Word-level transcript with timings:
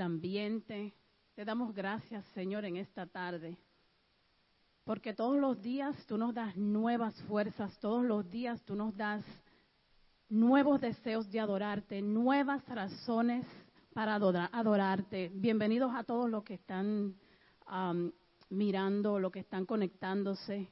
el 0.00 0.06
ambiente. 0.06 0.94
Te 1.34 1.44
damos 1.44 1.74
gracias, 1.74 2.24
Señor, 2.32 2.64
en 2.64 2.76
esta 2.76 3.06
tarde. 3.06 3.58
Porque 4.84 5.12
todos 5.12 5.38
los 5.38 5.60
días 5.60 5.94
tú 6.06 6.16
nos 6.16 6.32
das 6.32 6.56
nuevas 6.56 7.14
fuerzas, 7.24 7.78
todos 7.80 8.02
los 8.02 8.28
días 8.30 8.62
tú 8.64 8.74
nos 8.74 8.96
das 8.96 9.22
nuevos 10.30 10.80
deseos 10.80 11.30
de 11.30 11.38
adorarte, 11.38 12.00
nuevas 12.00 12.66
razones 12.66 13.46
para 13.92 14.14
adorarte. 14.14 15.30
Bienvenidos 15.34 15.92
a 15.94 16.02
todos 16.02 16.30
los 16.30 16.44
que 16.44 16.54
están 16.54 17.14
mirando, 18.48 19.18
los 19.18 19.30
que 19.30 19.40
están 19.40 19.66
conectándose. 19.66 20.70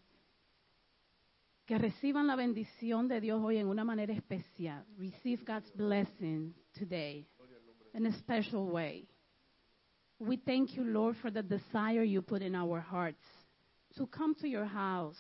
Que 1.66 1.76
reciban 1.76 2.26
la 2.26 2.34
bendición 2.34 3.08
de 3.08 3.20
Dios 3.20 3.42
hoy 3.44 3.58
en 3.58 3.66
una 3.66 3.84
manera 3.84 4.14
especial. 4.14 4.86
Receive 4.96 5.44
God's 5.44 5.70
blessing 5.74 6.54
today 6.72 7.28
in 7.92 8.06
a 8.06 8.12
special 8.12 8.70
way. 8.70 9.06
We 10.18 10.36
thank 10.36 10.74
you, 10.74 10.84
Lord, 10.84 11.16
for 11.22 11.30
the 11.30 11.42
desire 11.42 12.02
you 12.02 12.22
put 12.22 12.42
in 12.42 12.54
our 12.54 12.80
hearts 12.80 13.22
to 13.96 14.06
come 14.06 14.34
to 14.36 14.48
your 14.48 14.64
house, 14.64 15.16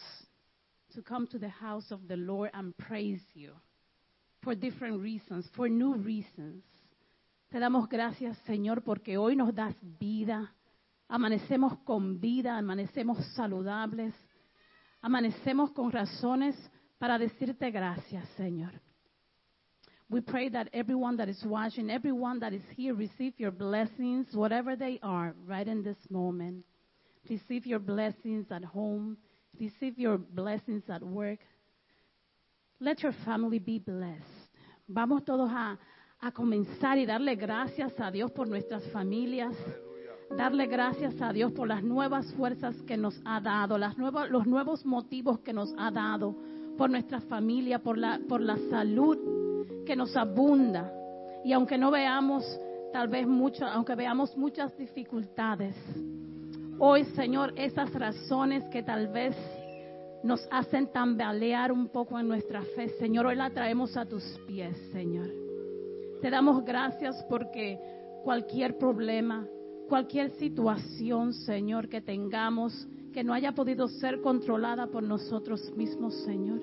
to 0.94 1.02
come 1.02 1.26
to 1.28 1.38
the 1.38 1.48
house 1.48 1.90
of 1.90 2.08
the 2.08 2.16
Lord 2.16 2.50
and 2.52 2.76
praise 2.76 3.22
you 3.34 3.52
for 4.42 4.54
different 4.54 5.00
reasons, 5.00 5.48
for 5.54 5.68
new 5.68 5.94
reasons. 5.94 6.64
Te 7.50 7.58
damos 7.58 7.88
gracias, 7.88 8.36
Señor, 8.46 8.82
porque 8.82 9.16
hoy 9.16 9.36
nos 9.36 9.54
das 9.54 9.74
vida. 10.00 10.52
Amanecemos 11.08 11.78
con 11.84 12.20
vida, 12.20 12.58
amanecemos 12.58 13.24
saludables, 13.34 14.12
amanecemos 15.00 15.70
con 15.70 15.90
razones 15.90 16.54
para 16.98 17.18
decirte 17.18 17.70
gracias, 17.70 18.28
Señor. 18.36 18.72
We 20.10 20.22
pray 20.22 20.48
that 20.50 20.70
everyone 20.72 21.18
that 21.18 21.28
is 21.28 21.42
watching, 21.44 21.90
everyone 21.90 22.40
that 22.40 22.54
is 22.54 22.62
here, 22.74 22.94
receive 22.94 23.34
your 23.36 23.50
blessings, 23.50 24.26
whatever 24.32 24.74
they 24.74 24.98
are, 25.02 25.34
right 25.46 25.68
in 25.68 25.82
this 25.82 25.98
moment. 26.08 26.64
Receive 27.28 27.66
your 27.66 27.78
blessings 27.78 28.46
at 28.50 28.64
home. 28.64 29.18
Receive 29.60 29.98
your 29.98 30.16
blessings 30.16 30.82
at 30.88 31.02
work. 31.02 31.40
Let 32.80 33.02
your 33.02 33.12
family 33.26 33.58
be 33.58 33.80
blessed. 33.80 34.24
Vamos 34.88 35.24
todos 35.24 35.50
a, 35.50 35.78
a 36.22 36.32
comenzar 36.32 36.96
y 36.96 37.04
darle 37.04 37.36
gracias 37.36 37.92
a 37.98 38.10
Dios 38.10 38.30
por 38.30 38.46
nuestras 38.46 38.90
familias. 38.90 39.54
Darle 40.34 40.66
gracias 40.68 41.20
a 41.20 41.34
Dios 41.34 41.52
por 41.52 41.68
las 41.68 41.82
nuevas 41.82 42.32
fuerzas 42.34 42.74
que 42.86 42.96
nos 42.96 43.20
ha 43.26 43.40
dado, 43.40 43.76
las 43.76 43.98
nuevas, 43.98 44.30
los 44.30 44.46
nuevos 44.46 44.86
motivos 44.86 45.40
que 45.40 45.52
nos 45.52 45.74
ha 45.76 45.90
dado, 45.90 46.34
por 46.78 46.88
nuestra 46.88 47.20
familia, 47.20 47.78
por 47.78 47.98
la, 47.98 48.20
por 48.26 48.40
la 48.40 48.56
salud 48.70 49.18
que 49.88 49.96
nos 49.96 50.14
abunda. 50.18 50.92
Y 51.42 51.54
aunque 51.54 51.78
no 51.78 51.90
veamos 51.90 52.44
tal 52.92 53.08
vez 53.08 53.26
muchas, 53.26 53.70
aunque 53.72 53.94
veamos 53.94 54.36
muchas 54.36 54.76
dificultades, 54.76 55.74
hoy 56.78 57.04
Señor, 57.16 57.54
esas 57.56 57.90
razones 57.94 58.64
que 58.64 58.82
tal 58.82 59.08
vez 59.08 59.34
nos 60.22 60.46
hacen 60.50 60.92
tambalear 60.92 61.72
un 61.72 61.88
poco 61.88 62.18
en 62.18 62.28
nuestra 62.28 62.60
fe, 62.76 62.90
Señor, 62.98 63.24
hoy 63.24 63.36
la 63.36 63.48
traemos 63.48 63.96
a 63.96 64.04
tus 64.04 64.22
pies, 64.46 64.76
Señor. 64.92 65.30
Te 66.20 66.28
damos 66.28 66.66
gracias 66.66 67.24
porque 67.26 67.80
cualquier 68.24 68.76
problema, 68.76 69.46
cualquier 69.88 70.32
situación, 70.32 71.32
Señor, 71.32 71.88
que 71.88 72.02
tengamos, 72.02 72.86
que 73.14 73.24
no 73.24 73.32
haya 73.32 73.52
podido 73.52 73.88
ser 73.88 74.20
controlada 74.20 74.88
por 74.88 75.02
nosotros 75.02 75.72
mismos, 75.74 76.14
Señor. 76.26 76.60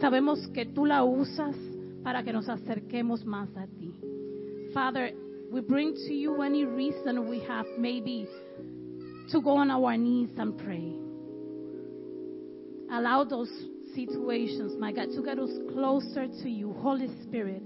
Sabemos 0.00 0.48
que 0.48 0.66
tú 0.66 0.84
la 0.84 1.04
usas 1.04 1.54
para 2.02 2.22
que 2.22 2.32
nos 2.32 2.48
acerquemos 2.48 3.24
más 3.24 3.48
a 3.56 3.66
ti. 3.66 3.92
Father, 4.72 5.12
we 5.50 5.60
bring 5.60 5.94
to 5.94 6.14
you 6.14 6.42
any 6.42 6.64
reason 6.64 7.28
we 7.28 7.40
have 7.40 7.66
maybe 7.78 8.26
to 9.30 9.40
go 9.40 9.56
on 9.56 9.70
our 9.70 9.96
knees 9.96 10.30
and 10.38 10.56
pray. 10.58 10.92
Allow 12.92 13.24
those 13.24 13.50
situations, 13.94 14.74
my 14.78 14.92
God, 14.92 15.08
to 15.14 15.22
get 15.22 15.38
us 15.38 15.50
closer 15.72 16.26
to 16.42 16.50
you. 16.50 16.72
Holy 16.72 17.08
Spirit, 17.22 17.62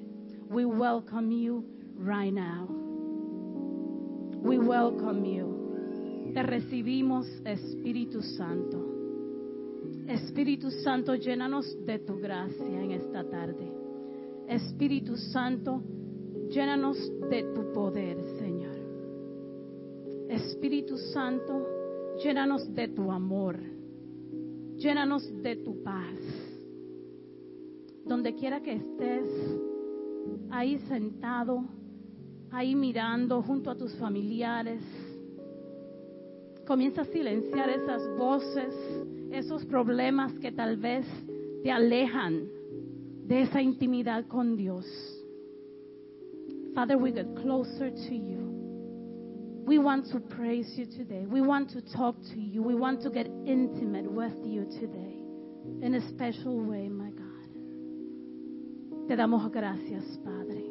we 0.49 0.65
welcome 0.65 1.31
you 1.31 1.65
right 1.97 2.33
now. 2.33 2.69
We 4.43 4.59
welcome 4.59 5.25
you. 5.25 6.33
Te 6.35 6.43
recibimos, 6.43 7.27
Espíritu 7.45 8.23
Santo. 8.37 8.95
Espíritu 10.09 10.71
Santo, 10.83 11.15
llénanos 11.15 11.65
de 11.87 11.99
tu 11.99 12.19
gracia 12.19 12.81
en 12.81 12.93
esta 12.93 13.25
tarde. 13.25 13.74
Espíritu 14.49 15.17
Santo, 15.17 15.83
llénanos 16.51 16.99
de 17.31 17.43
tu 17.55 17.73
poder, 17.73 18.19
Señor. 18.39 18.75
Espíritu 20.29 20.97
Santo, 20.97 21.67
llénanos 22.23 22.73
de 22.75 22.89
tu 22.89 23.11
amor. 23.11 23.59
Llénanos 24.77 25.31
de 25.43 25.57
tu 25.57 25.83
paz. 25.83 26.19
Donde 28.05 28.35
quiera 28.35 28.61
que 28.61 28.75
estés, 28.75 29.29
ahí 30.51 30.79
sentado, 30.89 31.65
ahí 32.51 32.75
mirando 32.75 33.41
junto 33.43 33.71
a 33.71 33.77
tus 33.77 33.95
familiares. 33.97 34.83
Comienza 36.67 37.03
a 37.03 37.07
silenciar 37.07 37.71
esas 37.71 38.03
voces, 38.19 38.75
esos 39.31 39.65
problemas 39.65 40.33
que 40.39 40.53
tal 40.53 40.77
vez 40.77 41.07
te 41.63 41.71
alejan 41.71 42.49
de 43.27 43.43
esa 43.43 43.61
intimidad 43.63 44.27
con 44.27 44.57
Dios. 44.57 44.85
Father, 46.75 46.97
we 46.97 47.13
get 47.13 47.27
closer 47.37 47.91
to 47.91 48.15
you. 48.15 48.45
We 49.67 49.79
want 49.79 50.11
to 50.13 50.21
praise 50.21 50.77
you 50.77 50.87
today. 50.87 51.25
We 51.27 51.41
want 51.41 51.71
to 51.71 51.81
talk 51.81 52.17
to 52.35 52.41
you. 52.41 52.63
We 52.63 52.75
want 52.75 53.01
to 53.03 53.11
get 53.11 53.27
intimate 53.47 54.11
with 54.11 54.35
you 54.45 54.67
today 54.79 55.17
in 55.81 55.95
a 55.95 56.01
special 56.11 56.61
way, 56.61 56.89
my 56.89 57.11
God. 57.11 57.25
Te 59.09 59.17
damos 59.17 59.51
gracias, 59.51 60.05
Padre. 60.23 60.65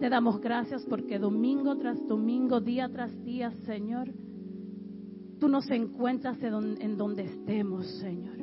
Te 0.00 0.10
damos 0.10 0.40
gracias 0.40 0.84
porque 0.84 1.18
domingo 1.18 1.76
tras 1.78 1.98
domingo, 2.06 2.60
día 2.60 2.90
tras 2.90 3.24
día, 3.24 3.52
Señor, 3.64 4.12
tú 5.40 5.48
nos 5.48 5.70
encuentras 5.70 6.36
en 6.42 6.96
donde 6.98 7.24
estemos, 7.24 7.86
Señor. 8.00 8.36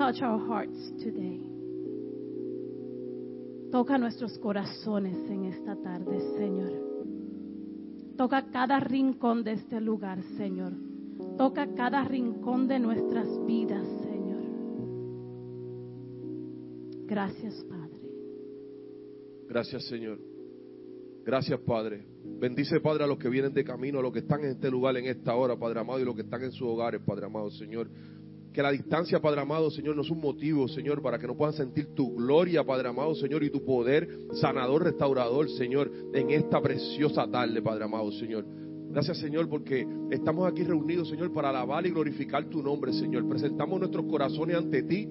Touch 0.00 0.22
our 0.22 0.38
hearts 0.48 0.94
today. 1.04 1.42
Toca 3.70 3.98
nuestros 3.98 4.38
corazones 4.38 5.14
en 5.28 5.44
esta 5.44 5.76
tarde, 5.76 6.18
Señor. 6.38 6.72
Toca 8.16 8.50
cada 8.50 8.80
rincón 8.80 9.44
de 9.44 9.52
este 9.52 9.78
lugar, 9.78 10.22
Señor. 10.38 10.72
Toca 11.36 11.74
cada 11.74 12.02
rincón 12.04 12.66
de 12.66 12.78
nuestras 12.78 13.28
vidas, 13.44 13.86
Gracias, 17.06 17.62
Padre. 17.68 18.00
Gracias, 19.48 19.84
Señor. 19.86 20.18
Gracias, 21.26 21.60
Padre. 21.60 22.06
Bendice, 22.38 22.80
Padre, 22.80 23.04
a 23.04 23.06
los 23.06 23.18
que 23.18 23.28
vienen 23.28 23.52
de 23.52 23.64
camino, 23.64 23.98
a 23.98 24.02
los 24.02 24.12
que 24.12 24.20
están 24.20 24.40
en 24.44 24.52
este 24.52 24.70
lugar 24.70 24.96
en 24.96 25.06
esta 25.06 25.34
hora, 25.34 25.58
Padre 25.58 25.80
amado, 25.80 26.00
y 26.00 26.04
los 26.04 26.14
que 26.14 26.22
están 26.22 26.42
en 26.44 26.52
sus 26.52 26.68
hogares, 26.68 27.02
Padre 27.04 27.26
amado, 27.26 27.50
Señor. 27.50 27.90
Que 28.52 28.62
la 28.62 28.72
distancia, 28.72 29.20
Padre 29.20 29.40
amado, 29.40 29.70
Señor, 29.70 29.94
no 29.94 30.02
es 30.02 30.10
un 30.10 30.20
motivo, 30.20 30.66
Señor, 30.68 31.00
para 31.02 31.18
que 31.18 31.26
no 31.26 31.36
puedan 31.36 31.54
sentir 31.54 31.94
tu 31.94 32.14
gloria, 32.16 32.64
Padre 32.64 32.88
amado, 32.88 33.14
Señor, 33.14 33.44
y 33.44 33.50
tu 33.50 33.64
poder 33.64 34.08
sanador, 34.32 34.84
restaurador, 34.84 35.48
Señor, 35.50 35.90
en 36.12 36.30
esta 36.30 36.60
preciosa 36.60 37.30
tarde, 37.30 37.62
Padre 37.62 37.84
amado, 37.84 38.10
Señor. 38.12 38.44
Gracias, 38.90 39.18
Señor, 39.18 39.48
porque 39.48 39.86
estamos 40.10 40.50
aquí 40.50 40.64
reunidos, 40.64 41.08
Señor, 41.08 41.32
para 41.32 41.50
alabar 41.50 41.86
y 41.86 41.90
glorificar 41.90 42.44
tu 42.46 42.60
nombre, 42.62 42.92
Señor. 42.92 43.28
Presentamos 43.28 43.78
nuestros 43.78 44.04
corazones 44.06 44.56
ante 44.56 44.82
ti 44.82 45.08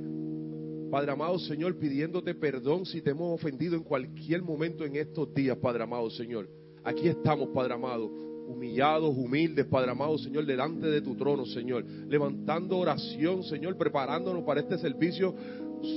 Padre 0.90 1.12
amado 1.12 1.38
Señor, 1.38 1.78
pidiéndote 1.78 2.34
perdón 2.34 2.86
si 2.86 3.02
te 3.02 3.12
hemos 3.12 3.40
ofendido 3.40 3.76
en 3.76 3.84
cualquier 3.84 4.42
momento 4.42 4.84
en 4.86 4.96
estos 4.96 5.32
días, 5.34 5.56
Padre 5.58 5.84
amado 5.84 6.10
Señor. 6.10 6.50
Aquí 6.84 7.08
estamos, 7.08 7.50
Padre 7.50 7.76
amado, 7.76 8.12
humillados, 8.50 9.16
humildes, 9.16 9.66
Padre 9.66 9.92
amado 9.92 10.18
Señor, 10.18 10.46
delante 10.46 10.88
de 10.88 11.02
tu 11.02 11.16
trono, 11.16 11.46
Señor. 11.46 11.86
Levantando 11.86 12.78
oración, 12.78 13.44
Señor, 13.44 13.78
preparándonos 13.78 14.44
para 14.44 14.62
este 14.62 14.78
servicio 14.78 15.34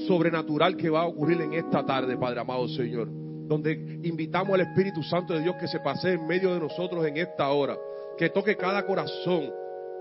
sobrenatural 0.07 0.77
que 0.77 0.91
va 0.91 1.03
a 1.03 1.07
ocurrir 1.07 1.41
en 1.41 1.55
esta 1.55 1.85
tarde, 1.85 2.17
Padre 2.17 2.41
amado 2.41 2.69
Señor. 2.69 3.09
Donde 3.49 3.73
invitamos 4.03 4.55
al 4.55 4.61
Espíritu 4.61 5.03
Santo 5.03 5.35
de 5.35 5.41
Dios 5.41 5.57
que 5.59 5.69
se 5.69 5.81
pase 5.81 6.13
en 6.13 6.27
medio 6.27 6.55
de 6.55 6.61
nosotros 6.61 7.05
en 7.07 7.17
esta 7.17 7.51
hora. 7.51 7.77
Que 8.17 8.31
toque 8.31 8.57
cada 8.57 8.85
corazón, 8.87 9.51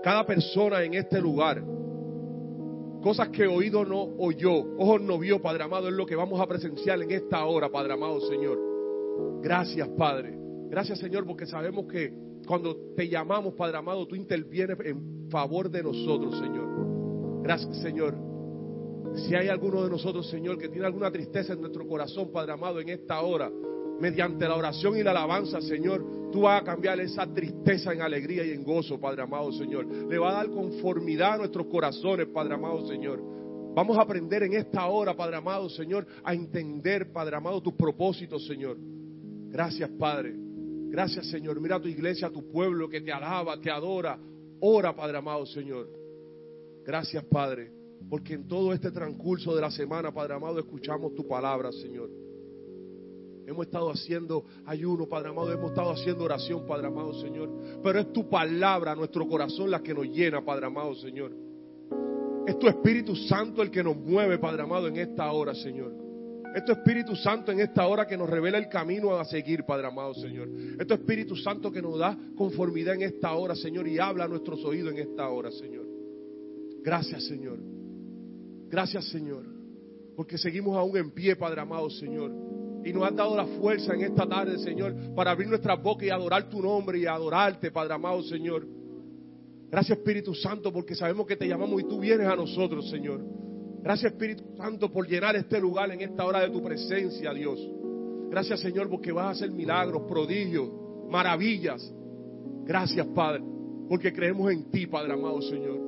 cada 0.02 0.24
persona 0.24 0.82
en 0.82 0.94
este 0.94 1.20
lugar 1.20 1.62
Cosas 3.02 3.30
que 3.30 3.48
oído 3.48 3.84
no 3.84 4.10
oyó, 4.18 4.52
ojos 4.78 5.02
no 5.02 5.18
vio, 5.18 5.42
Padre 5.42 5.64
amado, 5.64 5.88
es 5.88 5.94
lo 5.94 6.06
que 6.06 6.14
vamos 6.14 6.40
a 6.40 6.46
presenciar 6.46 7.02
en 7.02 7.10
esta 7.10 7.44
hora, 7.44 7.68
Padre 7.68 7.94
amado 7.94 8.20
Señor. 8.20 8.56
Gracias, 9.42 9.88
Padre. 9.98 10.38
Gracias, 10.70 11.00
Señor, 11.00 11.26
porque 11.26 11.44
sabemos 11.44 11.86
que 11.86 12.14
cuando 12.52 12.76
te 12.94 13.08
llamamos, 13.08 13.54
Padre 13.54 13.78
amado, 13.78 14.06
tú 14.06 14.14
intervienes 14.14 14.76
en 14.84 15.30
favor 15.30 15.70
de 15.70 15.82
nosotros, 15.82 16.38
Señor. 16.38 17.42
Gracias, 17.42 17.80
Señor. 17.80 18.14
Si 19.14 19.34
hay 19.34 19.48
alguno 19.48 19.82
de 19.82 19.88
nosotros, 19.88 20.28
Señor, 20.28 20.58
que 20.58 20.68
tiene 20.68 20.84
alguna 20.84 21.10
tristeza 21.10 21.54
en 21.54 21.62
nuestro 21.62 21.88
corazón, 21.88 22.30
Padre 22.30 22.52
amado, 22.52 22.78
en 22.78 22.90
esta 22.90 23.22
hora, 23.22 23.50
mediante 23.98 24.46
la 24.46 24.56
oración 24.56 24.98
y 24.98 25.02
la 25.02 25.12
alabanza, 25.12 25.62
Señor, 25.62 26.30
tú 26.30 26.42
vas 26.42 26.60
a 26.60 26.64
cambiar 26.66 27.00
esa 27.00 27.26
tristeza 27.26 27.94
en 27.94 28.02
alegría 28.02 28.44
y 28.44 28.50
en 28.50 28.64
gozo, 28.64 29.00
Padre 29.00 29.22
amado, 29.22 29.50
Señor. 29.52 29.86
Le 29.86 30.18
va 30.18 30.32
a 30.32 30.34
dar 30.34 30.50
conformidad 30.50 31.32
a 31.32 31.38
nuestros 31.38 31.68
corazones, 31.68 32.26
Padre 32.26 32.52
amado, 32.52 32.86
Señor. 32.86 33.18
Vamos 33.74 33.96
a 33.96 34.02
aprender 34.02 34.42
en 34.42 34.52
esta 34.52 34.86
hora, 34.88 35.16
Padre 35.16 35.36
amado, 35.36 35.70
Señor, 35.70 36.06
a 36.22 36.34
entender, 36.34 37.14
Padre 37.14 37.34
amado, 37.34 37.62
tus 37.62 37.72
propósitos, 37.72 38.46
Señor. 38.46 38.76
Gracias, 39.48 39.88
Padre. 39.98 40.51
Gracias, 40.92 41.30
Señor. 41.30 41.58
Mira 41.58 41.76
a 41.76 41.80
tu 41.80 41.88
iglesia, 41.88 42.26
a 42.26 42.30
tu 42.30 42.52
pueblo 42.52 42.86
que 42.86 43.00
te 43.00 43.10
alaba, 43.10 43.58
te 43.58 43.70
adora. 43.70 44.18
Ora, 44.60 44.94
Padre 44.94 45.16
amado, 45.16 45.46
Señor. 45.46 45.88
Gracias, 46.84 47.24
Padre. 47.24 47.72
Porque 48.10 48.34
en 48.34 48.46
todo 48.46 48.74
este 48.74 48.90
transcurso 48.90 49.54
de 49.54 49.62
la 49.62 49.70
semana, 49.70 50.12
Padre 50.12 50.34
amado, 50.34 50.58
escuchamos 50.58 51.14
tu 51.14 51.26
palabra, 51.26 51.72
Señor. 51.72 52.10
Hemos 53.46 53.64
estado 53.64 53.90
haciendo 53.90 54.44
ayuno, 54.66 55.08
Padre 55.08 55.30
amado, 55.30 55.50
hemos 55.50 55.70
estado 55.70 55.92
haciendo 55.92 56.24
oración, 56.24 56.66
Padre 56.66 56.88
amado, 56.88 57.14
Señor. 57.22 57.48
Pero 57.82 57.98
es 57.98 58.12
tu 58.12 58.28
palabra, 58.28 58.94
nuestro 58.94 59.26
corazón, 59.26 59.70
la 59.70 59.82
que 59.82 59.94
nos 59.94 60.06
llena, 60.08 60.44
Padre 60.44 60.66
amado, 60.66 60.94
Señor. 60.96 61.32
Es 62.46 62.58
tu 62.58 62.68
Espíritu 62.68 63.16
Santo 63.16 63.62
el 63.62 63.70
que 63.70 63.82
nos 63.82 63.96
mueve, 63.96 64.38
Padre 64.38 64.64
amado, 64.64 64.88
en 64.88 64.98
esta 64.98 65.32
hora, 65.32 65.54
Señor. 65.54 66.02
Es 66.54 66.64
tu 66.64 66.72
Espíritu 66.72 67.16
Santo 67.16 67.50
en 67.52 67.60
esta 67.60 67.86
hora 67.86 68.06
que 68.06 68.16
nos 68.16 68.28
revela 68.28 68.58
el 68.58 68.68
camino 68.68 69.16
a 69.16 69.24
seguir, 69.24 69.64
Padre 69.64 69.86
amado, 69.86 70.14
Señor. 70.14 70.48
Es 70.78 70.86
tu 70.86 70.94
Espíritu 70.94 71.36
Santo 71.36 71.70
que 71.70 71.80
nos 71.80 71.98
da 71.98 72.16
conformidad 72.36 72.94
en 72.94 73.02
esta 73.02 73.32
hora, 73.32 73.54
Señor, 73.54 73.88
y 73.88 73.98
habla 73.98 74.24
a 74.24 74.28
nuestros 74.28 74.64
oídos 74.64 74.92
en 74.92 74.98
esta 74.98 75.28
hora, 75.28 75.50
Señor. 75.50 75.86
Gracias, 76.82 77.24
Señor. 77.24 77.58
Gracias, 78.68 79.06
Señor. 79.06 79.44
Porque 80.16 80.36
seguimos 80.36 80.76
aún 80.76 80.96
en 80.96 81.10
pie, 81.10 81.36
Padre 81.36 81.60
amado, 81.60 81.88
Señor. 81.88 82.32
Y 82.84 82.92
nos 82.92 83.04
has 83.04 83.14
dado 83.14 83.36
la 83.36 83.46
fuerza 83.46 83.94
en 83.94 84.02
esta 84.02 84.28
tarde, 84.28 84.58
Señor, 84.58 84.94
para 85.14 85.30
abrir 85.30 85.48
nuestras 85.48 85.80
bocas 85.82 86.06
y 86.06 86.10
adorar 86.10 86.48
tu 86.48 86.60
nombre 86.60 86.98
y 86.98 87.06
adorarte, 87.06 87.70
Padre 87.70 87.94
amado, 87.94 88.22
Señor. 88.24 88.66
Gracias, 89.70 89.96
Espíritu 89.96 90.34
Santo, 90.34 90.72
porque 90.72 90.94
sabemos 90.94 91.26
que 91.26 91.36
te 91.36 91.48
llamamos 91.48 91.80
y 91.80 91.84
tú 91.84 91.98
vienes 91.98 92.26
a 92.26 92.36
nosotros, 92.36 92.90
Señor. 92.90 93.41
Gracias, 93.82 94.12
Espíritu 94.12 94.44
Santo, 94.56 94.92
por 94.92 95.08
llenar 95.08 95.34
este 95.34 95.60
lugar 95.60 95.90
en 95.90 96.00
esta 96.02 96.24
hora 96.24 96.40
de 96.40 96.50
tu 96.50 96.62
presencia, 96.62 97.34
Dios. 97.34 97.58
Gracias, 98.30 98.60
Señor, 98.60 98.88
porque 98.88 99.10
vas 99.10 99.26
a 99.26 99.30
hacer 99.30 99.50
milagros, 99.50 100.02
prodigios, 100.08 100.70
maravillas. 101.10 101.92
Gracias, 102.64 103.06
Padre, 103.08 103.42
porque 103.88 104.12
creemos 104.12 104.52
en 104.52 104.70
ti, 104.70 104.86
Padre 104.86 105.14
amado, 105.14 105.42
Señor. 105.42 105.80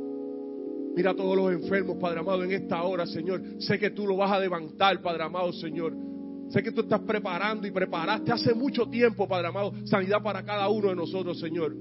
Mira 0.97 1.13
a 1.13 1.15
todos 1.15 1.37
los 1.37 1.53
enfermos, 1.53 1.97
Padre 1.99 2.21
amado, 2.21 2.43
en 2.43 2.53
esta 2.53 2.83
hora, 2.83 3.07
Señor. 3.07 3.41
Sé 3.61 3.79
que 3.79 3.91
tú 3.91 4.07
lo 4.07 4.17
vas 4.17 4.33
a 4.33 4.41
levantar, 4.41 5.01
Padre 5.01 5.23
amado, 5.23 5.53
Señor. 5.53 5.95
Sé 6.49 6.63
que 6.63 6.73
tú 6.73 6.83
estás 6.83 7.01
preparando 7.01 7.67
y 7.67 7.71
preparaste 7.71 8.33
hace 8.33 8.55
mucho 8.55 8.87
tiempo, 8.87 9.29
Padre 9.29 9.49
amado, 9.49 9.73
sanidad 9.85 10.21
para 10.21 10.45
cada 10.45 10.69
uno 10.69 10.89
de 10.89 10.97
nosotros, 10.97 11.39
Señor. 11.39 11.77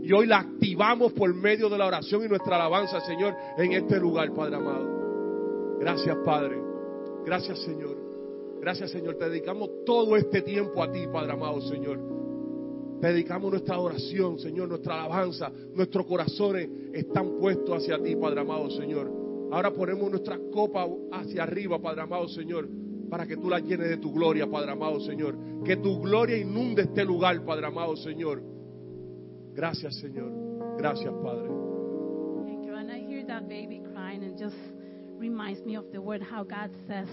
Y 0.00 0.12
hoy 0.12 0.26
la 0.26 0.38
activamos 0.38 1.12
por 1.12 1.34
medio 1.34 1.68
de 1.68 1.76
la 1.76 1.86
oración 1.86 2.24
y 2.24 2.28
nuestra 2.28 2.54
alabanza, 2.54 3.00
Señor, 3.00 3.34
en 3.58 3.72
este 3.72 3.98
lugar, 3.98 4.32
Padre 4.32 4.56
amado. 4.56 5.05
Gracias, 5.80 6.16
Padre. 6.24 6.56
Gracias, 7.24 7.58
Señor. 7.60 7.96
Gracias, 8.60 8.90
Señor. 8.90 9.16
Te 9.16 9.28
dedicamos 9.28 9.70
todo 9.84 10.16
este 10.16 10.42
tiempo 10.42 10.82
a 10.82 10.90
ti, 10.90 11.06
Padre 11.12 11.32
amado, 11.32 11.60
Señor. 11.62 11.98
Te 13.00 13.08
dedicamos 13.08 13.50
nuestra 13.50 13.74
adoración, 13.74 14.38
Señor, 14.38 14.68
nuestra 14.68 15.04
alabanza. 15.04 15.52
Nuestros 15.74 16.06
corazones 16.06 16.68
están 16.92 17.38
puestos 17.38 17.76
hacia 17.76 18.02
ti, 18.02 18.16
Padre 18.16 18.40
amado, 18.40 18.70
Señor. 18.70 19.10
Ahora 19.52 19.70
ponemos 19.70 20.10
nuestra 20.10 20.38
copa 20.52 20.86
hacia 21.12 21.42
arriba, 21.42 21.78
Padre 21.78 22.02
amado, 22.02 22.28
Señor 22.28 22.68
para 23.08 23.26
que 23.26 23.36
tú 23.36 23.48
la 23.48 23.60
llenes 23.60 23.88
de 23.88 23.96
tu 23.98 24.12
gloria, 24.12 24.46
Padre 24.46 24.72
amado 24.72 25.00
Señor. 25.00 25.36
Que 25.64 25.76
tu 25.76 26.00
gloria 26.00 26.36
inunde 26.36 26.82
este 26.82 27.04
lugar, 27.04 27.44
Padre 27.44 27.66
amado 27.66 27.96
Señor. 27.96 28.42
Gracias, 29.54 29.96
Señor. 29.96 30.32
Gracias, 30.76 31.12
Padre. 31.22 31.48
Reminds 35.28 35.60
me 35.64 35.74
of 35.74 35.90
the 35.92 36.00
word 36.00 36.22
how 36.22 36.44
God 36.44 36.70
says, 36.86 37.08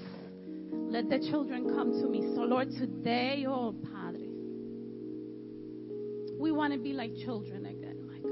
Let 0.71 1.10
the 1.10 1.19
children 1.31 1.65
come 1.75 1.92
to 1.92 2.07
me. 2.07 2.21
So, 2.36 2.42
Lord, 2.42 2.69
today, 2.69 3.45
oh 3.48 3.74
Padre, 3.92 4.27
we 6.39 6.51
want 6.51 6.74
to 6.74 6.80
be 6.80 6.94
like 6.94 7.12
children 7.25 7.65
again, 7.65 8.06
my 8.06 8.19
God. 8.19 8.30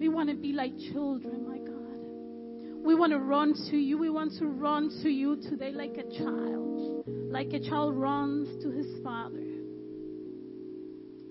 We 0.00 0.08
want 0.08 0.28
to 0.30 0.34
be 0.34 0.52
like 0.52 0.72
children, 0.92 1.46
my 1.48 1.58
God. 1.58 2.84
We 2.84 2.94
want 2.94 3.12
to 3.12 3.18
run 3.18 3.54
to 3.70 3.76
you. 3.76 3.96
We 3.96 4.10
want 4.10 4.32
to 4.38 4.46
run 4.46 4.90
to 5.02 5.08
you 5.08 5.36
today 5.36 5.70
like 5.70 5.96
a 5.96 6.18
child, 6.18 7.04
like 7.06 7.52
a 7.52 7.60
child 7.60 7.96
runs 7.96 8.62
to 8.64 8.70
his 8.70 8.86
father. 9.04 9.38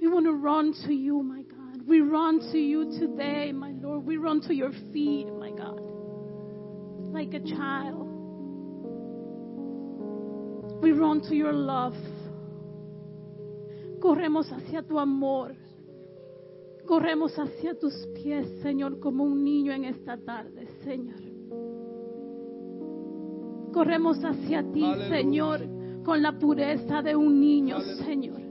We 0.01 0.07
want 0.07 0.25
to 0.27 0.33
run 0.33 0.74
to 0.86 0.94
you, 0.94 1.21
my 1.24 1.42
God. 1.42 1.88
We 1.88 2.00
run 2.01 2.39
to 2.51 2.57
you 2.57 2.86
today, 3.00 3.51
my 3.51 3.71
Lord. 3.71 4.06
We 4.06 4.18
run 4.18 4.42
to 4.48 4.54
your 4.54 4.71
feet, 4.94 5.27
like 7.13 7.33
a 7.36 7.39
child. 7.39 8.10
We 10.81 10.92
run 10.92 11.21
to 11.30 11.36
your 11.36 11.54
love. 11.54 11.95
Corremos 14.01 14.51
hacia 14.51 14.81
tu 14.81 15.00
amor. 15.00 15.56
Corremos 16.88 17.31
hacia 17.38 17.80
tus 17.80 17.94
pies, 18.15 18.48
Señor, 18.62 19.00
como 19.00 19.24
un 19.24 19.44
niño 19.44 19.71
en 19.71 19.86
esta 19.86 20.18
tarde, 20.18 20.68
Señor. 20.83 21.21
Corremos 23.71 24.18
hacia 24.18 24.63
ti, 24.74 24.83
Aleluya. 24.83 25.10
Señor, 25.10 25.60
con 26.04 26.21
la 26.21 26.38
pureza 26.38 27.01
de 27.01 27.15
un 27.15 27.39
niño, 27.39 27.77
Aleluya. 27.77 28.06
Señor. 28.06 28.42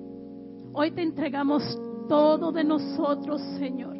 Hoy 0.72 0.90
te 0.92 1.02
entregamos 1.02 1.62
todo 2.08 2.50
de 2.52 2.64
nosotros, 2.64 3.42
Señor. 3.58 3.96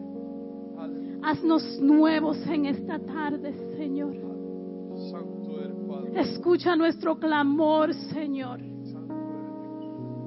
Haznos 1.23 1.79
nuevos 1.81 2.39
en 2.47 2.67
esta 2.67 2.99
tarde, 2.99 3.53
Señor. 3.77 4.32
Escucha 6.15 6.77
nuestro 6.77 7.19
clamor, 7.19 7.95
Señor. 8.13 8.61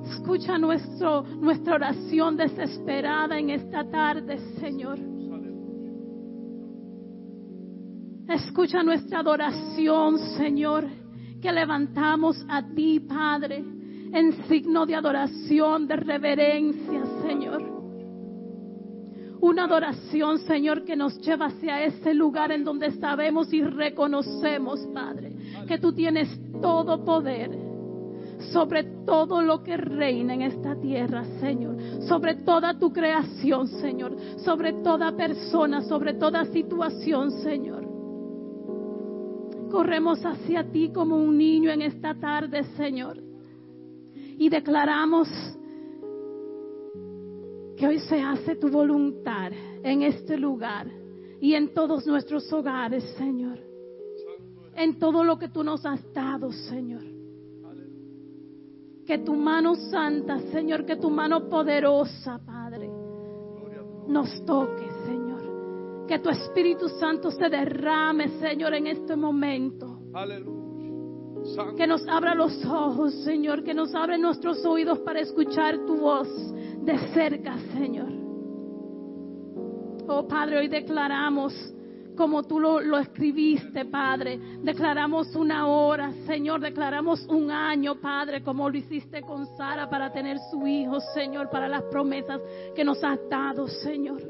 Escucha 0.10 0.58
nuestro, 0.58 1.24
nuestra 1.24 1.76
oración 1.76 2.38
desesperada 2.38 3.38
en 3.38 3.50
esta 3.52 3.90
tarde, 3.90 4.38
Señor. 4.60 5.00
Escucha 8.28 8.82
nuestra 8.82 9.20
adoración, 9.20 10.18
Señor, 10.38 10.88
que 11.42 11.52
levantamos 11.52 12.44
a 12.50 12.64
ti, 12.74 13.00
Padre, 13.00 13.58
en 13.58 14.34
signo 14.48 14.86
de 14.86 14.96
adoración, 14.96 15.88
de 15.88 15.96
reverencia, 15.96 17.04
Señor. 17.22 17.76
Una 19.42 19.66
adoración, 19.66 20.40
Señor, 20.40 20.86
que 20.86 20.96
nos 20.96 21.20
lleva 21.22 21.48
hacia 21.48 21.84
ese 21.84 22.16
lugar 22.16 22.52
en 22.52 22.64
donde 22.64 22.92
sabemos 22.94 23.54
y 23.54 23.62
reconocemos, 23.62 24.80
Padre, 24.92 25.36
que 25.66 25.78
tú 25.78 25.94
tienes 25.94 26.30
todo 26.62 27.04
poder 27.04 27.66
sobre 28.52 28.84
todo 29.06 29.42
lo 29.42 29.64
que 29.64 29.78
reina 29.78 30.34
en 30.34 30.42
esta 30.44 30.76
tierra, 30.80 31.24
Señor, 31.40 31.78
sobre 32.08 32.36
toda 32.36 32.78
tu 32.78 32.92
creación, 32.92 33.68
Señor, 33.68 34.16
sobre 34.38 34.74
toda 34.74 35.16
persona, 35.16 35.82
sobre 35.82 36.14
toda 36.14 36.46
situación, 36.46 37.32
Señor. 37.44 37.86
Corremos 39.70 40.24
hacia 40.26 40.70
ti 40.72 40.92
como 40.94 41.18
un 41.18 41.38
niño 41.38 41.72
en 41.72 41.82
esta 41.82 42.14
tarde, 42.16 42.64
Señor, 42.78 43.18
y 44.38 44.50
declaramos 44.50 45.28
que 47.78 47.88
hoy 47.88 48.00
se 48.00 48.22
hace 48.22 48.56
tu 48.56 48.70
voluntad 48.70 49.52
en 49.84 50.02
este 50.04 50.38
lugar 50.38 50.88
y 51.42 51.54
en 51.54 51.74
todos 51.74 52.06
nuestros 52.08 52.52
hogares, 52.54 53.04
Señor, 53.18 53.60
en 54.76 55.00
todo 55.00 55.24
lo 55.24 55.38
que 55.38 55.50
tú 55.50 55.64
nos 55.64 55.86
has 55.86 56.02
dado, 56.14 56.52
Señor. 56.52 57.04
Que 59.06 59.20
tu 59.20 59.36
mano 59.36 59.76
santa, 59.76 60.40
Señor, 60.52 60.86
que 60.86 60.96
tu 60.96 61.10
mano 61.10 61.48
poderosa, 61.48 62.40
Padre, 62.44 62.90
nos 64.08 64.44
toque, 64.46 64.90
Señor. 65.06 66.06
Que 66.08 66.20
tu 66.20 66.30
Espíritu 66.30 66.90
Santo 66.90 67.30
se 67.32 67.50
derrame, 67.50 68.30
Señor, 68.40 68.74
en 68.74 68.88
este 68.88 69.16
momento. 69.16 70.00
Que 71.78 71.86
nos 71.86 72.08
abra 72.08 72.34
los 72.34 72.66
ojos, 72.66 73.14
Señor. 73.24 73.64
Que 73.64 73.74
nos 73.74 73.94
abre 73.94 74.18
nuestros 74.18 74.66
oídos 74.66 75.00
para 75.00 75.20
escuchar 75.20 75.86
tu 75.86 75.98
voz 75.98 76.28
de 76.82 76.98
cerca, 77.14 77.58
Señor. 77.74 78.12
Oh 80.08 80.28
Padre, 80.28 80.60
hoy 80.60 80.68
declaramos 80.68 81.54
como 82.16 82.44
tú 82.44 82.60
lo, 82.60 82.98
escribiste, 82.98 83.86
Padre. 83.86 84.40
Declaramos 84.62 85.36
una 85.36 85.68
hora, 85.68 86.12
Señor. 86.26 86.62
Declaramos 86.62 87.26
un 87.28 87.52
año, 87.52 87.96
Padre, 87.96 88.42
como 88.42 88.70
lo 88.70 88.78
hiciste 88.78 89.22
con 89.22 89.46
Sara 89.58 89.90
para 89.90 90.12
tener 90.12 90.38
su 90.52 90.66
hijo, 90.66 91.00
Señor, 91.14 91.50
para 91.50 91.68
las 91.68 91.84
promesas 91.84 92.42
que 92.76 92.84
nos 92.84 93.04
has 93.04 93.20
dado, 93.30 93.68
Señor. 93.68 94.22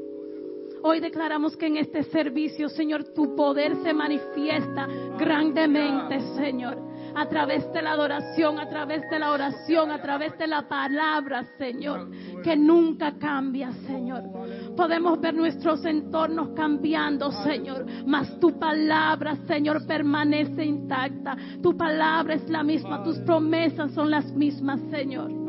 Hoy 0.82 1.00
declaramos 1.00 1.56
que 1.56 1.66
en 1.66 1.78
este 1.78 2.04
servicio, 2.04 2.68
Señor, 2.68 3.04
tu 3.14 3.34
poder 3.34 3.74
se 3.82 3.92
manifiesta 3.92 4.86
grandemente, 5.18 6.20
Señor. 6.36 6.78
A 7.16 7.26
través 7.28 7.72
de 7.72 7.80
la 7.80 7.92
adoración, 7.92 8.58
a 8.58 8.68
través 8.68 9.08
de 9.08 9.18
la 9.18 9.32
oración, 9.32 9.90
a 9.90 10.02
través 10.02 10.36
de 10.36 10.46
la 10.46 10.68
palabra, 10.68 11.44
Señor, 11.56 12.10
que 12.42 12.56
nunca 12.56 13.14
cambia, 13.18 13.72
Señor. 13.86 14.22
Podemos 14.76 15.18
ver 15.18 15.34
nuestros 15.34 15.82
entornos 15.86 16.50
cambiando, 16.50 17.32
Señor, 17.42 17.86
mas 18.06 18.38
tu 18.38 18.58
palabra, 18.58 19.34
Señor, 19.46 19.86
permanece 19.86 20.62
intacta. 20.62 21.36
Tu 21.62 21.74
palabra 21.74 22.34
es 22.34 22.48
la 22.50 22.62
misma, 22.62 23.02
tus 23.02 23.18
promesas 23.20 23.92
son 23.92 24.10
las 24.10 24.30
mismas, 24.32 24.78
Señor. 24.90 25.45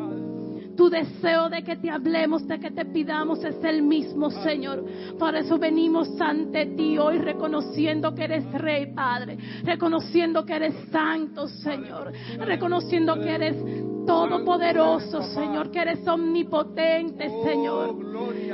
Tu 0.77 0.89
deseo 0.89 1.49
de 1.49 1.63
que 1.63 1.75
te 1.75 1.89
hablemos, 1.89 2.47
de 2.47 2.59
que 2.59 2.69
te 2.71 2.85
pidamos 2.85 3.43
es 3.43 3.61
el 3.63 3.81
mismo, 3.81 4.29
Señor. 4.29 4.85
Por 5.17 5.35
eso 5.35 5.57
venimos 5.57 6.09
ante 6.21 6.67
ti 6.67 6.97
hoy 6.97 7.17
reconociendo 7.17 8.13
que 8.13 8.25
eres 8.25 8.45
Rey, 8.53 8.93
Padre. 8.93 9.37
Reconociendo 9.63 10.45
que 10.45 10.55
eres 10.55 10.75
Santo, 10.91 11.47
Señor. 11.47 12.13
Reconociendo 12.39 13.19
que 13.19 13.35
eres 13.35 13.55
todopoderoso, 14.07 15.21
Señor, 15.33 15.69
que 15.69 15.79
eres 15.79 16.07
omnipotente, 16.07 17.29
Señor, 17.43 17.95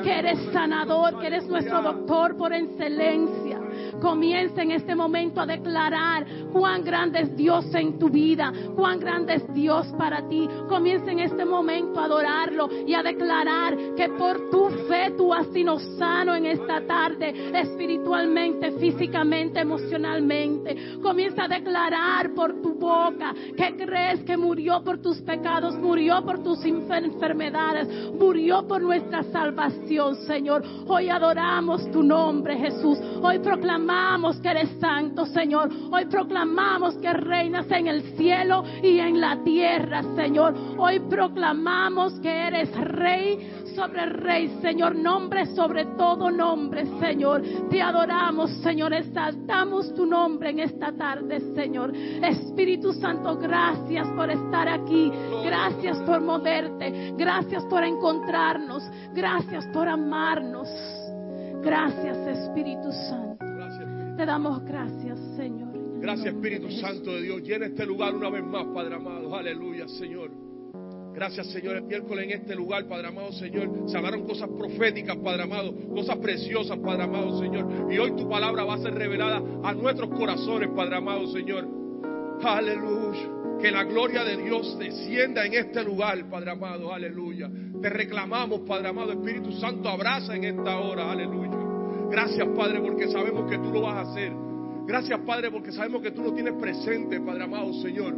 que 0.03 0.19
eres 0.19 0.39
sanador, 0.51 1.19
que 1.19 1.27
eres 1.27 1.47
nuestro 1.47 1.81
doctor 1.81 2.35
por 2.35 2.51
excelencia. 2.53 3.62
Comienza 4.01 4.61
en 4.61 4.71
este 4.71 4.95
momento 4.95 5.41
a 5.41 5.45
declarar 5.45 6.25
cuán 6.51 6.83
grande 6.83 7.21
es 7.21 7.35
Dios 7.35 7.65
en 7.73 7.97
tu 7.99 8.09
vida, 8.09 8.51
cuán 8.75 8.99
grande 8.99 9.35
es 9.35 9.53
Dios 9.53 9.87
para 9.97 10.27
ti. 10.27 10.47
Comienza 10.67 11.11
en 11.11 11.19
este 11.19 11.45
momento 11.45 11.99
a 11.99 12.05
adorarlo 12.05 12.69
y 12.85 12.93
a 12.93 13.03
declarar 13.03 13.77
que 13.95 14.09
por 14.09 14.49
tu 14.49 14.69
fe 14.87 15.13
tú 15.17 15.33
has 15.33 15.47
sido 15.47 15.79
sano 15.97 16.35
en 16.35 16.45
esta 16.45 16.85
tarde, 16.85 17.33
espiritualmente, 17.59 18.71
físicamente, 18.73 19.59
emocionalmente. 19.59 20.99
Comienza 21.01 21.45
a 21.45 21.47
declarar 21.47 22.33
por 22.33 22.61
tu 22.61 22.73
boca 22.75 23.33
que 23.55 23.75
crees 23.77 24.23
que 24.23 24.37
murió 24.37 24.83
por 24.83 25.01
tus 25.01 25.21
pecados, 25.21 25.75
murió 25.75 26.23
por 26.23 26.43
tus 26.43 26.63
enfermedades, 26.65 27.87
murió 28.13 28.67
por 28.67 28.81
nuestra 28.81 29.23
salvación, 29.23 30.15
Señor. 30.27 30.63
Hoy 30.87 31.09
adoramos 31.09 31.89
tu 31.91 32.03
nombre, 32.03 32.57
Jesús. 32.57 32.97
Hoy 33.21 33.39
proclamamos 33.39 33.62
que 34.41 34.49
eres 34.49 34.69
santo, 34.79 35.25
Señor. 35.25 35.69
Hoy 35.91 36.05
proclamamos 36.05 36.95
que 36.95 37.11
reinas 37.13 37.69
en 37.71 37.87
el 37.87 38.15
cielo 38.17 38.63
y 38.81 38.99
en 38.99 39.19
la 39.19 39.43
tierra, 39.43 40.03
Señor. 40.15 40.53
Hoy 40.77 40.99
proclamamos 41.09 42.13
que 42.19 42.29
eres 42.29 42.73
rey 42.75 43.63
sobre 43.75 44.05
rey, 44.05 44.59
Señor. 44.61 44.95
Nombre 44.95 45.45
sobre 45.55 45.85
todo 45.97 46.29
nombre, 46.29 46.85
Señor. 46.99 47.41
Te 47.69 47.81
adoramos, 47.81 48.51
Señor. 48.61 48.93
Exaltamos 48.93 49.93
tu 49.95 50.05
nombre 50.05 50.51
en 50.51 50.59
esta 50.59 50.91
tarde, 50.91 51.39
Señor. 51.55 51.93
Espíritu 51.95 52.93
Santo, 52.93 53.37
gracias 53.37 54.07
por 54.09 54.29
estar 54.29 54.67
aquí. 54.67 55.11
Gracias 55.43 55.97
por 55.99 56.21
moverte. 56.21 57.13
Gracias 57.17 57.63
por 57.65 57.83
encontrarnos. 57.83 58.83
Gracias 59.13 59.65
por 59.67 59.87
amarnos. 59.87 60.67
Gracias, 61.63 62.17
Espíritu 62.27 62.91
Santo. 62.91 63.42
Te 64.17 64.25
damos 64.25 64.63
gracias, 64.63 65.19
Señor. 65.35 65.73
Gracias, 65.99 66.35
Espíritu 66.35 66.69
Santo 66.71 67.13
de 67.15 67.21
Dios. 67.21 67.41
Llena 67.43 67.65
este 67.65 67.85
lugar 67.85 68.13
una 68.13 68.29
vez 68.29 68.43
más, 68.43 68.65
Padre 68.73 68.95
amado. 68.95 69.35
Aleluya, 69.35 69.87
Señor. 69.87 70.29
Gracias, 71.13 71.47
Señor. 71.47 71.77
El 71.77 71.83
miércoles 71.83 72.25
en 72.25 72.31
este 72.41 72.55
lugar, 72.55 72.85
Padre 72.87 73.07
amado, 73.07 73.31
Señor, 73.33 73.87
se 73.87 73.97
hablaron 73.97 74.25
cosas 74.25 74.49
proféticas, 74.57 75.15
Padre 75.17 75.43
amado, 75.43 75.73
cosas 75.89 76.17
preciosas, 76.17 76.77
Padre 76.79 77.03
amado, 77.03 77.39
Señor. 77.39 77.91
Y 77.91 77.97
hoy 77.97 78.11
tu 78.15 78.27
palabra 78.27 78.63
va 78.65 78.75
a 78.75 78.79
ser 78.79 78.93
revelada 78.93 79.41
a 79.63 79.73
nuestros 79.73 80.09
corazones, 80.09 80.69
Padre 80.75 80.97
amado, 80.97 81.27
Señor. 81.27 81.67
Aleluya. 82.43 83.29
Que 83.61 83.71
la 83.71 83.83
gloria 83.83 84.23
de 84.25 84.37
Dios 84.43 84.77
descienda 84.77 85.45
en 85.45 85.53
este 85.53 85.83
lugar, 85.83 86.29
Padre 86.29 86.51
amado, 86.51 86.93
aleluya. 86.93 87.49
Te 87.81 87.89
reclamamos, 87.89 88.61
Padre 88.61 88.89
amado, 88.89 89.13
Espíritu 89.13 89.51
Santo, 89.53 89.87
abraza 89.87 90.35
en 90.35 90.43
esta 90.43 90.77
hora, 90.79 91.11
aleluya. 91.11 91.62
Gracias, 92.13 92.47
Padre, 92.55 92.79
porque 92.79 93.07
sabemos 93.07 93.49
que 93.49 93.57
tú 93.57 93.71
lo 93.71 93.81
vas 93.81 93.95
a 93.95 94.01
hacer. 94.01 94.31
Gracias, 94.85 95.19
Padre, 95.21 95.49
porque 95.49 95.71
sabemos 95.71 95.99
que 96.03 96.11
tú 96.11 96.21
lo 96.21 96.31
tienes 96.31 96.53
presente, 96.53 97.19
Padre 97.19 97.45
amado, 97.45 97.73
Señor. 97.81 98.15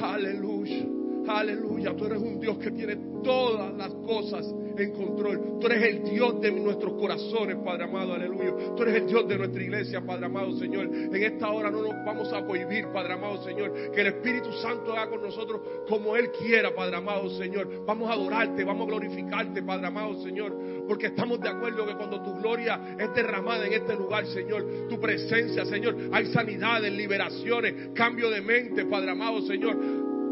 Aleluya. 0.00 0.86
Aleluya. 1.26 1.96
Tú 1.96 2.04
eres 2.04 2.22
un 2.22 2.38
Dios 2.38 2.56
que 2.58 2.70
tiene 2.70 2.94
todas 3.24 3.76
las 3.76 3.92
cosas 3.92 4.46
en 4.82 4.92
control. 4.92 5.58
Tú 5.60 5.66
eres 5.66 5.82
el 5.82 6.04
Dios 6.04 6.40
de 6.40 6.52
nuestros 6.52 6.94
corazones, 6.94 7.56
Padre 7.64 7.84
amado, 7.84 8.14
aleluya. 8.14 8.52
Tú 8.76 8.82
eres 8.82 8.96
el 8.96 9.06
Dios 9.06 9.28
de 9.28 9.38
nuestra 9.38 9.62
iglesia, 9.62 10.00
Padre 10.00 10.26
amado, 10.26 10.52
Señor. 10.56 10.86
En 10.86 11.14
esta 11.14 11.50
hora 11.50 11.70
no 11.70 11.82
nos 11.82 11.94
vamos 12.04 12.32
a 12.32 12.44
prohibir, 12.46 12.86
Padre 12.92 13.14
amado, 13.14 13.42
Señor, 13.42 13.90
que 13.92 14.00
el 14.00 14.06
Espíritu 14.08 14.52
Santo 14.62 14.92
haga 14.92 15.10
con 15.10 15.22
nosotros 15.22 15.60
como 15.88 16.16
Él 16.16 16.30
quiera, 16.30 16.74
Padre 16.74 16.96
amado, 16.96 17.28
Señor. 17.30 17.84
Vamos 17.86 18.10
a 18.10 18.14
adorarte, 18.14 18.64
vamos 18.64 18.86
a 18.86 18.90
glorificarte, 18.90 19.62
Padre 19.62 19.86
amado, 19.86 20.22
Señor, 20.22 20.56
porque 20.86 21.06
estamos 21.06 21.40
de 21.40 21.48
acuerdo 21.48 21.86
que 21.86 21.94
cuando 21.94 22.22
tu 22.22 22.34
gloria 22.40 22.96
es 22.98 23.14
derramada 23.14 23.66
en 23.66 23.72
este 23.72 23.94
lugar, 23.94 24.26
Señor, 24.26 24.88
tu 24.88 25.00
presencia, 25.00 25.64
Señor, 25.64 25.96
hay 26.12 26.26
sanidades, 26.26 26.92
liberaciones, 26.92 27.90
cambio 27.94 28.30
de 28.30 28.40
mente, 28.40 28.84
Padre 28.86 29.10
amado, 29.10 29.42
Señor. 29.42 29.76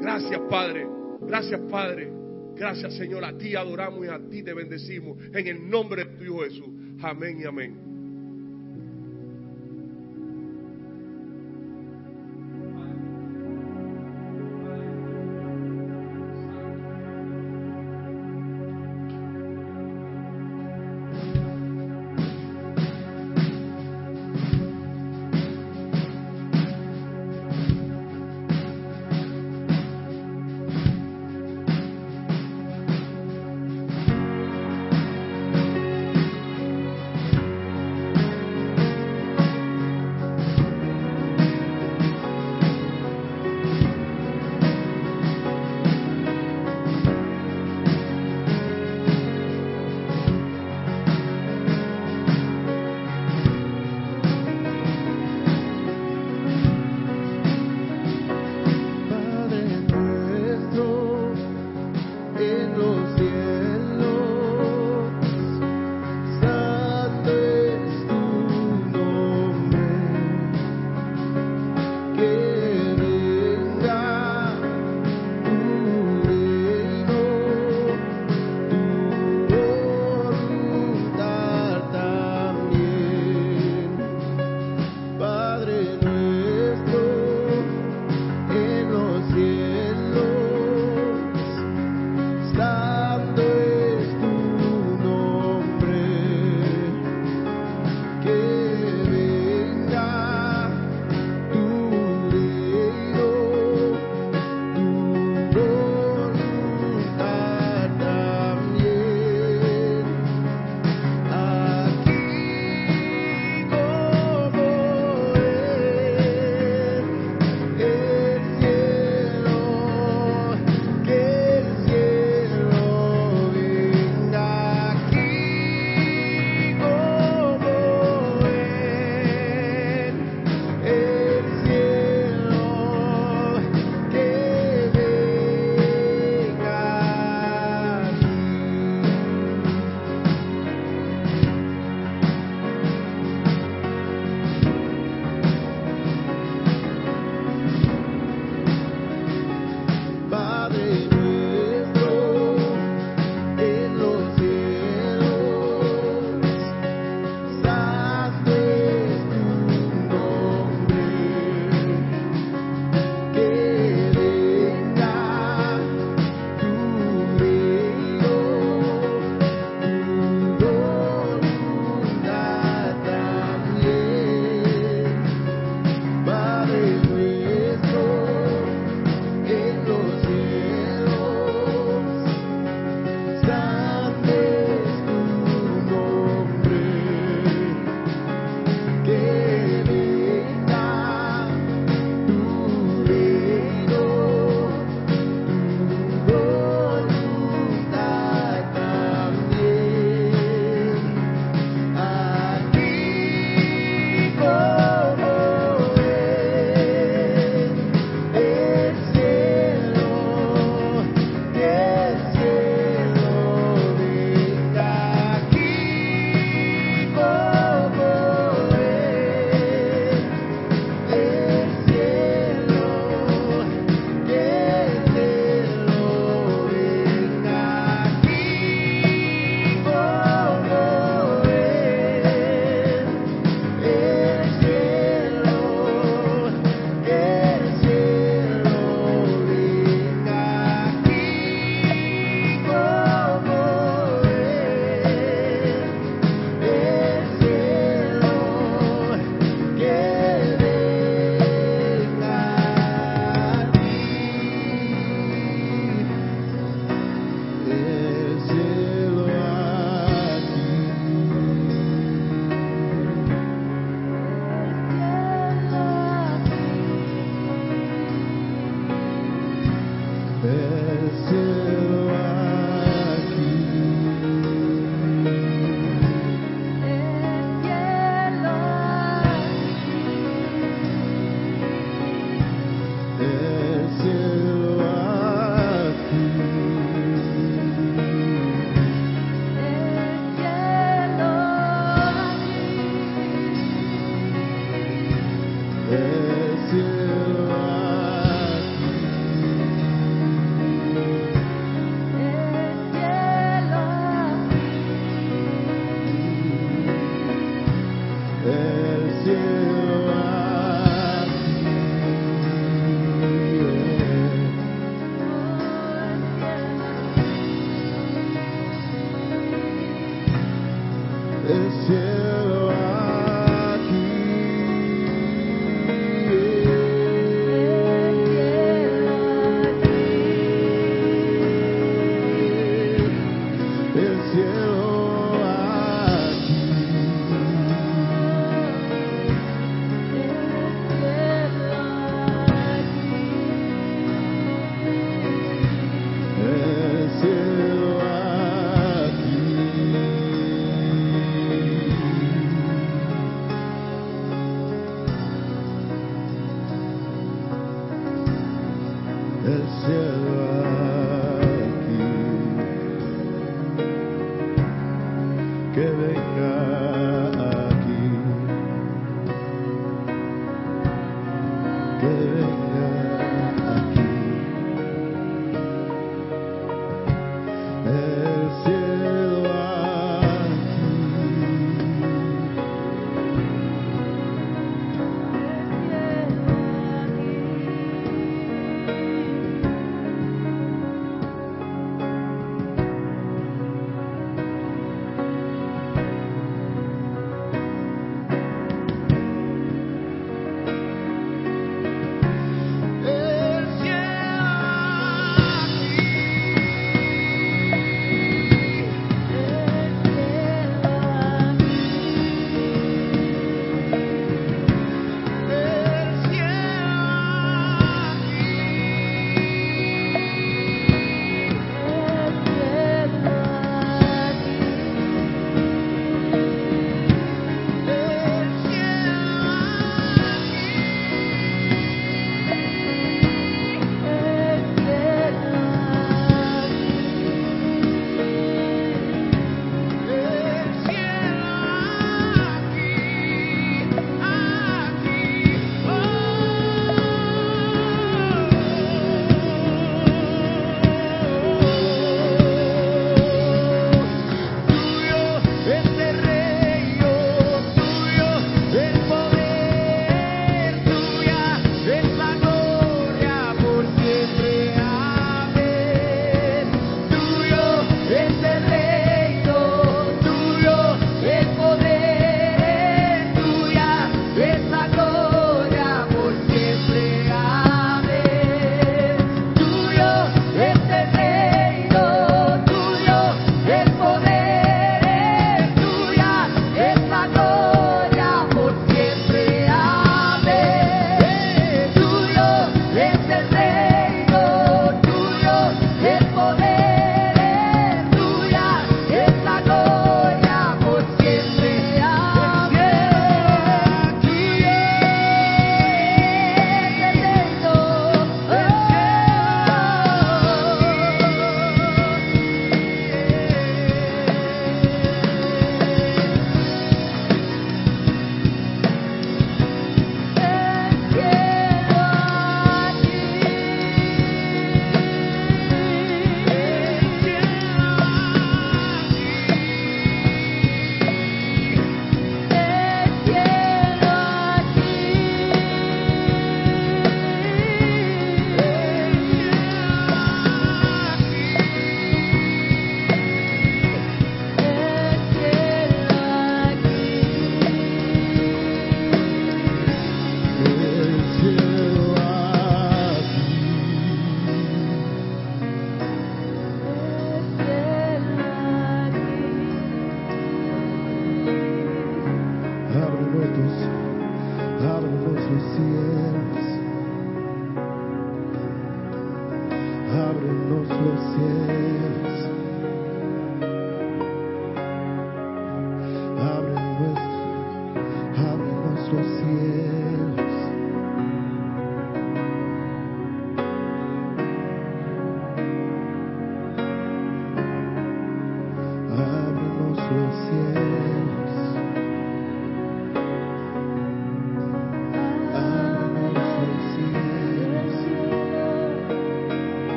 Gracias, 0.00 0.40
Padre. 0.48 0.86
Gracias, 1.20 1.60
Padre. 1.70 2.23
Gracias, 2.56 2.94
Señor. 2.94 3.24
A 3.24 3.36
ti 3.36 3.54
adoramos 3.56 4.06
y 4.06 4.08
a 4.08 4.18
ti 4.30 4.42
te 4.42 4.54
bendecimos. 4.54 5.18
En 5.32 5.46
el 5.46 5.68
nombre 5.68 6.04
de 6.04 6.24
tu 6.24 6.38
Jesús. 6.38 6.68
Amén 7.02 7.40
y 7.40 7.44
amén. 7.44 7.93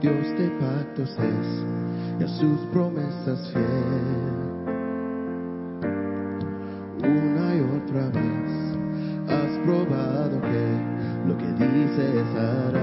Dios 0.00 0.38
de 0.38 0.48
pactos 0.60 1.10
es 1.10 1.64
y 2.20 2.22
a 2.22 2.28
sus 2.28 2.60
promesas 2.72 3.50
fiel. 3.52 4.28
Una 7.02 7.56
y 7.56 7.60
otra 7.60 8.08
vez 8.10 8.76
has 9.28 9.58
probado 9.64 10.40
que 10.40 11.26
lo 11.26 11.36
que 11.36 11.46
dices 11.64 12.26
hará. 12.36 12.77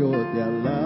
yo 0.00 0.10
te 0.32 0.42
alabo. 0.42 0.79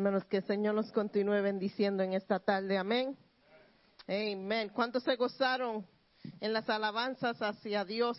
Hermanos, 0.00 0.24
que 0.24 0.38
el 0.38 0.44
Señor 0.44 0.74
nos 0.74 0.90
continúe 0.92 1.42
bendiciendo 1.42 2.02
en 2.02 2.14
esta 2.14 2.38
tarde. 2.38 2.78
Amén. 2.78 3.14
Amén. 4.08 4.70
¿Cuántos 4.70 5.02
se 5.02 5.14
gozaron 5.14 5.86
en 6.40 6.54
las 6.54 6.66
alabanzas 6.70 7.36
hacia 7.42 7.84
Dios? 7.84 8.16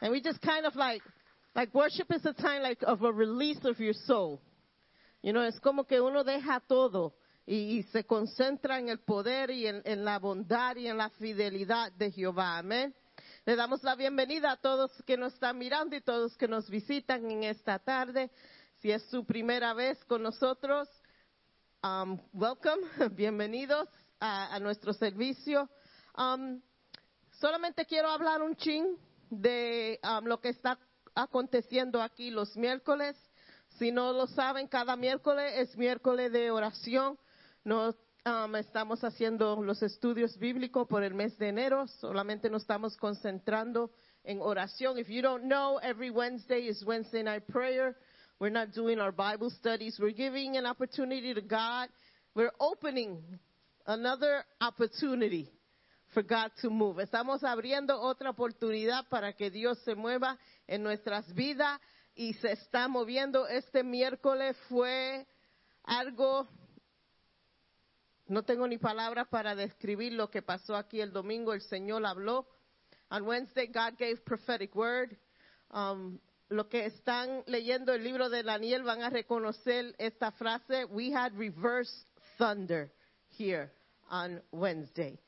And 0.00 0.12
we 0.12 0.22
just 0.22 0.40
kind 0.40 0.66
of 0.66 0.76
like, 0.76 1.02
like 1.56 1.74
worship 1.74 2.12
is 2.14 2.24
a 2.26 2.32
time 2.32 2.62
like 2.62 2.80
of 2.86 3.02
a 3.02 3.10
release 3.10 3.58
of 3.64 3.76
your 3.80 3.92
soul. 4.06 4.40
You 5.20 5.32
know, 5.32 5.42
es 5.42 5.58
como 5.58 5.82
que 5.82 6.00
uno 6.00 6.22
deja 6.22 6.60
todo 6.60 7.16
y, 7.44 7.82
se 7.90 8.04
concentra 8.04 8.78
en 8.78 8.90
el 8.90 9.00
poder 9.00 9.50
y 9.50 9.66
en, 9.66 9.82
en 9.84 10.04
la 10.04 10.20
bondad 10.20 10.76
y 10.76 10.86
en 10.86 10.96
la 10.96 11.10
fidelidad 11.10 11.90
de 11.90 12.12
Jehová. 12.12 12.58
Amén. 12.58 12.94
Le 13.46 13.56
damos 13.56 13.82
la 13.82 13.96
bienvenida 13.96 14.52
a 14.52 14.56
todos 14.58 14.92
que 15.04 15.16
nos 15.16 15.34
están 15.34 15.58
mirando 15.58 15.96
y 15.96 16.00
todos 16.00 16.36
que 16.36 16.46
nos 16.46 16.70
visitan 16.70 17.28
en 17.28 17.42
esta 17.42 17.80
tarde. 17.80 18.30
Si 18.84 18.92
es 18.92 19.02
su 19.04 19.24
primera 19.24 19.72
vez 19.72 20.04
con 20.04 20.22
nosotros, 20.22 20.90
um, 21.82 22.20
welcome, 22.34 22.82
bienvenidos 23.16 23.88
a, 24.20 24.54
a 24.54 24.60
nuestro 24.60 24.92
servicio. 24.92 25.70
Um, 26.18 26.60
solamente 27.40 27.86
quiero 27.86 28.10
hablar 28.10 28.42
un 28.42 28.54
chin 28.56 28.98
de 29.30 29.98
um, 30.04 30.26
lo 30.26 30.38
que 30.38 30.50
está 30.50 30.78
aconteciendo 31.14 32.02
aquí 32.02 32.30
los 32.30 32.58
miércoles. 32.58 33.16
Si 33.78 33.90
no 33.90 34.12
lo 34.12 34.26
saben, 34.26 34.68
cada 34.68 34.96
miércoles 34.96 35.54
es 35.56 35.74
miércoles 35.78 36.30
de 36.30 36.50
oración. 36.50 37.18
Nos 37.64 37.96
um, 38.26 38.54
estamos 38.54 39.02
haciendo 39.02 39.62
los 39.62 39.82
estudios 39.82 40.36
bíblicos 40.36 40.86
por 40.86 41.02
el 41.02 41.14
mes 41.14 41.38
de 41.38 41.48
enero. 41.48 41.88
Solamente 41.88 42.50
nos 42.50 42.60
estamos 42.60 42.98
concentrando 42.98 43.90
en 44.24 44.42
oración. 44.42 44.98
If 44.98 45.08
you 45.08 45.22
don't 45.22 45.44
know, 45.44 45.78
every 45.78 46.10
Wednesday 46.10 46.68
is 46.68 46.84
Wednesday 46.84 47.22
night 47.22 47.46
prayer. 47.46 47.96
We're 48.38 48.50
not 48.50 48.72
doing 48.72 48.98
our 48.98 49.12
Bible 49.12 49.50
studies. 49.50 49.96
We're 50.00 50.10
giving 50.10 50.56
an 50.56 50.66
opportunity 50.66 51.32
to 51.34 51.40
God. 51.40 51.88
We're 52.34 52.52
opening 52.58 53.22
another 53.86 54.44
opportunity 54.60 55.50
for 56.12 56.22
God 56.22 56.50
to 56.62 56.70
move. 56.70 56.98
Estamos 56.98 57.42
abriendo 57.42 58.00
otra 58.00 58.30
oportunidad 58.30 59.08
para 59.08 59.32
que 59.34 59.50
Dios 59.50 59.78
se 59.84 59.94
mueva 59.94 60.38
en 60.66 60.82
nuestras 60.82 61.32
vidas 61.34 61.80
y 62.14 62.32
se 62.34 62.52
está 62.52 62.88
moviendo. 62.88 63.46
Este 63.46 63.82
miércoles 63.82 64.56
fue 64.68 65.26
algo, 65.84 66.48
no 68.26 68.42
tengo 68.42 68.66
ni 68.66 68.78
palabras 68.78 69.28
para 69.28 69.54
describir 69.54 70.12
lo 70.12 70.30
que 70.30 70.42
pasó 70.42 70.76
aquí 70.76 71.00
el 71.00 71.12
domingo. 71.12 71.52
El 71.52 71.62
Señor 71.62 72.04
habló. 72.06 72.46
On 73.10 73.22
Wednesday, 73.26 73.66
God 73.66 73.96
gave 73.98 74.24
prophetic 74.24 74.74
word. 74.74 75.16
Um, 75.70 76.18
lo 76.56 76.68
que 76.68 76.86
están 76.86 77.42
leyendo 77.46 77.92
el 77.92 78.04
libro 78.04 78.28
de 78.28 78.42
Daniel 78.42 78.82
van 78.82 79.02
a 79.02 79.10
reconocer 79.10 79.94
esta 79.98 80.30
frase. 80.32 80.84
We 80.86 81.12
had 81.12 81.32
reverse 81.36 81.92
thunder 82.38 82.92
here 83.38 83.72
on 84.08 84.42
Wednesday. 84.52 85.18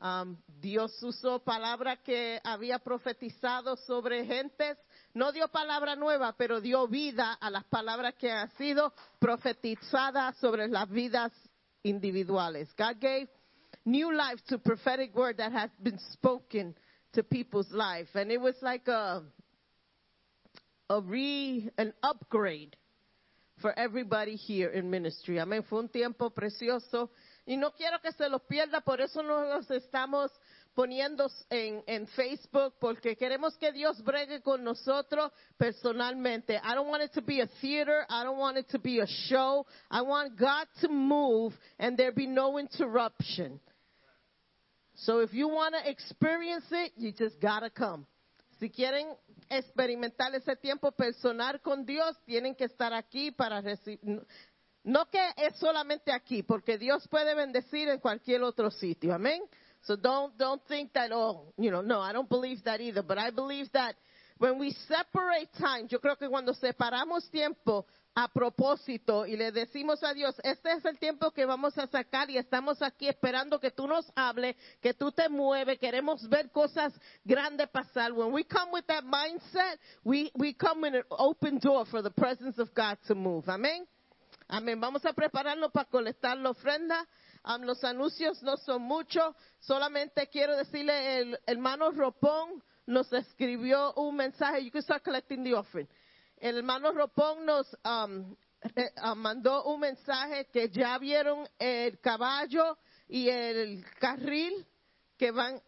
Um, 0.00 0.36
Dios 0.60 1.02
usó 1.02 1.42
palabra 1.42 1.96
que 1.96 2.40
había 2.44 2.78
profetizado 2.78 3.76
sobre 3.76 4.26
gentes. 4.26 4.76
No 5.14 5.32
dio 5.32 5.48
palabra 5.48 5.96
nueva, 5.96 6.34
pero 6.36 6.60
dio 6.60 6.86
vida 6.88 7.32
a 7.40 7.48
las 7.50 7.64
palabras 7.64 8.14
que 8.14 8.30
han 8.30 8.50
sido 8.56 8.92
profetizadas 9.18 10.36
sobre 10.36 10.68
las 10.68 10.90
vidas 10.90 11.32
individuales. 11.82 12.68
God 12.76 13.00
gave 13.00 13.28
new 13.84 14.10
life 14.12 14.42
to 14.48 14.58
prophetic 14.58 15.14
word 15.14 15.36
that 15.38 15.52
had 15.52 15.70
been 15.82 15.98
spoken 16.12 16.74
to 17.12 17.22
people's 17.22 17.70
life. 17.70 18.08
And 18.14 18.30
it 18.30 18.40
was 18.40 18.56
like 18.60 18.88
a, 18.88 19.22
a 20.90 21.00
re, 21.00 21.70
an 21.78 21.92
upgrade 22.02 22.76
for 23.60 23.76
everybody 23.78 24.36
here 24.36 24.68
in 24.68 24.90
ministry. 24.90 25.38
Amén. 25.38 25.64
Fue 25.68 25.78
un 25.78 25.88
tiempo 25.88 26.30
precioso. 26.30 27.10
Y 27.46 27.56
no 27.56 27.72
quiero 27.72 27.98
que 28.00 28.12
se 28.12 28.28
los 28.28 28.42
pierda, 28.42 28.80
por 28.80 29.00
eso 29.00 29.22
no 29.22 29.44
los 29.44 29.70
estamos 29.70 30.30
poniendo 30.74 31.30
en, 31.50 31.82
en 31.86 32.06
Facebook, 32.08 32.74
porque 32.80 33.16
queremos 33.16 33.56
que 33.58 33.70
Dios 33.70 34.02
bregue 34.02 34.42
con 34.42 34.64
nosotros 34.64 35.30
personalmente. 35.56 36.60
I 36.62 36.74
don't 36.74 36.88
want 36.88 37.02
it 37.02 37.12
to 37.12 37.22
be 37.22 37.40
a 37.40 37.46
theater. 37.60 38.04
I 38.08 38.24
don't 38.24 38.38
want 38.38 38.56
it 38.56 38.68
to 38.70 38.78
be 38.78 39.00
a 39.00 39.06
show. 39.28 39.66
I 39.90 40.02
want 40.02 40.36
God 40.36 40.66
to 40.80 40.88
move 40.88 41.52
and 41.78 41.96
there 41.96 42.12
be 42.12 42.26
no 42.26 42.58
interruption. 42.58 43.60
So 44.96 45.20
if 45.20 45.32
you 45.32 45.48
want 45.48 45.74
to 45.74 45.88
experience 45.88 46.66
it, 46.70 46.92
you 46.96 47.12
just 47.12 47.40
gotta 47.40 47.70
come. 47.70 48.06
Si 48.58 48.70
quieren 48.70 49.08
experimentar 49.48 50.34
ese 50.34 50.56
tiempo 50.56 50.92
personal 50.92 51.60
con 51.60 51.84
Dios, 51.84 52.16
tienen 52.24 52.54
que 52.54 52.64
estar 52.64 52.92
aquí 52.92 53.30
para 53.30 53.60
recibir. 53.60 54.00
No 54.84 55.06
que 55.06 55.20
es 55.36 55.56
solamente 55.56 56.12
aquí, 56.12 56.42
porque 56.42 56.76
Dios 56.76 57.08
puede 57.08 57.34
bendecir 57.34 57.88
en 57.88 58.00
cualquier 58.00 58.42
otro 58.42 58.70
sitio. 58.70 59.14
Amén. 59.14 59.42
So 59.82 59.96
don't 59.96 60.36
don't 60.36 60.62
think 60.66 60.92
that 60.92 61.10
oh, 61.12 61.52
you 61.56 61.70
know, 61.70 61.82
no, 61.82 62.00
I 62.00 62.12
don't 62.12 62.28
believe 62.28 62.62
that 62.64 62.80
either, 62.80 63.02
but 63.02 63.18
I 63.18 63.30
believe 63.30 63.70
that 63.72 63.96
when 64.38 64.58
we 64.58 64.72
separate 64.88 65.50
time, 65.58 65.88
yo 65.88 66.00
creo 66.00 66.16
que 66.16 66.28
cuando 66.28 66.54
separamos 66.54 67.30
tiempo 67.30 67.86
a 68.14 68.28
propósito 68.28 69.26
y 69.26 69.36
le 69.36 69.50
decimos 69.50 70.02
a 70.04 70.14
Dios, 70.14 70.36
este 70.44 70.72
es 70.72 70.84
el 70.84 70.98
tiempo 70.98 71.32
que 71.32 71.44
vamos 71.44 71.76
a 71.78 71.86
sacar 71.88 72.30
y 72.30 72.38
estamos 72.38 72.80
aquí 72.80 73.08
esperando 73.08 73.58
que 73.58 73.72
tú 73.72 73.88
nos 73.88 74.10
hable, 74.14 74.56
que 74.80 74.94
tú 74.94 75.10
te 75.10 75.28
mueves, 75.28 75.78
queremos 75.78 76.28
ver 76.28 76.50
cosas 76.50 76.92
grandes 77.24 77.68
pasar. 77.70 78.12
When 78.12 78.32
we 78.32 78.44
come 78.44 78.72
with 78.72 78.86
that 78.86 79.04
mindset, 79.04 79.78
we, 80.04 80.30
we 80.34 80.54
come 80.54 80.82
with 80.82 80.94
an 80.94 81.04
open 81.10 81.58
door 81.58 81.86
for 81.86 82.02
the 82.02 82.10
presence 82.10 82.58
of 82.60 82.72
God 82.72 82.98
to 83.08 83.14
move. 83.14 83.48
Amén. 83.48 83.86
Amén. 84.48 84.80
Vamos 84.80 85.04
a 85.04 85.12
prepararnos 85.12 85.72
para 85.72 85.88
colectar 85.88 86.36
la 86.36 86.50
ofrenda. 86.50 87.04
Um, 87.44 87.62
los 87.62 87.82
anuncios 87.82 88.42
no 88.42 88.56
son 88.58 88.82
muchos. 88.82 89.34
Solamente 89.60 90.28
quiero 90.28 90.56
decirle, 90.56 91.18
el 91.18 91.38
hermano 91.46 91.90
Ropón 91.90 92.62
nos 92.86 93.12
escribió 93.12 93.92
un 93.94 94.16
mensaje. 94.16 94.64
You 94.64 94.70
can 94.70 94.82
start 94.82 95.02
collecting 95.02 95.42
the 95.42 95.54
offering. 95.54 95.88
El 96.44 96.58
hermano 96.58 96.92
Ropón 96.92 97.46
nos 97.46 97.74
um, 97.86 98.36
re- 98.60 98.92
ah, 98.96 99.14
mandó 99.14 99.64
un 99.64 99.80
mensaje 99.80 100.44
que 100.52 100.68
ya 100.68 100.98
vieron 100.98 101.48
el 101.58 101.98
caballo 102.00 102.76
y 103.08 103.30
el 103.30 103.82
carril 103.98 104.66
que 105.16 105.30
van, 105.30 105.58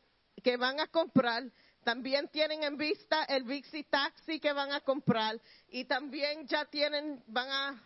que 0.45 0.59
van 0.59 0.79
a 0.79 0.89
comprar. 0.89 1.45
También 1.83 2.29
tienen 2.29 2.63
en 2.63 2.77
vista 2.77 3.25
el 3.25 3.45
Vixi 3.45 3.85
Taxi 3.85 4.39
que 4.39 4.53
van 4.53 4.71
a 4.71 4.81
comprar. 4.83 5.41
Y 5.69 5.87
también 5.87 6.47
ya 6.47 6.67
tienen, 6.67 7.25
van 7.27 7.49
a 7.49 7.83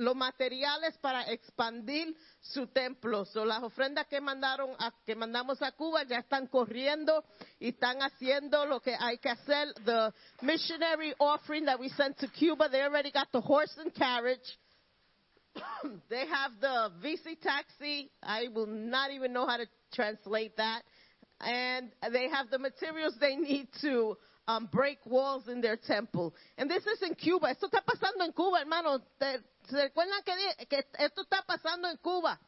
los 0.00 0.16
materiales 0.16 0.96
para 0.98 1.30
expandir 1.30 2.16
su 2.40 2.66
templo. 2.68 3.24
So, 3.26 3.44
las 3.44 3.62
ofrendas 3.62 4.06
que 4.06 4.20
mandaron 4.20 4.74
a- 4.78 4.92
que 5.04 5.14
mandamos 5.14 5.60
a 5.62 5.72
Cuba 5.72 6.04
ya 6.04 6.18
están 6.18 6.46
corriendo 6.46 7.22
y 7.58 7.68
están 7.68 8.00
haciendo 8.02 8.64
lo 8.64 8.80
que 8.80 8.96
hay 8.98 9.18
que 9.18 9.28
hacer. 9.28 9.74
The 9.84 10.12
missionary 10.40 11.14
offering 11.18 11.66
that 11.66 11.78
we 11.78 11.90
sent 11.90 12.16
to 12.18 12.28
Cuba, 12.28 12.68
they 12.70 12.82
already 12.82 13.10
got 13.10 13.30
the 13.30 13.40
horse 13.40 13.76
and 13.78 13.94
carriage. 13.94 14.58
they 16.08 16.26
have 16.26 16.52
the 16.60 16.92
VC 17.02 17.38
taxi. 17.40 18.10
I 18.22 18.48
will 18.48 18.66
not 18.66 19.10
even 19.10 19.32
know 19.32 19.46
how 19.46 19.58
to 19.58 19.66
translate 19.92 20.56
that. 20.56 20.82
And 21.40 21.90
they 22.12 22.28
have 22.28 22.50
the 22.50 22.58
materials 22.58 23.14
they 23.20 23.36
need 23.36 23.68
to 23.82 24.16
um, 24.46 24.68
break 24.72 24.98
walls 25.06 25.48
in 25.48 25.60
their 25.60 25.76
temple. 25.76 26.34
And 26.58 26.70
this 26.70 26.84
is 26.86 27.02
in 27.02 27.14
Cuba. 27.14 27.48
Esto 27.50 27.68
está 27.68 27.82
pasando 27.84 28.24
en 28.24 28.32
Cuba, 28.32 28.60
hermano. 28.60 29.00
¿Te- 29.70 29.76
¿Se 29.76 29.82
recuerdan 29.82 30.22
que, 30.68 30.86
esto 30.98 31.22
está 31.22 31.42
pasando 31.42 31.88
en 31.88 31.96
Cuba? 31.98 32.38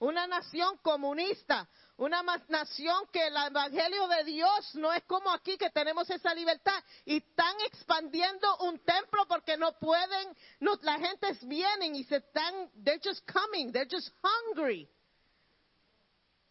Una 0.00 0.26
nación 0.26 0.78
comunista. 0.78 1.68
Una 1.96 2.22
nación 2.48 3.08
que 3.12 3.26
el 3.26 3.36
evangelio 3.36 4.06
de 4.06 4.24
Dios 4.24 4.74
no 4.76 4.92
es 4.92 5.02
como 5.04 5.32
aquí 5.32 5.58
que 5.58 5.70
tenemos 5.70 6.08
esa 6.08 6.32
libertad 6.32 6.80
y 7.04 7.16
están 7.16 7.56
expandiendo 7.66 8.56
un 8.58 8.78
templo 8.84 9.26
porque 9.26 9.56
no 9.56 9.72
pueden, 9.80 10.36
la 10.82 10.98
gente 11.00 11.36
vienen 11.42 11.96
y 11.96 12.04
se 12.04 12.18
están, 12.18 12.70
they're 12.84 13.00
just 13.02 13.28
coming, 13.28 13.72
they're 13.72 13.88
just 13.90 14.10
hungry. 14.22 14.88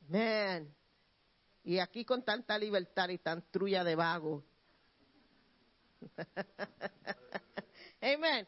Man, 0.10 0.76
y 1.64 1.80
aquí 1.80 2.04
con 2.04 2.26
tanta 2.26 2.58
libertad 2.58 3.08
y 3.08 3.18
tan 3.18 3.50
trulla 3.50 3.86
de 3.86 3.96
vago. 3.96 4.44
Amen. 8.02 8.46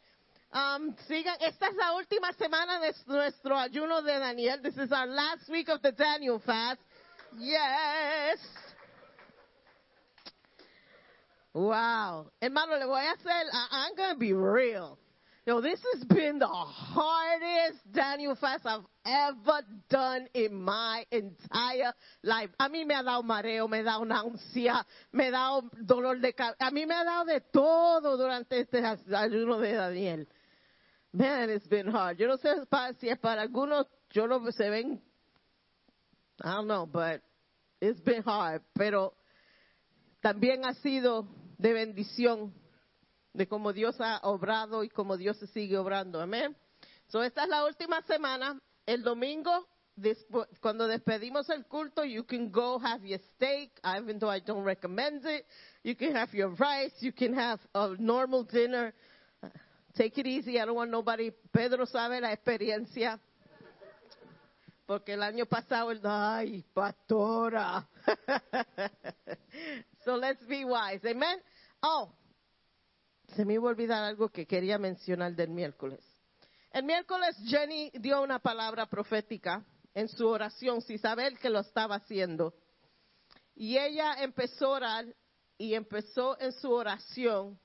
Um, 0.51 0.95
sigan, 1.07 1.37
esta 1.41 1.67
es 1.67 1.75
la 1.75 1.93
última 1.93 2.33
semana 2.33 2.79
de 2.79 2.91
nuestro 3.05 3.55
ayuno 3.55 4.01
de 4.01 4.17
Daniel. 4.17 4.59
This 4.63 4.77
is 4.77 4.91
our 4.91 5.05
last 5.05 5.47
week 5.47 5.69
of 5.69 5.79
the 5.83 5.91
Daniel 5.91 6.39
fast. 6.39 6.79
Yes. 7.37 8.39
Wow. 11.53 12.31
Hermano, 12.41 12.77
le 12.77 12.87
voy 12.87 13.05
a 13.05 13.13
hacer, 13.15 13.43
I'm 13.71 13.95
going 13.95 14.13
to 14.13 14.19
be 14.19 14.33
real. 14.33 14.97
Yo, 15.45 15.61
this 15.61 15.79
has 15.93 16.03
been 16.05 16.39
the 16.39 16.47
hardest 16.47 17.79
Daniel 17.91 18.35
fast 18.35 18.65
I've 18.65 18.85
ever 19.05 19.61
done 19.89 20.27
in 20.33 20.53
my 20.53 21.05
entire 21.11 21.93
life. 22.23 22.49
A 22.59 22.69
mí 22.69 22.85
me 22.85 22.95
ha 22.95 23.03
dado 23.03 23.23
mareo, 23.23 23.67
me 23.67 23.79
ha 23.79 23.83
dado 23.83 24.05
náusea, 24.05 24.83
me 25.13 25.27
ha 25.27 25.31
dado 25.31 25.69
dolor 25.85 26.19
de 26.19 26.33
cabeza. 26.33 26.57
A 26.59 26.71
mí 26.71 26.87
me 26.87 26.95
ha 26.95 27.03
dado 27.03 27.25
de 27.25 27.41
todo 27.41 28.17
durante 28.17 28.59
este 28.59 28.83
ayuno 28.83 29.59
de 29.59 29.73
Daniel. 29.73 30.27
Man, 31.11 31.49
it's 31.49 31.67
been 31.67 31.87
hard. 31.87 32.17
Yo 32.19 32.27
no 32.27 32.37
sé 32.37 32.49
si 32.99 33.09
es 33.09 33.17
para 33.17 33.41
algunos, 33.41 33.87
yo 34.11 34.25
lo 34.25 34.39
se 34.51 34.63
I 36.41 36.55
don't 36.55 36.67
know, 36.67 36.85
but 36.85 37.21
it's 37.81 37.99
been 38.01 38.23
hard. 38.23 38.61
Pero 38.75 39.13
también 40.21 40.65
ha 40.65 40.73
sido 40.75 41.27
de 41.57 41.73
bendición 41.73 42.53
de 43.33 43.47
cómo 43.47 43.73
Dios 43.73 43.95
ha 43.99 44.19
obrado 44.23 44.83
y 44.83 44.89
cómo 44.89 45.17
Dios 45.17 45.37
se 45.37 45.47
sigue 45.47 45.77
obrando. 45.77 46.21
Amén. 46.21 46.55
So, 47.07 47.23
esta 47.23 47.43
es 47.43 47.49
la 47.49 47.65
última 47.65 48.01
semana. 48.03 48.59
El 48.85 49.03
domingo, 49.03 49.67
cuando 50.61 50.87
despedimos 50.87 51.49
el 51.49 51.65
culto, 51.65 52.03
you 52.03 52.23
can 52.23 52.51
go 52.51 52.79
have 52.79 53.03
your 53.03 53.19
steak, 53.35 53.71
even 53.83 54.19
though 54.19 54.29
I 54.29 54.39
don't 54.39 54.63
recommend 54.63 55.25
it. 55.25 55.45
You 55.83 55.95
can 55.95 56.15
have 56.15 56.33
your 56.33 56.49
rice. 56.49 56.93
You 57.01 57.11
can 57.11 57.33
have 57.33 57.59
a 57.73 57.95
normal 57.97 58.43
dinner. 58.43 58.93
Take 59.95 60.21
it 60.21 60.27
easy. 60.27 60.59
I 60.59 60.65
don't 60.65 60.75
want 60.75 60.91
nobody. 60.91 61.31
Pedro 61.51 61.85
sabe 61.85 62.21
la 62.21 62.31
experiencia. 62.31 63.19
Porque 64.85 65.13
el 65.13 65.21
año 65.21 65.45
pasado, 65.45 65.91
él, 65.91 66.01
ay, 66.03 66.63
pastora. 66.73 67.87
so 70.03 70.15
let's 70.15 70.45
be 70.47 70.65
wise. 70.65 71.05
Amen. 71.05 71.41
Oh, 71.81 72.11
se 73.35 73.45
me 73.45 73.53
iba 73.53 73.67
a 73.67 73.71
olvidar 73.71 74.03
algo 74.03 74.29
que 74.29 74.45
quería 74.45 74.77
mencionar 74.77 75.35
del 75.35 75.49
miércoles. 75.49 75.99
El 76.71 76.83
miércoles 76.83 77.35
Jenny 77.45 77.91
dio 77.95 78.21
una 78.21 78.39
palabra 78.39 78.87
profética 78.87 79.63
en 79.93 80.07
su 80.07 80.27
oración, 80.27 80.81
sin 80.81 80.99
saber 80.99 81.37
que 81.37 81.49
lo 81.49 81.59
estaba 81.59 81.95
haciendo. 81.95 82.53
Y 83.55 83.77
ella 83.77 84.23
empezó 84.23 84.67
a 84.67 84.77
orar 84.77 85.05
y 85.57 85.73
empezó 85.73 86.39
en 86.39 86.51
su 86.53 86.71
oración 86.71 87.59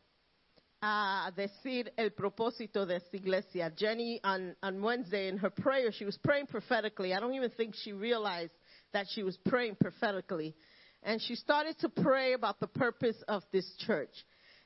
a 0.87 1.32
decir 1.35 1.91
el 1.97 2.12
propósito 2.12 2.85
de 2.85 2.97
esta 2.97 3.16
iglesia. 3.16 3.72
Jenny, 3.74 4.20
on, 4.22 4.55
on 4.62 4.82
Wednesday 4.82 5.28
in 5.28 5.39
her 5.39 5.49
prayer, 5.49 5.91
she 5.91 6.05
was 6.05 6.18
praying 6.18 6.47
prophetically. 6.47 7.14
I 7.14 7.20
don't 7.20 7.32
even 7.32 7.51
think 7.53 7.74
she 7.74 7.95
realized 7.95 8.53
that 8.93 9.07
she 9.09 9.22
was 9.22 9.35
praying 9.47 9.76
prophetically. 9.80 10.55
And 11.03 11.22
she 11.22 11.37
started 11.37 11.78
to 11.78 11.89
pray 11.89 12.35
about 12.35 12.61
the 12.61 12.66
purpose 12.66 13.16
of 13.28 13.43
this 13.51 13.64
church. 13.87 14.12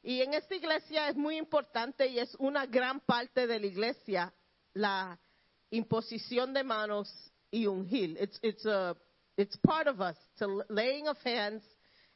Y 0.03 0.21
en 0.21 0.35
esta 0.35 0.57
iglesia 0.57 1.09
es 1.09 1.15
muy 1.15 1.39
importante 1.39 2.09
y 2.09 2.19
es 2.19 2.35
una 2.41 2.67
gran 2.67 2.99
parte 2.99 3.47
de 3.47 3.61
la 3.61 3.67
iglesia 3.67 4.33
la 4.75 5.17
imposición 5.71 6.53
de 6.53 6.65
manos 6.65 7.09
y 7.53 7.67
ungir. 7.67 8.17
It's, 8.19 8.41
it's, 8.43 8.67
a, 8.67 8.97
it's 9.37 9.57
part 9.59 9.87
of 9.87 10.01
us, 10.01 10.17
to 10.41 10.65
laying 10.69 11.07
of 11.07 11.17
hands 11.25 11.63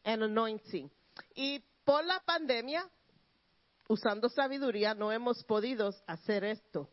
and 0.05 0.25
anointing. 0.25 0.91
Y 1.37 1.63
por 1.85 2.03
la 2.05 2.19
pandemia, 2.27 2.83
usando 3.93 4.29
sabiduría, 4.31 4.95
no 4.95 5.13
hemos 5.13 5.45
podido 5.45 5.95
hacer 6.07 6.45
esto. 6.45 6.89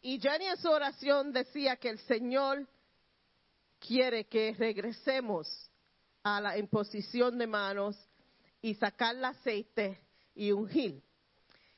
Y 0.00 0.20
Jenny 0.20 0.46
en 0.46 0.56
su 0.56 0.68
oración 0.68 1.32
decía 1.32 1.76
que 1.76 1.90
el 1.90 1.98
Señor 1.98 2.66
quiere 3.80 4.26
que 4.26 4.54
regresemos 4.56 5.48
a 6.22 6.40
la 6.40 6.56
imposición 6.58 7.38
de 7.38 7.46
manos 7.46 7.96
y 8.60 8.74
sacar 8.74 9.16
el 9.16 9.24
aceite 9.24 10.00
y 10.34 10.52
ungir. 10.52 11.02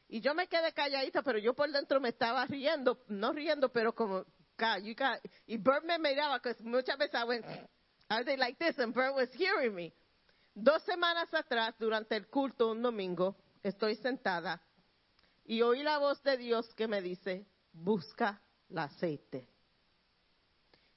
Y 0.09 0.21
yo 0.21 0.35
me 0.35 0.47
quedé 0.47 0.73
calladita, 0.73 1.23
pero 1.23 1.39
yo 1.39 1.55
por 1.55 1.71
dentro 1.71 2.01
me 2.01 2.11
estaba 2.11 2.45
riendo, 2.47 3.03
no 3.09 3.33
riendo, 3.33 3.71
pero 3.71 3.95
como, 3.95 4.25
God, 4.59 4.83
you 4.83 4.95
got, 4.95 5.21
y 5.47 5.57
Bert 5.57 5.85
me 5.85 5.99
miraba, 5.99 6.39
porque 6.41 6.63
muchas 6.63 6.99
veces 6.99 7.19
I 7.19 7.25
went, 7.25 7.47
I 8.11 8.37
like 8.37 8.59
this, 8.59 8.79
and 8.79 8.95
Bert 8.95 9.15
was 9.15 9.31
hearing 9.35 9.75
me. 9.75 9.93
Dos 10.55 10.83
semanas 10.83 11.33
atrás, 11.33 11.75
durante 11.79 12.15
el 12.15 12.29
culto, 12.29 12.71
un 12.71 12.83
domingo, 12.83 13.35
estoy 13.65 13.97
sentada 13.97 14.63
y 15.45 15.63
oí 15.63 15.83
la 15.83 15.99
voz 15.99 16.23
de 16.23 16.37
Dios 16.37 16.73
que 16.75 16.87
me 16.87 17.03
dice, 17.03 17.47
busca 17.73 18.41
el 18.71 18.79
aceite. 18.79 19.49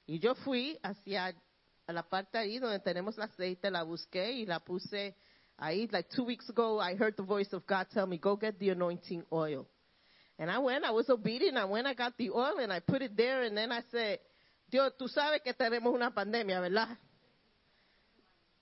Y 0.06 0.20
yo 0.20 0.36
fui 0.36 0.80
hacia 0.84 1.36
la 1.88 2.04
parte 2.04 2.38
ahí 2.38 2.60
donde 2.60 2.80
tenemos 2.80 3.18
el 3.18 3.24
aceite, 3.24 3.72
la 3.72 3.84
busqué 3.84 4.32
y 4.32 4.46
la 4.46 4.60
puse 4.60 5.16
ahí. 5.58 5.88
Like 5.92 6.10
two 6.16 6.24
weeks 6.24 6.50
ago, 6.50 6.80
I 6.80 6.96
heard 6.96 7.16
the 7.16 7.24
voice 7.24 7.54
of 7.54 7.66
God 7.66 7.88
tell 7.90 8.08
me, 8.08 8.18
go 8.18 8.38
get 8.38 8.58
the 8.60 8.70
anointing 8.70 9.26
oil. 9.32 9.68
And 10.40 10.52
I 10.52 10.60
went, 10.60 10.86
I 10.86 10.92
was 10.92 11.10
obedient, 11.10 11.58
I 11.58 11.66
went, 11.66 11.88
I 11.88 11.94
got 11.94 12.16
the 12.18 12.30
oil 12.30 12.60
and 12.60 12.72
I 12.72 12.80
put 12.80 13.02
it 13.02 13.18
there 13.18 13.44
and 13.44 13.58
then 13.58 13.72
I 13.72 13.82
said, 13.92 14.20
Dios, 14.70 14.92
tú 15.00 15.08
sabes 15.08 15.42
que 15.44 15.54
tenemos 15.54 15.94
una 15.94 16.12
pandemia, 16.12 16.62
¿verdad? 16.62 16.98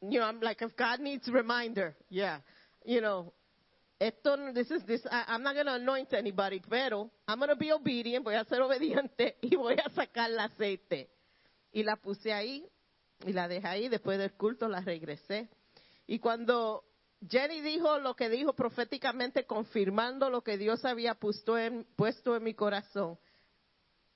You 0.01 0.19
know, 0.19 0.27
I'm 0.27 0.39
like, 0.39 0.61
if 0.61 0.75
God 0.75 0.99
needs 0.99 1.27
reminder, 1.27 1.95
yeah. 2.09 2.39
You 2.85 3.01
know, 3.01 3.33
esto, 3.99 4.37
this 4.53 4.69
is 4.71 4.85
this, 4.85 5.05
I, 5.09 5.25
I'm 5.29 5.43
not 5.43 5.53
going 5.53 5.67
to 5.67 5.75
anoint 5.75 6.13
anybody, 6.13 6.61
pero 6.67 7.09
I'm 7.27 7.39
going 7.39 7.49
to 7.49 7.55
be 7.55 7.71
obedient, 7.71 8.23
voy 8.23 8.35
a 8.35 8.45
ser 8.45 8.61
obediente 8.61 9.37
y 9.41 9.55
voy 9.55 9.75
a 9.75 9.89
sacar 9.89 10.29
el 10.29 10.39
aceite. 10.39 11.09
Y 11.71 11.83
la 11.83 11.95
puse 11.95 12.31
ahí 12.33 12.65
y 13.25 13.33
la 13.33 13.47
dejé 13.47 13.67
ahí. 13.67 13.89
Después 13.89 14.17
del 14.17 14.33
culto 14.33 14.67
la 14.67 14.81
regresé. 14.81 15.49
Y 16.07 16.19
cuando 16.19 16.83
Jenny 17.27 17.61
dijo 17.61 17.99
lo 17.99 18.15
que 18.15 18.29
dijo 18.29 18.53
proféticamente, 18.53 19.45
confirmando 19.45 20.29
lo 20.29 20.41
que 20.41 20.57
Dios 20.57 20.85
había 20.85 21.15
puesto 21.15 21.57
en, 21.57 21.85
puesto 21.95 22.35
en 22.35 22.43
mi 22.43 22.53
corazón, 22.53 23.17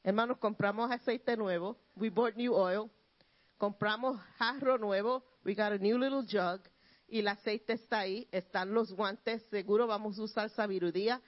hermanos, 0.03 0.37
compramos 0.37 0.91
aceite 0.91 1.35
nuevo. 1.35 1.77
We 1.95 2.09
bought 2.09 2.35
new 2.35 2.53
oil. 2.53 2.89
Compramos 3.57 4.19
jarro 4.37 4.77
nuevo. 4.77 5.23
We 5.43 5.53
got 5.53 5.73
a 5.73 5.77
new 5.77 5.97
little 5.97 6.23
jug. 6.23 6.61
Y 7.09 7.19
el 7.19 7.27
aceite 7.27 7.73
está 7.73 7.99
ahí. 7.99 8.27
Están 8.31 8.73
los 8.73 8.91
guantes. 8.93 9.43
Seguro 9.49 9.87
vamos 9.87 10.19
a 10.19 10.23
usar 10.23 10.49
sabiduría. 10.49 11.21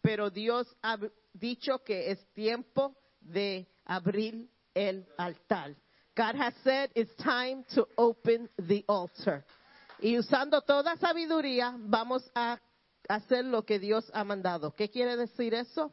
Pero 0.00 0.30
Dios 0.30 0.74
ha 0.82 0.98
dicho 1.32 1.82
que 1.84 2.10
es 2.10 2.26
tiempo 2.32 2.96
de 3.20 3.66
abrir 3.84 4.48
el 4.74 5.06
altar. 5.16 5.74
God 6.16 6.34
has 6.36 6.54
said 6.64 6.90
it's 6.94 7.14
time 7.16 7.64
to 7.74 7.86
open 7.96 8.48
the 8.56 8.84
altar. 8.88 9.44
Y 10.00 10.18
usando 10.18 10.60
toda 10.62 10.96
sabiduría, 10.96 11.74
vamos 11.78 12.30
a 12.34 12.58
hacer 13.08 13.44
lo 13.44 13.64
que 13.64 13.78
Dios 13.78 14.10
ha 14.14 14.24
mandado. 14.24 14.74
¿Qué 14.74 14.90
quiere 14.90 15.16
decir 15.16 15.54
eso? 15.54 15.92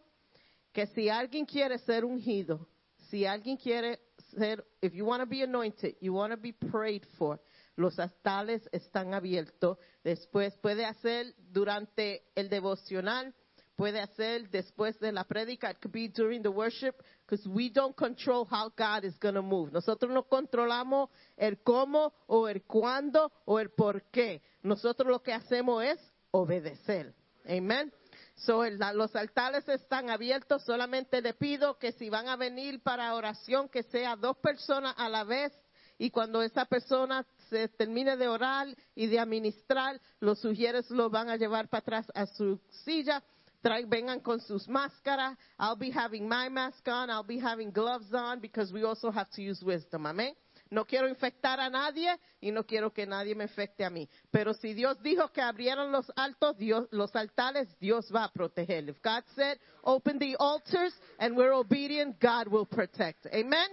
Que 0.72 0.88
si 0.88 1.10
alguien 1.10 1.46
quiere 1.46 1.78
ser 1.80 2.04
ungido, 2.04 2.68
si 3.10 3.26
alguien 3.26 3.58
quiere 3.58 4.00
ser, 4.38 4.66
if 4.82 4.94
you 4.94 5.06
want 5.06 5.22
to 5.22 5.28
be 5.28 5.44
anointed, 5.44 5.96
you 6.02 6.14
want 6.14 6.32
to 6.32 6.38
be 6.38 6.52
prayed 6.52 7.06
for, 7.18 7.40
los 7.76 8.00
altares 8.00 8.68
están 8.72 9.14
abiertos. 9.14 9.78
Después 10.04 10.56
puede 10.58 10.86
hacer 10.86 11.34
durante 11.52 12.24
el 12.36 12.50
devocional, 12.50 13.34
puede 13.76 14.00
hacer 14.00 14.50
después 14.50 15.00
de 15.00 15.12
la 15.12 15.24
prédica, 15.24 15.72
it 15.72 15.78
could 15.82 15.94
be 15.94 16.08
during 16.08 16.44
the 16.44 16.50
worship, 16.50 16.94
because 17.26 17.48
we 17.50 17.70
don't 17.70 17.96
control 17.96 18.46
how 18.50 18.70
God 18.78 19.04
is 19.04 19.18
going 19.20 19.36
to 19.36 19.42
move. 19.42 19.72
Nosotros 19.72 20.12
no 20.12 20.24
controlamos 20.24 21.10
el 21.38 21.62
cómo 21.64 22.14
o 22.28 22.48
el 22.48 22.64
cuándo 22.64 23.32
o 23.46 23.60
el 23.60 23.70
por 23.72 24.04
qué. 24.12 24.42
Nosotros 24.62 25.10
lo 25.10 25.22
que 25.22 25.34
hacemos 25.34 25.84
es 25.84 26.00
obedecer. 26.32 27.14
Amen. 27.48 27.92
So, 28.36 28.64
los 28.70 29.16
altares 29.16 29.68
están 29.68 30.10
abiertos. 30.10 30.64
Solamente 30.64 31.22
le 31.22 31.34
pido 31.34 31.78
que 31.78 31.92
si 31.94 32.10
van 32.10 32.28
a 32.28 32.36
venir 32.36 32.82
para 32.82 33.14
oración, 33.16 33.70
que 33.70 33.84
sea 33.84 34.16
dos 34.16 34.38
personas 34.38 34.96
a 34.98 35.10
la 35.10 35.24
vez. 35.24 35.54
Y 35.98 36.10
cuando 36.10 36.42
esa 36.42 36.66
persona 36.66 37.26
se 37.50 37.68
termine 37.70 38.18
de 38.18 38.28
orar 38.28 38.68
y 38.96 39.08
de 39.08 39.20
administrar, 39.20 40.00
los 40.20 40.40
sugieres 40.40 40.90
lo 40.90 41.10
van 41.10 41.30
a 41.30 41.38
llevar 41.38 41.70
para 41.70 41.82
atrás 41.82 42.12
a 42.14 42.26
su 42.26 42.60
silla. 42.84 43.24
Trae, 43.62 43.86
vengan 43.86 44.20
con 44.20 44.42
sus 44.42 44.68
máscaras. 44.68 45.38
I'll 45.58 45.78
be 45.78 45.90
having 45.90 46.28
my 46.28 46.50
mask 46.50 46.86
on. 46.88 47.10
I'll 47.10 47.24
be 47.24 47.40
having 47.40 47.72
gloves 47.72 48.14
on 48.14 48.42
because 48.42 48.74
we 48.74 48.84
also 48.84 49.10
have 49.10 49.30
to 49.32 49.42
use 49.42 49.64
wisdom. 49.64 50.06
Amén. 50.06 50.36
No 50.70 50.86
quiero 50.86 51.08
infectar 51.08 51.60
a 51.60 51.70
nadie 51.70 52.10
y 52.42 52.52
no 52.52 52.66
quiero 52.66 52.92
que 52.92 53.06
nadie 53.06 53.36
me 53.36 53.44
infecte 53.44 53.86
a 53.86 53.90
mí. 53.90 54.10
Pero 54.32 54.54
si 54.56 54.74
Dios 54.74 55.02
dijo 55.04 55.32
que 55.32 55.40
abrieran 55.40 55.92
los 55.92 56.12
altos, 56.16 56.58
Dios, 56.58 56.88
los 56.92 57.16
altares, 57.16 57.70
Dios 57.80 58.12
va 58.14 58.26
a 58.26 58.32
proteger. 58.32 58.90
If 58.90 59.00
God 59.02 59.24
said, 59.36 59.60
open 59.84 60.18
the 60.18 60.36
altars 60.38 60.94
and 61.20 61.38
we're 61.38 61.54
obedient, 61.54 62.20
God 62.20 62.48
will 62.48 62.66
protect. 62.66 63.28
Amen. 63.28 63.70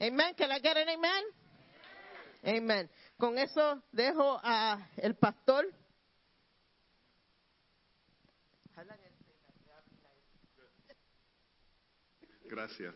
Amen. 0.00 0.34
Can 0.36 0.52
I 0.52 0.58
get 0.58 0.76
an 0.76 0.88
amen? 0.90 1.22
Amen. 2.46 2.88
Con 3.18 3.38
eso 3.38 3.82
dejo 3.90 4.40
a 4.42 4.88
el 4.98 5.16
pastor. 5.16 5.66
Gracias. 12.48 12.94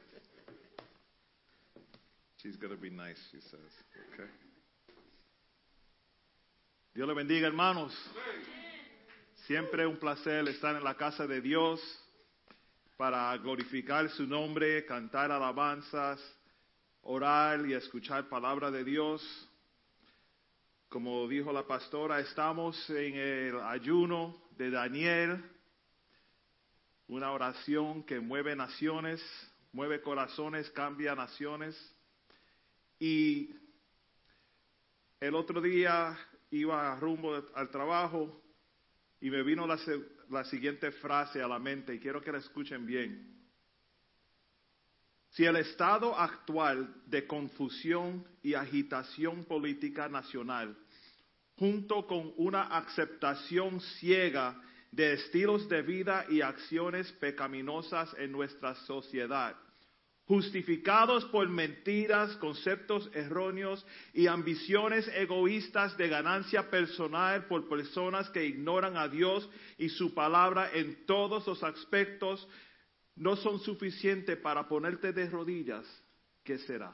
She's 2.37 2.57
gonna 2.57 2.77
be 2.77 2.91
nice, 2.91 3.19
she 3.33 3.41
says. 3.41 3.85
Okay. 4.13 4.31
Dios 6.95 7.09
le 7.09 7.15
bendiga, 7.15 7.49
hermanos. 7.49 7.93
Siempre 9.47 9.85
un 9.85 9.99
placer 9.99 10.49
estar 10.49 10.77
en 10.77 10.85
la 10.85 10.95
casa 10.95 11.27
de 11.27 11.41
Dios 11.41 11.81
para 12.97 13.37
glorificar 13.39 14.09
su 14.11 14.27
nombre, 14.27 14.87
cantar 14.87 15.33
alabanzas, 15.33 16.21
orar 17.03 17.67
y 17.67 17.75
escuchar 17.75 18.29
palabra 18.29 18.71
de 18.71 18.85
Dios. 18.85 19.49
Como 20.89 21.29
dijo 21.29 21.53
la 21.53 21.67
pastora, 21.67 22.21
estamos 22.21 22.89
en 22.91 23.15
el 23.15 23.61
ayuno 23.61 24.37
de 24.57 24.71
Daniel 24.71 25.45
una 27.11 27.33
oración 27.33 28.05
que 28.05 28.21
mueve 28.21 28.55
naciones, 28.55 29.21
mueve 29.73 30.01
corazones, 30.01 30.71
cambia 30.71 31.15
naciones. 31.17 31.77
Y 33.01 33.51
el 35.19 35.35
otro 35.35 35.61
día 35.61 36.17
iba 36.53 36.95
rumbo 37.01 37.35
al 37.55 37.69
trabajo 37.71 38.41
y 39.21 39.29
me 39.29 39.43
vino 39.43 39.67
la, 39.67 39.77
la 40.31 40.45
siguiente 40.45 40.93
frase 40.93 41.43
a 41.43 41.49
la 41.49 41.59
mente 41.59 41.95
y 41.95 41.99
quiero 41.99 42.23
que 42.23 42.31
la 42.31 42.39
escuchen 42.39 42.87
bien. 42.87 43.40
Si 45.31 45.45
el 45.45 45.57
estado 45.57 46.19
actual 46.19 46.93
de 47.07 47.27
confusión 47.27 48.25
y 48.43 48.55
agitación 48.55 49.45
política 49.45 50.09
nacional, 50.09 50.77
junto 51.57 52.07
con 52.07 52.33
una 52.37 52.63
aceptación 52.63 53.81
ciega 53.81 54.61
de 54.91 55.13
estilos 55.13 55.69
de 55.69 55.83
vida 55.83 56.27
y 56.29 56.41
acciones 56.41 57.13
pecaminosas 57.13 58.13
en 58.19 58.33
nuestra 58.33 58.75
sociedad, 58.87 59.55
justificados 60.31 61.25
por 61.27 61.49
mentiras, 61.49 62.37
conceptos 62.37 63.11
erróneos 63.15 63.85
y 64.15 64.27
ambiciones 64.27 65.09
egoístas 65.15 65.97
de 65.97 66.09
ganancia 66.09 66.71
personal 66.71 67.47
por 67.47 67.69
personas 67.69 68.31
que 68.31 68.47
ignoran 68.47 68.97
a 68.97 69.09
Dios 69.09 69.49
y 69.77 69.89
su 69.89 70.15
palabra 70.15 70.71
en 70.73 71.05
todos 71.05 71.47
los 71.47 71.63
aspectos, 71.63 72.49
no 73.21 73.37
son 73.37 73.61
suficientes 73.61 74.37
para 74.43 74.67
ponerte 74.67 75.13
de 75.13 75.29
rodillas, 75.29 75.85
¿qué 76.45 76.59
será? 76.67 76.93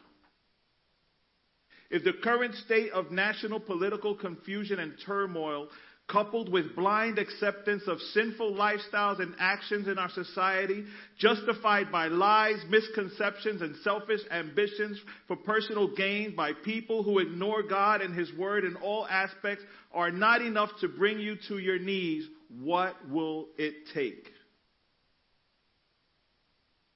If 1.89 2.03
the 2.03 2.15
current 2.15 2.55
state 2.57 2.91
of 2.91 3.13
national 3.13 3.61
political 3.61 4.17
confusion 4.17 4.81
and 4.81 4.95
turmoil, 5.07 5.69
coupled 6.09 6.51
with 6.53 6.75
blind 6.75 7.19
acceptance 7.19 7.85
of 7.87 8.01
sinful 8.13 8.53
lifestyles 8.55 9.21
and 9.21 9.35
actions 9.39 9.87
in 9.87 9.99
our 9.99 10.11
society, 10.11 10.85
justified 11.19 11.91
by 11.93 12.09
lies, 12.09 12.61
misconceptions, 12.69 13.63
and 13.63 13.77
selfish 13.83 14.21
ambitions 14.33 15.01
for 15.29 15.37
personal 15.37 15.95
gain 15.95 16.35
by 16.35 16.53
people 16.65 17.05
who 17.05 17.21
ignore 17.21 17.63
God 17.63 18.03
and 18.03 18.19
His 18.19 18.33
Word 18.35 18.65
in 18.65 18.75
all 18.77 19.07
aspects, 19.07 19.65
are 19.93 20.11
not 20.11 20.43
enough 20.43 20.71
to 20.81 20.89
bring 20.89 21.21
you 21.21 21.37
to 21.49 21.59
your 21.59 21.79
knees, 21.79 22.29
what 22.61 22.95
will 23.09 23.47
it 23.57 23.75
take? 23.95 24.29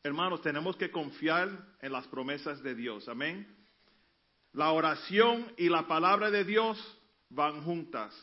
Hermanos, 0.02 0.40
tenemos 0.40 0.76
que 0.76 0.90
confiar 0.90 1.76
en 1.80 1.92
las 1.92 2.06
promesas 2.06 2.62
de 2.62 2.74
Dios. 2.74 3.06
Amén. 3.08 3.46
La 4.52 4.72
oración 4.72 5.52
y 5.58 5.68
la 5.68 5.86
palabra 5.86 6.30
de 6.30 6.44
Dios 6.44 6.78
van 7.28 7.62
juntas. 7.62 8.14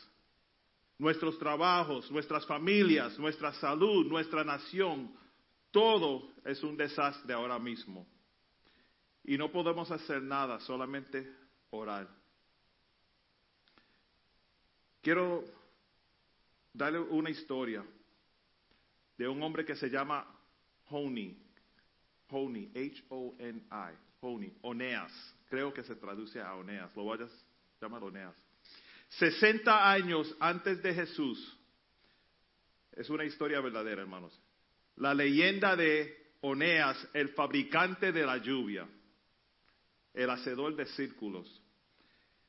Nuestros 0.98 1.38
trabajos, 1.38 2.10
nuestras 2.10 2.44
familias, 2.46 3.16
nuestra 3.20 3.52
salud, 3.54 4.06
nuestra 4.06 4.42
nación, 4.42 5.14
todo 5.70 6.32
es 6.44 6.60
un 6.64 6.76
desastre 6.76 7.32
ahora 7.32 7.60
mismo. 7.60 8.06
Y 9.22 9.38
no 9.38 9.52
podemos 9.52 9.88
hacer 9.92 10.20
nada, 10.20 10.58
solamente 10.60 11.32
orar. 11.70 12.08
Quiero 15.00 15.44
darle 16.72 16.98
una 16.98 17.30
historia 17.30 17.84
de 19.16 19.28
un 19.28 19.40
hombre 19.42 19.64
que 19.64 19.76
se 19.76 19.88
llama 19.88 20.26
Honey. 20.90 21.47
Honey, 22.30 22.70
H-O-N-I, 22.74 23.92
Honey, 24.20 24.52
Oneas. 24.62 25.12
Creo 25.48 25.72
que 25.72 25.82
se 25.82 25.96
traduce 25.96 26.40
a 26.40 26.54
Oneas. 26.54 26.94
Lo 26.94 27.04
voy 27.04 27.18
a 27.18 27.28
llamar 27.80 28.02
Oneas. 28.02 28.34
60 29.10 29.90
años 29.90 30.34
antes 30.38 30.82
de 30.82 30.94
Jesús. 30.94 31.58
Es 32.92 33.08
una 33.10 33.24
historia 33.24 33.60
verdadera, 33.60 34.02
hermanos. 34.02 34.38
La 34.96 35.14
leyenda 35.14 35.76
de 35.76 36.32
Oneas, 36.40 37.08
el 37.14 37.30
fabricante 37.30 38.12
de 38.12 38.26
la 38.26 38.38
lluvia, 38.38 38.86
el 40.12 40.30
hacedor 40.30 40.76
de 40.76 40.86
círculos. 40.86 41.62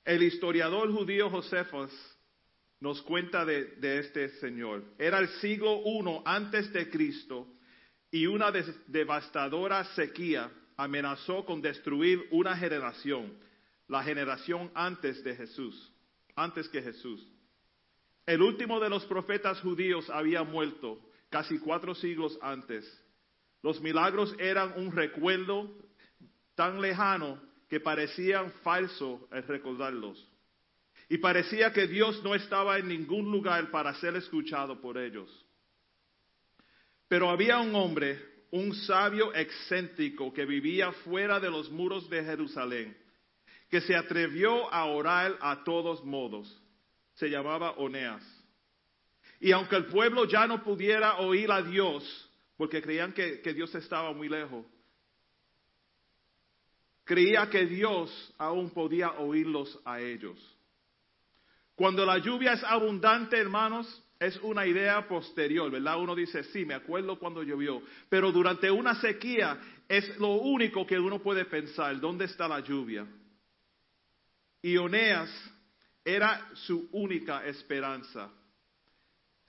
El 0.03 0.23
historiador 0.23 0.91
judío 0.91 1.30
Josefos 1.30 1.91
nos 2.80 3.01
cuenta 3.03 3.45
de, 3.45 3.65
de 3.75 3.99
este 3.99 4.30
señor. 4.39 4.84
Era 4.97 5.19
el 5.19 5.30
siglo 5.39 5.82
I 5.86 6.21
antes 6.25 6.71
de 6.73 6.89
Cristo 6.89 7.47
y 8.12 8.26
una 8.26 8.51
devastadora 8.88 9.84
sequía 9.95 10.51
amenazó 10.78 11.45
con 11.45 11.62
destruir 11.62 12.28
una 12.32 12.55
generación, 12.55 13.34
la 13.88 14.03
generación 14.03 14.72
antes 14.74 15.24
de 15.24 15.36
Jesús, 15.36 15.91
antes 16.36 16.68
que 16.70 16.82
Jesús. 16.82 17.26
El 18.26 18.41
último 18.41 18.80
de 18.80 18.89
los 18.89 19.05
profetas 19.05 19.60
judíos 19.62 20.10
había 20.10 20.43
muerto 20.43 20.99
casi 21.30 21.60
cuatro 21.60 21.95
siglos 21.95 22.38
antes. 22.41 22.86
Los 23.62 23.82
milagros 23.82 24.36
eran 24.39 24.74
un 24.78 24.91
recuerdo 24.91 25.70
tan 26.55 26.82
lejano 26.82 27.41
que 27.70 27.80
parecían 27.80 28.51
falsos 28.64 29.22
al 29.32 29.43
recordarlos. 29.43 30.28
Y 31.07 31.18
parecía 31.18 31.74
que 31.74 31.88
Dios 31.88 32.24
no 32.24 32.36
estaba 32.36 32.78
en 32.78 32.88
ningún 32.88 33.32
lugar 33.32 33.72
para 33.72 33.93
ser 33.95 34.16
escuchado 34.16 34.80
por 34.80 34.97
ellos. 34.97 35.30
Pero 37.10 37.30
había 37.32 37.57
un 37.57 37.74
hombre, 37.76 38.24
un 38.51 38.74
sabio 38.74 39.34
excéntrico 39.34 40.32
que 40.32 40.45
vivía 40.45 40.91
fuera 41.03 41.39
de 41.39 41.49
los 41.49 41.70
muros 41.72 42.07
de 42.07 42.24
Jerusalén, 42.24 42.95
que 43.70 43.82
se 43.82 43.95
atrevió 43.95 44.72
a 44.72 44.86
orar 44.86 45.36
a 45.41 45.64
todos 45.64 46.05
modos. 46.05 46.47
Se 47.16 47.28
llamaba 47.28 47.72
Oneas. 47.72 48.24
Y 49.41 49.51
aunque 49.51 49.76
el 49.76 49.88
pueblo 49.88 50.26
ya 50.26 50.45
no 50.45 50.64
pudiera 50.64 51.18
oír 51.18 51.51
a 51.51 51.64
Dios, 51.64 52.03
porque 52.55 52.82
creían 52.82 53.12
que, 53.12 53.41
que 53.41 53.53
Dios 53.53 53.74
estaba 53.74 54.14
muy 54.14 54.30
lejos, 54.30 54.66
creía 57.05 57.49
que 57.49 57.66
Dios 57.66 58.34
aún 58.38 58.70
podía 58.70 59.14
oírlos 59.14 59.80
a 59.84 59.99
ellos. 59.99 60.38
Cuando 61.74 62.05
la 62.05 62.20
lluvia 62.20 62.53
es 62.53 62.64
abundante, 62.64 63.36
hermanos, 63.38 64.03
es 64.20 64.38
una 64.41 64.65
idea 64.67 65.07
posterior, 65.07 65.72
¿verdad? 65.72 65.99
Uno 65.99 66.13
dice, 66.13 66.43
sí, 66.45 66.65
me 66.65 66.74
acuerdo 66.74 67.17
cuando 67.17 67.41
llovió, 67.41 67.82
pero 68.09 68.32
durante 68.32 68.70
una 68.70 68.95
sequía 68.95 69.57
es 69.88 70.17
lo 70.20 70.34
único 70.34 70.86
que 70.86 70.99
uno 70.99 71.20
puede 71.20 71.45
pensar, 71.45 71.99
¿dónde 71.99 72.26
está 72.26 72.47
la 72.47 72.59
lluvia? 72.59 73.07
Y 74.61 74.76
Oneas 74.76 75.30
era 76.03 76.49
su 76.53 76.89
única 76.91 77.45
esperanza. 77.45 78.30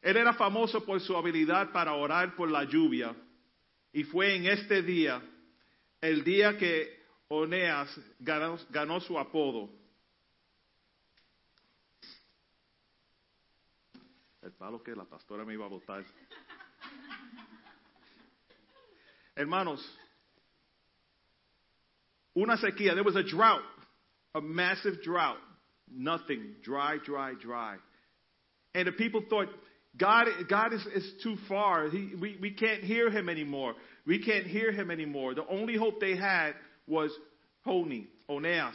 Él 0.00 0.16
era 0.16 0.32
famoso 0.34 0.84
por 0.84 1.00
su 1.00 1.16
habilidad 1.16 1.72
para 1.72 1.94
orar 1.94 2.36
por 2.36 2.48
la 2.48 2.62
lluvia. 2.64 3.14
Y 3.92 4.04
fue 4.04 4.36
en 4.36 4.46
este 4.46 4.82
día, 4.82 5.20
el 6.00 6.22
día 6.22 6.56
que 6.56 7.00
Oneas 7.26 8.00
ganó, 8.20 8.56
ganó 8.70 9.00
su 9.00 9.18
apodo. 9.18 9.79
El 14.42 14.50
palo 14.52 14.78
que 14.78 14.94
la 14.94 15.04
pastora 15.04 15.44
me 15.44 15.54
iba 15.54 15.66
a. 15.66 16.02
Hermanos, 19.36 19.80
una 22.36 22.56
sequía. 22.56 22.94
There 22.94 23.04
was 23.04 23.16
a 23.16 23.22
drought, 23.22 23.62
a 24.34 24.40
massive 24.40 25.02
drought. 25.02 25.38
Nothing. 25.92 26.54
Dry, 26.62 26.98
dry, 27.04 27.34
dry. 27.34 27.76
And 28.74 28.86
the 28.86 28.92
people 28.92 29.22
thought, 29.28 29.48
God, 29.96 30.28
God 30.48 30.72
is, 30.72 30.86
is 30.94 31.12
too 31.22 31.36
far. 31.48 31.88
He, 31.88 32.12
we, 32.18 32.38
we 32.40 32.52
can't 32.52 32.82
hear 32.82 33.10
him 33.10 33.28
anymore. 33.28 33.74
We 34.06 34.24
can't 34.24 34.46
hear 34.46 34.72
him 34.72 34.90
anymore. 34.90 35.34
The 35.34 35.46
only 35.48 35.76
hope 35.76 36.00
they 36.00 36.16
had 36.16 36.52
was 36.86 37.10
Honi, 37.64 38.08
Oneas. 38.28 38.74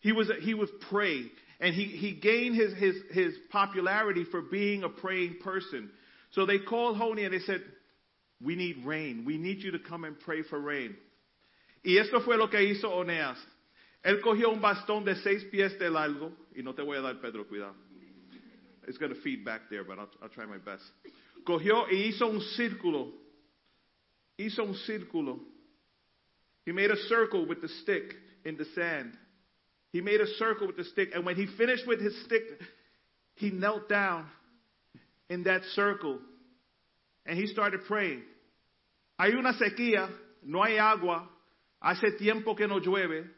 He, 0.00 0.12
was, 0.12 0.30
he 0.40 0.54
would 0.54 0.68
pray. 0.88 1.24
And 1.60 1.74
he, 1.74 1.84
he 1.84 2.12
gained 2.12 2.54
his, 2.54 2.72
his, 2.74 2.96
his 3.10 3.34
popularity 3.50 4.24
for 4.30 4.40
being 4.40 4.84
a 4.84 4.88
praying 4.88 5.38
person. 5.42 5.90
So 6.30 6.46
they 6.46 6.58
called 6.58 6.96
Honi 6.96 7.24
and 7.24 7.34
they 7.34 7.40
said, 7.40 7.62
We 8.40 8.54
need 8.54 8.84
rain. 8.84 9.24
We 9.26 9.38
need 9.38 9.58
you 9.58 9.72
to 9.72 9.78
come 9.78 10.04
and 10.04 10.18
pray 10.20 10.42
for 10.42 10.60
rain. 10.60 10.96
Y 11.84 11.96
esto 11.98 12.20
fue 12.20 12.36
lo 12.36 12.48
que 12.48 12.58
hizo 12.58 12.84
Oneas. 12.84 13.38
Él 14.04 14.20
cogió 14.20 14.52
un 14.52 14.60
bastón 14.60 15.04
de 15.04 15.16
seis 15.16 15.44
pies 15.50 15.78
de 15.78 15.90
largo. 15.90 16.32
Y 16.56 16.62
no 16.62 16.74
te 16.74 16.82
voy 16.82 16.96
a 16.96 17.02
dar, 17.02 17.14
Pedro, 17.20 17.44
cuidado. 17.44 17.74
It's 18.86 18.98
going 18.98 19.12
to 19.12 19.20
feed 19.20 19.44
back 19.44 19.62
there, 19.70 19.84
but 19.84 19.98
I'll, 19.98 20.08
I'll 20.22 20.28
try 20.28 20.46
my 20.46 20.58
best. 20.58 20.82
Cogió 21.46 21.86
y 21.90 22.10
hizo 22.10 22.28
un 22.28 22.40
círculo. 22.56 23.12
Hizo 24.38 24.60
un 24.60 24.74
círculo. 24.88 25.40
He 26.64 26.72
made 26.72 26.90
a 26.90 26.96
circle 27.08 27.46
with 27.46 27.60
the 27.60 27.68
stick 27.68 28.14
in 28.44 28.56
the 28.56 28.64
sand. 28.74 29.16
He 29.92 30.00
made 30.00 30.20
a 30.20 30.26
circle 30.38 30.66
with 30.66 30.76
the 30.76 30.84
stick. 30.84 31.10
And 31.14 31.24
when 31.24 31.36
he 31.36 31.46
finished 31.56 31.86
with 31.86 32.00
his 32.00 32.14
stick, 32.24 32.42
he 33.34 33.50
knelt 33.50 33.88
down 33.88 34.26
in 35.30 35.44
that 35.44 35.62
circle 35.74 36.18
and 37.24 37.38
he 37.38 37.46
started 37.46 37.84
praying. 37.86 38.22
Hay 39.18 39.32
una 39.32 39.52
sequía, 39.54 40.08
no 40.42 40.62
hay 40.62 40.78
agua, 40.78 41.28
hace 41.80 42.12
tiempo 42.18 42.54
que 42.54 42.66
no 42.66 42.80
llueve. 42.80 43.30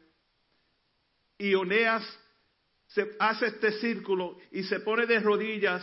Y 1.39 1.55
Oneas 1.55 2.03
se 2.89 3.05
hace 3.19 3.47
este 3.47 3.73
círculo 3.81 4.37
y 4.53 4.63
se 4.65 4.81
pone 4.81 5.07
de 5.07 5.21
rodillas. 5.21 5.83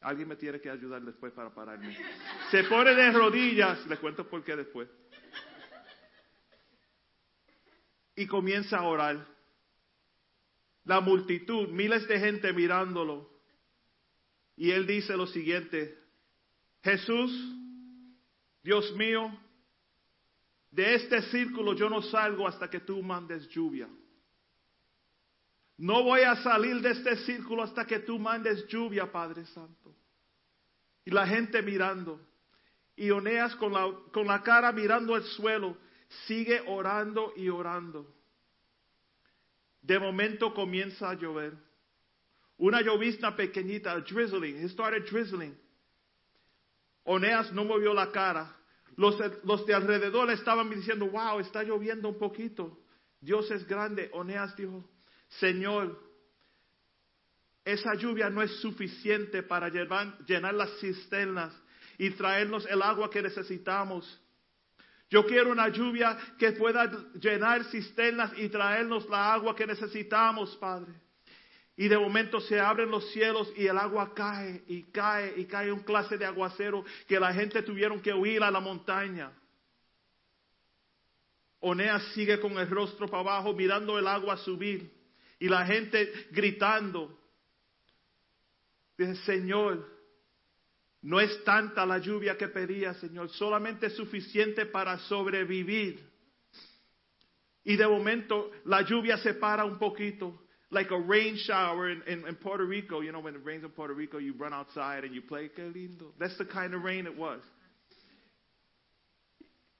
Alguien 0.00 0.28
me 0.28 0.36
tiene 0.36 0.60
que 0.60 0.70
ayudar 0.70 1.02
después 1.02 1.32
para 1.32 1.54
pararme. 1.54 1.96
Se 2.50 2.64
pone 2.64 2.94
de 2.94 3.12
rodillas, 3.12 3.86
les 3.86 3.98
cuento 3.98 4.28
por 4.28 4.44
qué 4.44 4.56
después. 4.56 4.88
Y 8.14 8.26
comienza 8.26 8.78
a 8.78 8.82
orar. 8.82 9.35
La 10.86 11.00
multitud, 11.00 11.68
miles 11.68 12.08
de 12.08 12.18
gente 12.18 12.52
mirándolo. 12.52 13.28
Y 14.56 14.70
él 14.70 14.86
dice 14.86 15.16
lo 15.16 15.26
siguiente, 15.26 15.98
Jesús, 16.82 17.30
Dios 18.62 18.94
mío, 18.96 19.38
de 20.70 20.94
este 20.94 21.22
círculo 21.22 21.74
yo 21.74 21.90
no 21.90 22.02
salgo 22.02 22.46
hasta 22.46 22.70
que 22.70 22.80
tú 22.80 23.02
mandes 23.02 23.48
lluvia. 23.48 23.88
No 25.78 26.04
voy 26.04 26.22
a 26.22 26.36
salir 26.36 26.80
de 26.80 26.92
este 26.92 27.16
círculo 27.16 27.62
hasta 27.62 27.86
que 27.86 27.98
tú 27.98 28.18
mandes 28.18 28.66
lluvia, 28.68 29.10
Padre 29.10 29.44
Santo. 29.46 29.94
Y 31.04 31.10
la 31.10 31.26
gente 31.26 31.60
mirando. 31.62 32.20
Y 32.94 33.10
Oneas 33.10 33.54
con 33.56 33.72
la, 33.72 33.92
con 34.12 34.26
la 34.26 34.42
cara 34.42 34.72
mirando 34.72 35.14
al 35.14 35.22
suelo, 35.24 35.76
sigue 36.26 36.62
orando 36.66 37.32
y 37.36 37.48
orando. 37.50 38.15
De 39.86 39.98
momento 40.00 40.52
comienza 40.52 41.10
a 41.10 41.14
llover. 41.14 41.52
Una 42.58 42.80
llovizna 42.80 43.36
pequeñita, 43.36 43.94
drizzling. 44.00 44.64
It 44.64 44.70
started 44.70 45.04
drizzling. 45.04 45.56
Oneas 47.04 47.52
no 47.52 47.64
movió 47.64 47.94
la 47.94 48.10
cara. 48.10 48.52
Los, 48.96 49.16
de 49.66 49.74
alrededor 49.74 50.30
estaban 50.30 50.70
diciendo, 50.70 51.06
wow, 51.06 51.38
está 51.38 51.62
lloviendo 51.62 52.08
un 52.08 52.18
poquito. 52.18 52.78
Dios 53.20 53.48
es 53.52 53.64
grande. 53.66 54.10
Oneas 54.12 54.56
dijo, 54.56 54.82
Señor, 55.38 56.00
esa 57.64 57.94
lluvia 57.94 58.28
no 58.28 58.42
es 58.42 58.50
suficiente 58.60 59.44
para 59.44 59.68
llenar 59.68 60.54
las 60.54 60.80
cisternas 60.80 61.54
y 61.96 62.10
traernos 62.10 62.66
el 62.66 62.82
agua 62.82 63.08
que 63.08 63.22
necesitamos. 63.22 64.20
Yo 65.08 65.24
quiero 65.24 65.52
una 65.52 65.68
lluvia 65.68 66.16
que 66.38 66.52
pueda 66.52 66.90
llenar 67.14 67.64
cisternas 67.64 68.32
y 68.36 68.48
traernos 68.48 69.08
la 69.08 69.34
agua 69.34 69.54
que 69.54 69.66
necesitamos, 69.66 70.56
Padre. 70.56 70.92
Y 71.76 71.88
de 71.88 71.98
momento 71.98 72.40
se 72.40 72.58
abren 72.58 72.90
los 72.90 73.12
cielos 73.12 73.52
y 73.56 73.66
el 73.66 73.76
agua 73.76 74.14
cae 74.14 74.64
y 74.66 74.84
cae 74.84 75.34
y 75.36 75.44
cae 75.44 75.70
un 75.70 75.80
clase 75.80 76.16
de 76.16 76.24
aguacero 76.24 76.84
que 77.06 77.20
la 77.20 77.32
gente 77.34 77.62
tuvieron 77.62 78.00
que 78.00 78.14
huir 78.14 78.42
a 78.42 78.50
la 78.50 78.60
montaña. 78.60 79.30
Oneas 81.60 82.02
sigue 82.14 82.40
con 82.40 82.58
el 82.58 82.68
rostro 82.68 83.08
para 83.08 83.20
abajo 83.20 83.52
mirando 83.52 83.98
el 83.98 84.06
agua 84.06 84.36
subir 84.38 84.90
y 85.38 85.48
la 85.48 85.66
gente 85.66 86.28
gritando. 86.30 87.16
Dice, 88.96 89.16
Señor, 89.24 89.95
no 91.06 91.20
es 91.20 91.44
tanta 91.44 91.86
la 91.86 91.98
lluvia 91.98 92.36
que 92.36 92.48
pedía, 92.48 92.92
Señor, 92.94 93.28
solamente 93.28 93.90
suficiente 93.90 94.66
para 94.66 94.98
sobrevivir. 94.98 96.00
Y 97.62 97.76
de 97.76 97.86
momento 97.86 98.50
la 98.64 98.82
lluvia 98.82 99.16
se 99.18 99.34
para 99.34 99.64
un 99.64 99.78
poquito, 99.78 100.36
like 100.70 100.92
a 100.92 100.98
rain 100.98 101.36
shower 101.36 101.90
in, 101.90 102.36
Puerto 102.40 102.64
Rico. 102.64 103.02
You 103.02 103.12
know, 103.12 103.20
when 103.20 103.36
it 103.36 103.44
rains 103.44 103.62
in 103.62 103.70
Puerto 103.70 103.94
Rico, 103.94 104.18
you 104.18 104.34
run 104.36 104.52
outside 104.52 105.04
and 105.04 105.14
you 105.14 105.22
play, 105.22 105.48
que 105.48 105.62
lindo. 105.62 106.12
That's 106.18 106.36
the 106.38 106.44
kind 106.44 106.74
of 106.74 106.82
rain 106.82 107.06
it 107.06 107.16
was. 107.16 107.40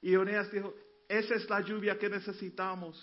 Y 0.01 0.11
Oneas 0.11 0.49
dijo, 0.53 0.73
esa 1.09 1.35
es 1.35 1.51
la 1.51 1.61
lluvia 1.63 1.99
que 1.99 2.09
necesitamos. 2.09 2.95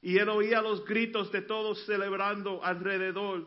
Y 0.00 0.18
él 0.18 0.28
oía 0.28 0.60
los 0.60 0.84
gritos 0.84 1.30
de 1.30 1.42
todos 1.42 1.86
celebrando 1.86 2.64
alrededor, 2.64 3.46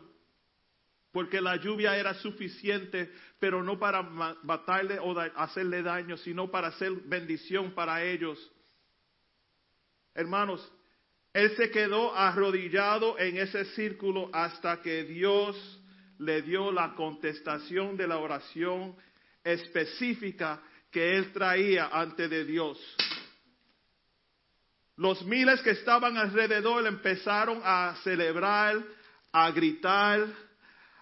porque 1.16 1.40
la 1.40 1.56
lluvia 1.56 1.96
era 1.96 2.12
suficiente, 2.12 3.10
pero 3.40 3.62
no 3.62 3.78
para 3.78 4.02
matarle 4.02 4.98
o 4.98 5.18
hacerle 5.18 5.82
daño, 5.82 6.18
sino 6.18 6.50
para 6.50 6.68
hacer 6.68 6.92
bendición 7.06 7.72
para 7.72 8.04
ellos. 8.04 8.38
Hermanos, 10.14 10.60
él 11.32 11.56
se 11.56 11.70
quedó 11.70 12.14
arrodillado 12.14 13.18
en 13.18 13.38
ese 13.38 13.64
círculo 13.64 14.28
hasta 14.30 14.82
que 14.82 15.04
Dios 15.04 15.56
le 16.18 16.42
dio 16.42 16.70
la 16.70 16.94
contestación 16.94 17.96
de 17.96 18.08
la 18.08 18.18
oración 18.18 18.94
específica 19.42 20.60
que 20.90 21.16
él 21.16 21.32
traía 21.32 21.88
ante 21.94 22.28
de 22.28 22.44
Dios. 22.44 22.78
Los 24.96 25.24
miles 25.24 25.62
que 25.62 25.70
estaban 25.70 26.18
alrededor 26.18 26.86
empezaron 26.86 27.62
a 27.64 27.96
celebrar, 28.04 28.84
a 29.32 29.50
gritar, 29.50 30.45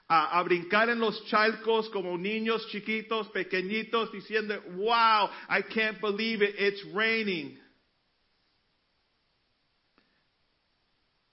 a, 0.08 0.38
a, 0.38 0.42
brincar 0.42 0.90
en 0.90 0.98
los 0.98 1.24
charcos 1.26 1.88
como 1.90 2.18
niños 2.18 2.66
chiquitos, 2.68 3.28
pequeñitos, 3.30 4.12
diciendo, 4.12 4.60
wow, 4.76 5.30
I 5.48 5.62
can't 5.62 6.00
believe 6.00 6.42
it, 6.42 6.54
it's 6.58 6.84
raining. 6.92 7.58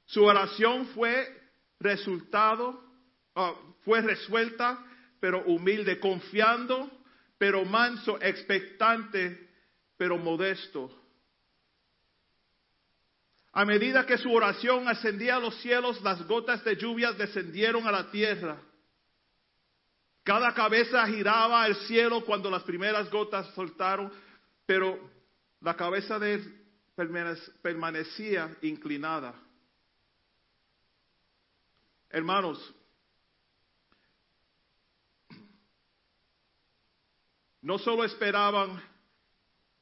Su 0.06 0.24
oración 0.24 0.88
fue 0.88 1.26
resultado, 1.80 2.80
ah, 3.36 3.56
fue 3.84 4.02
resuelta, 4.02 4.80
pero 5.20 5.44
humilde, 5.46 6.00
confiando, 6.00 6.90
pero 7.38 7.66
manso, 7.66 8.22
expectante, 8.22 9.50
pero 9.98 10.18
modesto. 10.18 11.01
A 13.54 13.66
medida 13.66 14.06
que 14.06 14.18
su 14.18 14.32
oración 14.32 14.88
ascendía 14.88 15.36
a 15.36 15.40
los 15.40 15.56
cielos, 15.62 16.02
las 16.02 16.26
gotas 16.26 16.64
de 16.64 16.78
lluvia 16.78 17.12
descendieron 17.12 17.86
a 17.86 17.92
la 17.92 18.10
tierra. 18.10 18.58
Cada 20.24 20.54
cabeza 20.54 21.06
giraba 21.08 21.64
al 21.64 21.76
cielo 21.88 22.24
cuando 22.24 22.50
las 22.50 22.64
primeras 22.64 23.10
gotas 23.12 23.54
soltaron, 23.54 24.12
pero 24.66 24.98
la 25.60 25.76
cabeza 25.76 26.18
de 26.18 26.36
él 26.36 26.62
permanecía 27.62 28.56
inclinada. 28.62 29.34
Hermanos, 32.10 32.74
no 37.62 37.78
solo 37.80 38.06
esperaban 38.06 38.82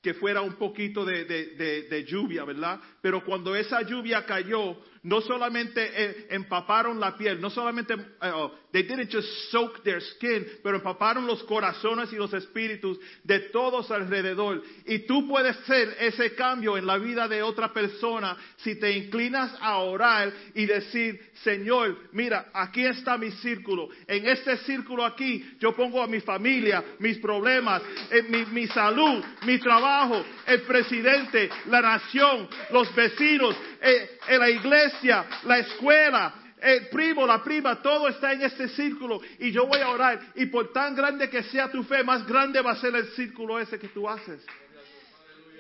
que 0.02 0.14
fuera 0.14 0.42
un 0.42 0.54
poquito 0.54 1.04
de, 1.04 1.26
de, 1.26 1.84
de, 1.84 2.04
lluvia, 2.06 2.46
¿verdad? 2.46 2.80
Pero 3.02 3.24
cuando 3.26 3.56
esa 3.56 3.82
lluvia 3.82 4.26
cayó, 4.26 4.78
no 5.04 5.22
solamente 5.22 5.92
eh, 5.94 6.28
empaparon 6.32 7.00
la 7.00 7.16
piel, 7.16 7.40
no 7.40 7.50
solamente, 7.50 7.96
oh, 8.22 8.52
they 8.72 8.84
didn't 8.84 9.10
just 9.12 9.28
soak 9.50 9.84
their 9.84 10.02
skin, 10.02 10.46
pero 10.62 10.78
empaparon 10.78 11.26
los 11.26 11.44
corazones 11.44 12.12
y 12.12 12.18
los 12.18 12.34
espíritus 12.34 13.00
de 13.24 13.40
todos 13.52 13.90
alrededor. 13.92 14.62
Y 14.86 15.00
tú 15.00 15.28
puedes 15.28 15.56
ser 15.66 15.96
ese 16.00 16.36
cambio 16.36 16.78
en 16.78 16.86
la 16.86 16.98
vida 16.98 17.28
de 17.28 17.42
otra 17.42 17.74
persona 17.74 18.38
si 18.58 18.76
te 18.76 18.92
inclinas 18.92 19.56
a 19.62 19.78
orar 19.78 20.34
y 20.54 20.66
decir, 20.66 21.20
Señor, 21.44 21.98
mira, 22.12 22.50
aquí 22.54 22.86
está 22.86 23.18
mi 23.18 23.32
círculo. 23.32 23.90
En 24.08 24.28
este 24.28 24.58
círculo 24.58 25.06
aquí 25.06 25.58
yo 25.60 25.76
pongo 25.76 26.04
a 26.04 26.08
mi 26.08 26.20
familia, 26.20 26.84
mis 27.00 27.18
problemas, 27.20 27.82
eh, 28.12 28.24
mi 28.52 28.68
salud, 28.68 29.24
mi 29.46 29.58
trabajo, 29.60 30.24
el 30.46 30.62
presidente, 30.64 31.50
la 31.68 31.82
nación, 31.82 32.48
los 32.72 32.94
vecinos, 32.94 33.56
en 33.82 34.40
la 34.40 34.50
iglesia, 34.50 35.26
la 35.44 35.60
escuela, 35.60 36.34
el 36.62 36.90
primo, 36.90 37.26
la 37.26 37.44
prima, 37.44 37.82
todo 37.82 38.08
está 38.10 38.34
en 38.34 38.42
este 38.42 38.68
círculo 38.70 39.22
y 39.40 39.52
yo 39.52 39.66
voy 39.66 39.80
a 39.80 39.90
orar 39.90 40.20
y 40.36 40.48
por 40.48 40.74
tan 40.74 40.96
grande 40.96 41.30
que 41.30 41.44
sea 41.44 41.72
tu 41.72 41.84
fe, 41.84 42.04
más 42.04 42.28
grande 42.28 42.62
va 42.62 42.72
a 42.72 42.76
ser 42.76 42.96
el 42.96 43.08
círculo 43.12 43.60
ese 43.60 43.80
que 43.80 43.88
tú 43.90 44.10
haces. 44.10 44.46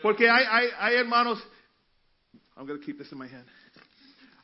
Porque 0.02 0.30
hay, 0.30 0.46
hay, 0.50 0.70
hay 0.78 0.96
hermanos, 0.96 1.42
I'm 2.56 2.66
going 2.66 2.80
to 2.80 2.86
keep 2.86 2.98
this 2.98 3.12
in 3.12 3.18
my 3.18 3.28
hand. 3.28 3.48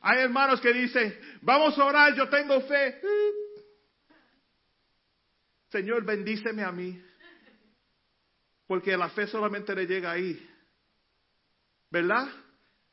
Hay 0.01 0.19
hermanos 0.19 0.61
que 0.61 0.71
dicen, 0.71 1.17
vamos 1.41 1.77
a 1.77 1.83
orar, 1.83 2.15
yo 2.15 2.29
tengo 2.29 2.61
fe. 2.61 3.01
Señor, 5.71 6.05
bendíceme 6.05 6.63
a 6.63 6.71
mí. 6.71 7.01
Porque 8.67 8.95
la 8.95 9.09
fe 9.09 9.27
solamente 9.27 9.73
le 9.75 9.87
llega 9.87 10.11
ahí. 10.11 10.47
¿Verdad? 11.89 12.27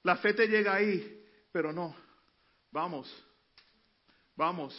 La 0.03 0.17
fe 0.17 0.35
te 0.35 0.47
llega 0.47 0.75
ahí, 0.75 1.25
pero 1.53 1.73
no. 1.73 1.95
Vamos, 2.71 3.13
vamos, 4.35 4.75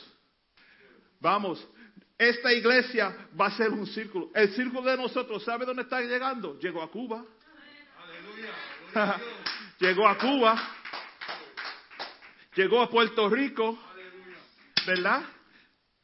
vamos. 1.20 1.68
Esta 2.18 2.54
iglesia 2.54 3.28
va 3.40 3.48
a 3.48 3.58
ser 3.58 3.70
un 3.70 3.86
círculo. 3.86 4.32
El 4.34 4.54
círculo 4.56 4.90
de 4.90 4.98
nosotros, 4.98 5.44
¿sabe 5.44 5.66
dónde 5.66 5.84
está 5.84 6.02
llegando? 6.02 6.58
Llegó 6.60 6.82
a 6.82 6.90
Cuba. 6.90 7.24
Llegó 9.80 10.08
a 10.08 10.18
Cuba. 10.18 10.62
Llegó 12.56 12.82
a 12.82 12.90
Puerto 12.90 13.30
Rico. 13.30 13.78
¿Verdad? 14.86 15.24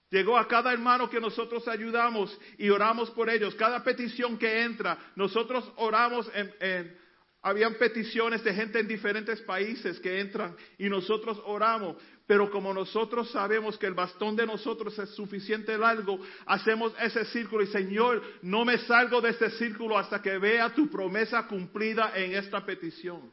Llegó 0.09 0.37
a 0.37 0.47
cada 0.47 0.73
hermano 0.73 1.09
que 1.09 1.19
nosotros 1.19 1.67
ayudamos 1.67 2.35
y 2.57 2.69
oramos 2.69 3.11
por 3.11 3.29
ellos. 3.29 3.53
Cada 3.55 3.83
petición 3.83 4.37
que 4.37 4.63
entra, 4.63 4.97
nosotros 5.15 5.71
oramos 5.75 6.29
en, 6.33 6.53
en 6.59 6.99
habían 7.41 7.75
peticiones 7.75 8.43
de 8.43 8.53
gente 8.53 8.79
en 8.79 8.87
diferentes 8.87 9.39
países 9.41 9.99
que 9.99 10.19
entran 10.19 10.55
y 10.77 10.89
nosotros 10.89 11.41
oramos, 11.45 11.95
pero 12.27 12.51
como 12.51 12.73
nosotros 12.73 13.31
sabemos 13.31 13.77
que 13.77 13.87
el 13.87 13.93
bastón 13.93 14.35
de 14.35 14.45
nosotros 14.45 14.97
es 14.99 15.09
suficiente 15.11 15.77
largo, 15.77 16.19
hacemos 16.45 16.93
ese 16.99 17.25
círculo 17.25 17.63
y 17.63 17.67
Señor, 17.67 18.21
no 18.41 18.65
me 18.65 18.77
salgo 18.79 19.21
de 19.21 19.29
ese 19.29 19.49
círculo 19.51 19.97
hasta 19.97 20.21
que 20.21 20.37
vea 20.37 20.73
tu 20.73 20.89
promesa 20.89 21.47
cumplida 21.47 22.11
en 22.15 22.35
esta 22.35 22.65
petición. 22.65 23.31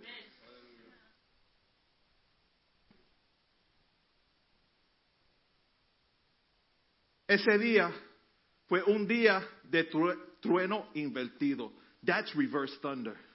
Ese 7.28 7.58
día 7.58 7.90
fue 8.68 8.84
un 8.84 9.06
día 9.06 9.42
de 9.64 9.84
trueno 10.40 10.88
invertido. 10.94 11.72
That's 12.04 12.32
reverse 12.36 12.78
thunder. 12.80 13.25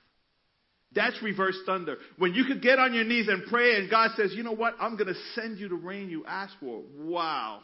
That's 0.94 1.22
reverse 1.24 1.58
thunder. 1.66 1.98
When 2.18 2.34
you 2.34 2.44
could 2.44 2.62
get 2.62 2.78
on 2.78 2.94
your 2.94 3.06
knees 3.06 3.28
and 3.30 3.46
pray, 3.46 3.78
and 3.78 3.90
God 3.90 4.12
says, 4.18 4.34
you 4.34 4.44
know 4.44 4.52
what? 4.52 4.76
I'm 4.80 4.98
going 4.98 5.08
to 5.08 5.20
send 5.36 5.58
you 5.58 5.70
the 5.70 5.76
rain 5.76 6.10
you 6.10 6.26
asked 6.26 6.56
for. 6.60 6.82
Wow. 6.98 7.62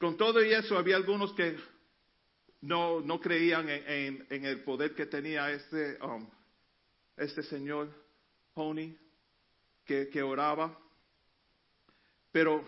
Con 0.00 0.16
todo 0.18 0.40
y 0.40 0.52
eso, 0.52 0.76
había 0.76 0.96
algunos 0.96 1.32
que 1.36 1.56
no, 2.60 3.00
no 3.00 3.18
creían 3.18 3.68
en, 3.68 3.82
en, 3.86 4.26
en 4.30 4.44
el 4.44 4.60
poder 4.60 4.94
que 4.94 5.06
tenía 5.06 5.50
este, 5.52 5.96
um, 6.02 6.26
este 7.16 7.42
señor 7.44 7.88
Pony, 8.54 8.94
que, 9.86 10.08
que 10.10 10.22
oraba. 10.22 10.76
Pero 12.32 12.62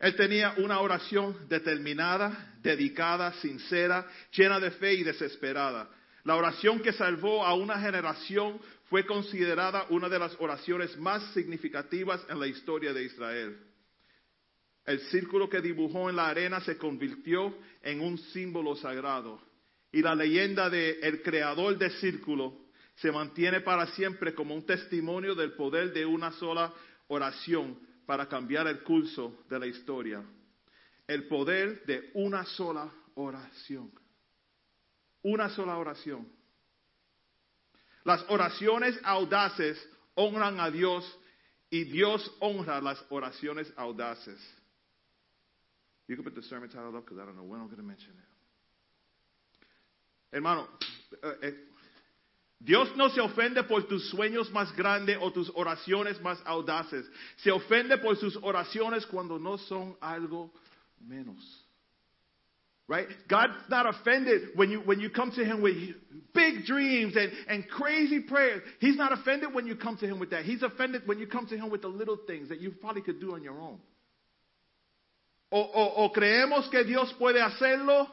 él 0.00 0.16
tenía 0.16 0.54
una 0.58 0.80
oración 0.80 1.48
determinada, 1.48 2.54
dedicada, 2.62 3.32
sincera, 3.34 4.06
llena 4.32 4.58
de 4.60 4.70
fe 4.72 4.94
y 4.94 5.04
desesperada. 5.04 5.88
La 6.24 6.36
oración 6.36 6.80
que 6.80 6.92
salvó 6.92 7.44
a 7.44 7.54
una 7.54 7.78
generación 7.78 8.58
fue 8.88 9.06
considerada 9.06 9.86
una 9.90 10.08
de 10.08 10.18
las 10.18 10.34
oraciones 10.40 10.96
más 10.98 11.22
significativas 11.32 12.24
en 12.28 12.40
la 12.40 12.46
historia 12.46 12.92
de 12.92 13.04
Israel. 13.04 13.56
El 14.84 15.00
círculo 15.00 15.48
que 15.48 15.60
dibujó 15.60 16.10
en 16.10 16.16
la 16.16 16.28
arena 16.28 16.60
se 16.60 16.76
convirtió 16.76 17.56
en 17.82 18.00
un 18.00 18.18
símbolo 18.18 18.76
sagrado. 18.76 19.40
Y 19.92 20.02
la 20.02 20.14
leyenda 20.14 20.68
de 20.68 20.98
el 21.02 21.22
creador 21.22 21.78
del 21.78 21.92
círculo 21.92 22.58
se 22.96 23.12
mantiene 23.12 23.60
para 23.60 23.86
siempre 23.88 24.34
como 24.34 24.54
un 24.54 24.66
testimonio 24.66 25.34
del 25.34 25.52
poder 25.52 25.92
de 25.92 26.04
una 26.04 26.32
sola 26.32 26.72
oración 27.08 27.78
para 28.06 28.28
cambiar 28.28 28.66
el 28.66 28.82
curso 28.82 29.44
de 29.48 29.58
la 29.58 29.66
historia. 29.66 30.22
El 31.06 31.28
poder 31.28 31.84
de 31.86 32.10
una 32.14 32.44
sola 32.44 32.90
oración. 33.14 33.92
Una 35.22 35.48
sola 35.50 35.76
oración. 35.78 36.28
Las 38.04 38.24
oraciones 38.28 38.98
audaces 39.02 39.78
honran 40.14 40.60
a 40.60 40.70
Dios 40.70 41.04
y 41.70 41.84
Dios 41.84 42.30
honra 42.40 42.80
las 42.80 43.04
oraciones 43.08 43.72
audaces. 43.76 44.38
You 46.06 46.16
can 46.16 46.24
put 46.24 46.34
the 46.34 46.42
sermon 46.42 46.68
title 46.68 46.94
up 46.96 47.04
because 47.04 47.18
I 47.18 47.24
don't 47.24 47.36
know 47.36 47.44
when 47.44 47.60
I'm 47.60 47.66
going 47.66 47.78
to 47.78 47.82
mention 47.82 48.12
it. 48.12 48.34
Hermano, 50.30 50.68
eh, 51.22 51.36
eh, 51.42 51.54
Dios 52.64 52.88
no 52.96 53.10
se 53.10 53.20
ofende 53.20 53.62
por 53.64 53.82
tus 53.82 54.08
sueños 54.08 54.50
más 54.50 54.74
grandes 54.74 55.18
o 55.20 55.30
tus 55.30 55.50
oraciones 55.54 56.18
más 56.22 56.40
audaces. 56.46 57.04
Se 57.36 57.50
ofende 57.50 57.98
por 57.98 58.16
sus 58.16 58.36
oraciones 58.36 59.04
cuando 59.04 59.38
no 59.38 59.58
son 59.58 59.94
algo 60.00 60.50
menos. 61.06 61.36
Right? 62.86 63.06
God's 63.28 63.68
not 63.68 63.86
offended 63.86 64.56
when 64.56 64.70
you, 64.70 64.80
when 64.80 64.98
you 65.00 65.10
come 65.10 65.30
to 65.32 65.44
Him 65.44 65.62
with 65.62 65.74
big 66.34 66.64
dreams 66.64 67.14
and, 67.16 67.32
and 67.48 67.68
crazy 67.68 68.20
prayers. 68.20 68.62
He's 68.78 68.96
not 68.96 69.12
offended 69.12 69.54
when 69.54 69.66
you 69.66 69.76
come 69.76 69.96
to 69.98 70.06
Him 70.06 70.18
with 70.18 70.30
that. 70.30 70.44
He's 70.44 70.62
offended 70.62 71.02
when 71.06 71.18
you 71.18 71.26
come 71.26 71.46
to 71.46 71.56
Him 71.56 71.70
with 71.70 71.82
the 71.82 71.88
little 71.88 72.18
things 72.26 72.48
that 72.48 72.60
you 72.60 72.70
probably 72.72 73.02
could 73.02 73.20
do 73.20 73.34
on 73.34 73.42
your 73.42 73.58
own. 73.58 73.78
O, 75.50 75.60
o, 76.04 76.10
creemos 76.12 76.68
que 76.70 76.82
Dios 76.84 77.12
puede 77.18 77.40
hacerlo 77.40 78.08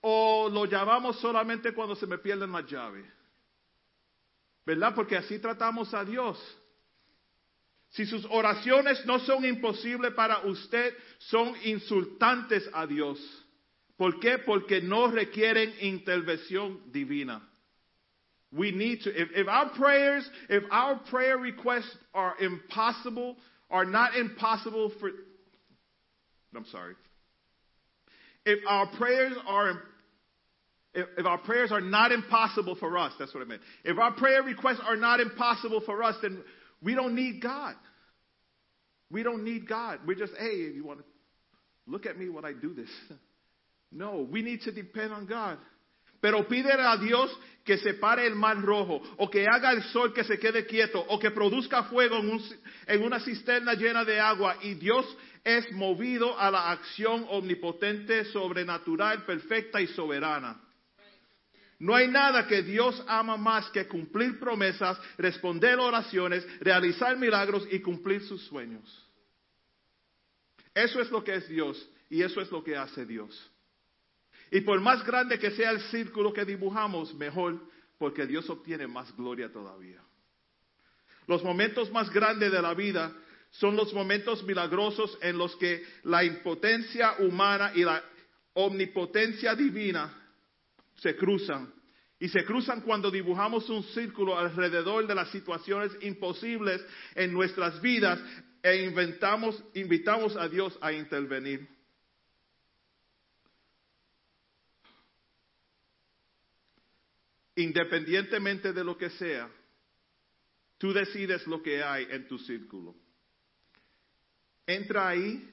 o 0.00 0.48
lo 0.48 0.66
llamamos 0.66 1.20
solamente 1.20 1.74
cuando 1.74 1.94
se 1.94 2.06
me 2.06 2.16
pierden 2.18 2.52
las 2.52 2.64
llaves. 2.66 3.04
¿Verdad? 4.66 4.94
Porque 4.94 5.16
así 5.16 5.38
tratamos 5.38 5.94
a 5.94 6.04
Dios. 6.04 6.36
Si 7.90 8.04
sus 8.04 8.26
oraciones 8.26 9.06
no 9.06 9.20
son 9.20 9.44
imposibles 9.44 10.12
para 10.14 10.40
usted, 10.40 10.92
son 11.18 11.54
insultantes 11.62 12.68
a 12.74 12.86
Dios. 12.86 13.18
¿Por 13.96 14.18
qué? 14.20 14.38
Porque 14.38 14.82
no 14.82 15.08
requieren 15.10 15.72
intervención 15.80 16.80
divina. 16.92 17.40
We 18.52 18.72
need 18.72 19.02
to, 19.02 19.10
if, 19.10 19.28
if 19.34 19.48
our 19.48 19.70
prayers, 19.70 20.28
if 20.48 20.64
our 20.70 20.98
prayer 21.10 21.38
requests 21.38 21.96
are 22.12 22.34
impossible, 22.40 23.36
are 23.70 23.84
not 23.84 24.16
impossible 24.16 24.92
for, 25.00 25.10
I'm 26.54 26.66
sorry. 26.66 26.94
If 28.44 28.60
our 28.68 28.86
prayers 28.96 29.34
are 29.46 29.82
if, 30.96 31.06
if 31.18 31.26
our 31.26 31.38
prayers 31.38 31.70
are 31.70 31.80
not 31.80 32.10
impossible 32.10 32.74
for 32.74 32.98
us, 32.98 33.12
that's 33.18 33.32
what 33.34 33.42
I 33.42 33.46
meant. 33.46 33.62
If 33.84 33.98
our 33.98 34.12
prayer 34.12 34.42
requests 34.42 34.80
are 34.84 34.96
not 34.96 35.20
impossible 35.20 35.82
for 35.86 36.02
us, 36.02 36.16
then 36.22 36.42
we 36.82 36.94
don't 36.94 37.14
need 37.14 37.40
God. 37.40 37.74
We 39.10 39.22
don't 39.22 39.44
need 39.44 39.68
God. 39.68 40.00
We're 40.06 40.16
just, 40.16 40.32
hey, 40.38 40.46
if 40.68 40.74
you 40.74 40.84
want 40.84 41.00
to 41.00 41.04
look 41.86 42.06
at 42.06 42.18
me 42.18 42.28
when 42.28 42.44
I 42.44 42.52
do 42.52 42.74
this. 42.74 42.90
No, 43.92 44.26
we 44.28 44.42
need 44.42 44.62
to 44.62 44.72
depend 44.72 45.12
on 45.12 45.26
God. 45.26 45.58
Pero 46.20 46.42
pídele 46.48 46.82
a 46.84 46.98
Dios 46.98 47.30
que 47.64 47.78
separe 47.78 48.26
el 48.26 48.34
mar 48.34 48.56
rojo, 48.56 49.00
o 49.16 49.28
que 49.28 49.46
haga 49.46 49.70
el 49.70 49.82
sol 49.92 50.12
que 50.12 50.24
se 50.24 50.38
quede 50.38 50.66
quieto, 50.66 50.98
o 51.08 51.20
que 51.20 51.30
produzca 51.30 51.84
fuego 51.84 52.16
en, 52.18 52.28
un- 52.28 52.42
en 52.88 53.02
una 53.04 53.20
cisterna 53.20 53.74
llena 53.74 54.04
de 54.04 54.18
agua. 54.18 54.56
Y 54.62 54.74
Dios 54.74 55.06
es 55.44 55.70
movido 55.72 56.36
a 56.38 56.50
la 56.50 56.72
acción 56.72 57.26
omnipotente, 57.30 58.24
sobrenatural, 58.32 59.24
perfecta 59.24 59.80
y 59.80 59.86
soberana. 59.86 60.60
No 61.78 61.94
hay 61.94 62.08
nada 62.08 62.46
que 62.46 62.62
Dios 62.62 63.02
ama 63.06 63.36
más 63.36 63.68
que 63.70 63.86
cumplir 63.86 64.40
promesas, 64.40 64.98
responder 65.18 65.78
oraciones, 65.78 66.46
realizar 66.60 67.16
milagros 67.16 67.68
y 67.70 67.80
cumplir 67.80 68.22
sus 68.22 68.42
sueños. 68.46 69.04
Eso 70.74 71.00
es 71.00 71.10
lo 71.10 71.22
que 71.22 71.34
es 71.34 71.48
Dios 71.48 71.88
y 72.08 72.22
eso 72.22 72.40
es 72.40 72.50
lo 72.50 72.64
que 72.64 72.76
hace 72.76 73.04
Dios. 73.04 73.50
Y 74.50 74.62
por 74.62 74.80
más 74.80 75.04
grande 75.04 75.38
que 75.38 75.50
sea 75.50 75.70
el 75.70 75.80
círculo 75.90 76.32
que 76.32 76.44
dibujamos, 76.44 77.14
mejor, 77.14 77.60
porque 77.98 78.26
Dios 78.26 78.48
obtiene 78.48 78.86
más 78.86 79.14
gloria 79.16 79.52
todavía. 79.52 80.00
Los 81.26 81.42
momentos 81.42 81.90
más 81.90 82.08
grandes 82.10 82.52
de 82.52 82.62
la 82.62 82.72
vida 82.72 83.12
son 83.50 83.76
los 83.76 83.92
momentos 83.92 84.42
milagrosos 84.44 85.18
en 85.20 85.36
los 85.36 85.54
que 85.56 85.84
la 86.04 86.24
impotencia 86.24 87.16
humana 87.18 87.72
y 87.74 87.84
la 87.84 88.02
omnipotencia 88.54 89.54
divina 89.54 90.25
se 90.96 91.16
cruzan. 91.16 91.72
Y 92.18 92.28
se 92.28 92.44
cruzan 92.44 92.80
cuando 92.80 93.10
dibujamos 93.10 93.68
un 93.68 93.82
círculo 93.82 94.38
alrededor 94.38 95.06
de 95.06 95.14
las 95.14 95.30
situaciones 95.30 95.92
imposibles 96.00 96.82
en 97.14 97.32
nuestras 97.32 97.80
vidas 97.82 98.18
e 98.62 98.84
inventamos, 98.84 99.62
invitamos 99.74 100.34
a 100.36 100.48
Dios 100.48 100.76
a 100.80 100.92
intervenir. 100.92 101.68
Independientemente 107.54 108.72
de 108.72 108.84
lo 108.84 108.96
que 108.96 109.10
sea, 109.10 109.50
tú 110.78 110.92
decides 110.92 111.46
lo 111.46 111.62
que 111.62 111.82
hay 111.82 112.06
en 112.10 112.26
tu 112.26 112.38
círculo. 112.38 112.94
Entra 114.66 115.08
ahí 115.08 115.50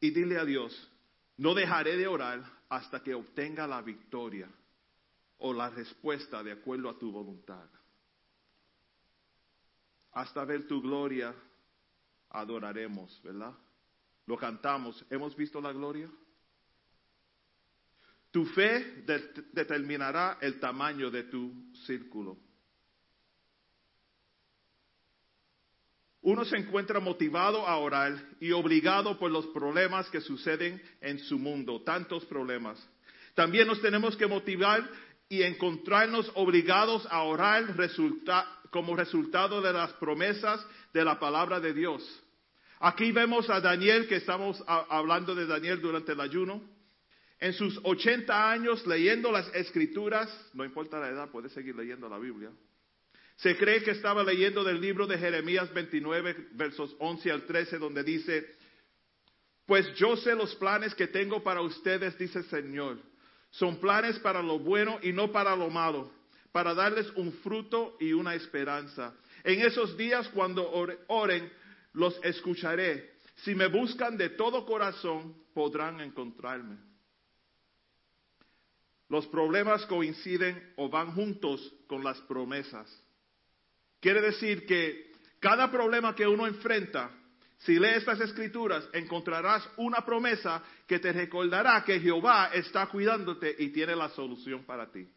y 0.00 0.10
dile 0.10 0.38
a 0.38 0.44
Dios, 0.44 0.90
no 1.36 1.54
dejaré 1.54 1.96
de 1.96 2.06
orar 2.06 2.57
hasta 2.68 3.02
que 3.02 3.14
obtenga 3.14 3.66
la 3.66 3.80
victoria 3.82 4.48
o 5.38 5.52
la 5.52 5.70
respuesta 5.70 6.42
de 6.42 6.52
acuerdo 6.52 6.88
a 6.90 6.98
tu 6.98 7.10
voluntad. 7.10 7.68
Hasta 10.12 10.44
ver 10.44 10.66
tu 10.66 10.80
gloria, 10.82 11.34
adoraremos, 12.30 13.20
¿verdad? 13.22 13.54
Lo 14.26 14.36
cantamos. 14.36 15.04
¿Hemos 15.10 15.34
visto 15.36 15.60
la 15.60 15.72
gloria? 15.72 16.10
Tu 18.30 18.44
fe 18.46 19.02
de- 19.06 19.46
determinará 19.52 20.38
el 20.40 20.60
tamaño 20.60 21.10
de 21.10 21.24
tu 21.24 21.72
círculo. 21.86 22.36
Uno 26.28 26.44
se 26.44 26.58
encuentra 26.58 27.00
motivado 27.00 27.66
a 27.66 27.78
orar 27.78 28.14
y 28.38 28.52
obligado 28.52 29.18
por 29.18 29.30
los 29.30 29.46
problemas 29.46 30.10
que 30.10 30.20
suceden 30.20 30.78
en 31.00 31.18
su 31.20 31.38
mundo, 31.38 31.80
tantos 31.80 32.22
problemas. 32.26 32.78
También 33.34 33.66
nos 33.66 33.80
tenemos 33.80 34.14
que 34.14 34.26
motivar 34.26 34.86
y 35.30 35.40
encontrarnos 35.40 36.30
obligados 36.34 37.08
a 37.10 37.22
orar 37.22 37.74
como 38.68 38.94
resultado 38.94 39.62
de 39.62 39.72
las 39.72 39.94
promesas 39.94 40.62
de 40.92 41.02
la 41.02 41.18
palabra 41.18 41.60
de 41.60 41.72
Dios. 41.72 42.02
Aquí 42.78 43.10
vemos 43.10 43.48
a 43.48 43.62
Daniel, 43.62 44.06
que 44.06 44.16
estamos 44.16 44.62
hablando 44.66 45.34
de 45.34 45.46
Daniel 45.46 45.80
durante 45.80 46.12
el 46.12 46.20
ayuno. 46.20 46.62
En 47.40 47.54
sus 47.54 47.80
80 47.82 48.50
años 48.50 48.86
leyendo 48.86 49.32
las 49.32 49.48
escrituras, 49.54 50.28
no 50.52 50.62
importa 50.62 51.00
la 51.00 51.08
edad, 51.08 51.30
puede 51.30 51.48
seguir 51.48 51.74
leyendo 51.74 52.06
la 52.06 52.18
Biblia. 52.18 52.50
Se 53.38 53.56
cree 53.56 53.82
que 53.82 53.92
estaba 53.92 54.22
leyendo 54.22 54.64
del 54.64 54.80
libro 54.80 55.06
de 55.06 55.16
Jeremías 55.18 55.72
29, 55.72 56.48
versos 56.52 56.94
11 56.98 57.30
al 57.30 57.42
13, 57.44 57.78
donde 57.78 58.02
dice, 58.02 58.56
pues 59.64 59.94
yo 59.94 60.16
sé 60.16 60.34
los 60.34 60.54
planes 60.56 60.94
que 60.94 61.06
tengo 61.06 61.42
para 61.42 61.60
ustedes, 61.60 62.18
dice 62.18 62.40
el 62.40 62.46
Señor. 62.46 62.98
Son 63.50 63.78
planes 63.80 64.18
para 64.18 64.42
lo 64.42 64.58
bueno 64.58 64.98
y 65.02 65.12
no 65.12 65.30
para 65.30 65.54
lo 65.54 65.70
malo, 65.70 66.10
para 66.52 66.74
darles 66.74 67.08
un 67.14 67.32
fruto 67.34 67.96
y 68.00 68.12
una 68.12 68.34
esperanza. 68.34 69.14
En 69.44 69.60
esos 69.60 69.96
días 69.96 70.28
cuando 70.30 70.70
ore- 70.72 70.98
oren, 71.06 71.50
los 71.92 72.18
escucharé. 72.24 73.12
Si 73.36 73.54
me 73.54 73.68
buscan 73.68 74.16
de 74.16 74.30
todo 74.30 74.66
corazón, 74.66 75.34
podrán 75.54 76.00
encontrarme. 76.00 76.76
Los 79.08 79.26
problemas 79.28 79.86
coinciden 79.86 80.72
o 80.76 80.88
van 80.88 81.12
juntos 81.14 81.72
con 81.86 82.02
las 82.02 82.18
promesas. 82.22 82.90
Quiere 84.00 84.20
decir 84.20 84.66
que 84.66 85.12
cada 85.40 85.70
problema 85.70 86.14
que 86.14 86.26
uno 86.26 86.46
enfrenta, 86.46 87.10
si 87.58 87.78
lees 87.78 87.98
estas 87.98 88.20
escrituras, 88.20 88.88
encontrarás 88.92 89.68
una 89.76 90.04
promesa 90.04 90.62
que 90.86 90.98
te 90.98 91.12
recordará 91.12 91.82
que 91.84 92.00
Jehová 92.00 92.50
está 92.54 92.86
cuidándote 92.86 93.54
y 93.58 93.70
tiene 93.70 93.96
la 93.96 94.08
solución 94.10 94.64
para 94.64 94.90
ti. 94.90 95.08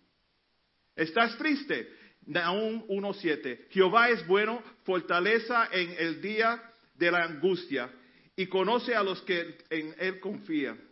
¿Estás 0.95 1.37
triste? 1.37 1.87
Naúm 2.25 2.87
1.7. 2.87 3.67
Jehová 3.69 4.09
es 4.09 4.25
bueno, 4.27 4.61
fortaleza 4.83 5.69
en 5.71 5.95
el 5.97 6.21
día 6.21 6.61
de 6.95 7.11
la 7.11 7.23
angustia 7.23 7.91
y 8.35 8.47
conoce 8.47 8.95
a 8.95 9.03
los 9.03 9.21
que 9.21 9.57
en 9.69 9.95
él 9.99 10.19
confían. 10.19 10.90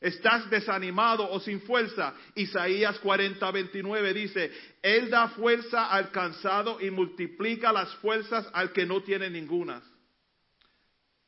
¿Estás 0.00 0.48
desanimado 0.48 1.30
o 1.30 1.40
sin 1.40 1.60
fuerza? 1.60 2.14
Isaías 2.34 2.98
40, 3.00 3.50
29 3.50 4.14
dice, 4.14 4.50
Él 4.82 5.10
da 5.10 5.28
fuerza 5.28 5.86
al 5.90 6.10
cansado 6.10 6.80
y 6.80 6.90
multiplica 6.90 7.70
las 7.72 7.94
fuerzas 7.96 8.48
al 8.54 8.72
que 8.72 8.86
no 8.86 9.02
tiene 9.02 9.28
ningunas. 9.28 9.82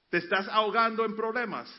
¿Te 0.08 0.18
estás 0.18 0.48
ahogando 0.48 1.04
en 1.04 1.14
problemas? 1.14 1.70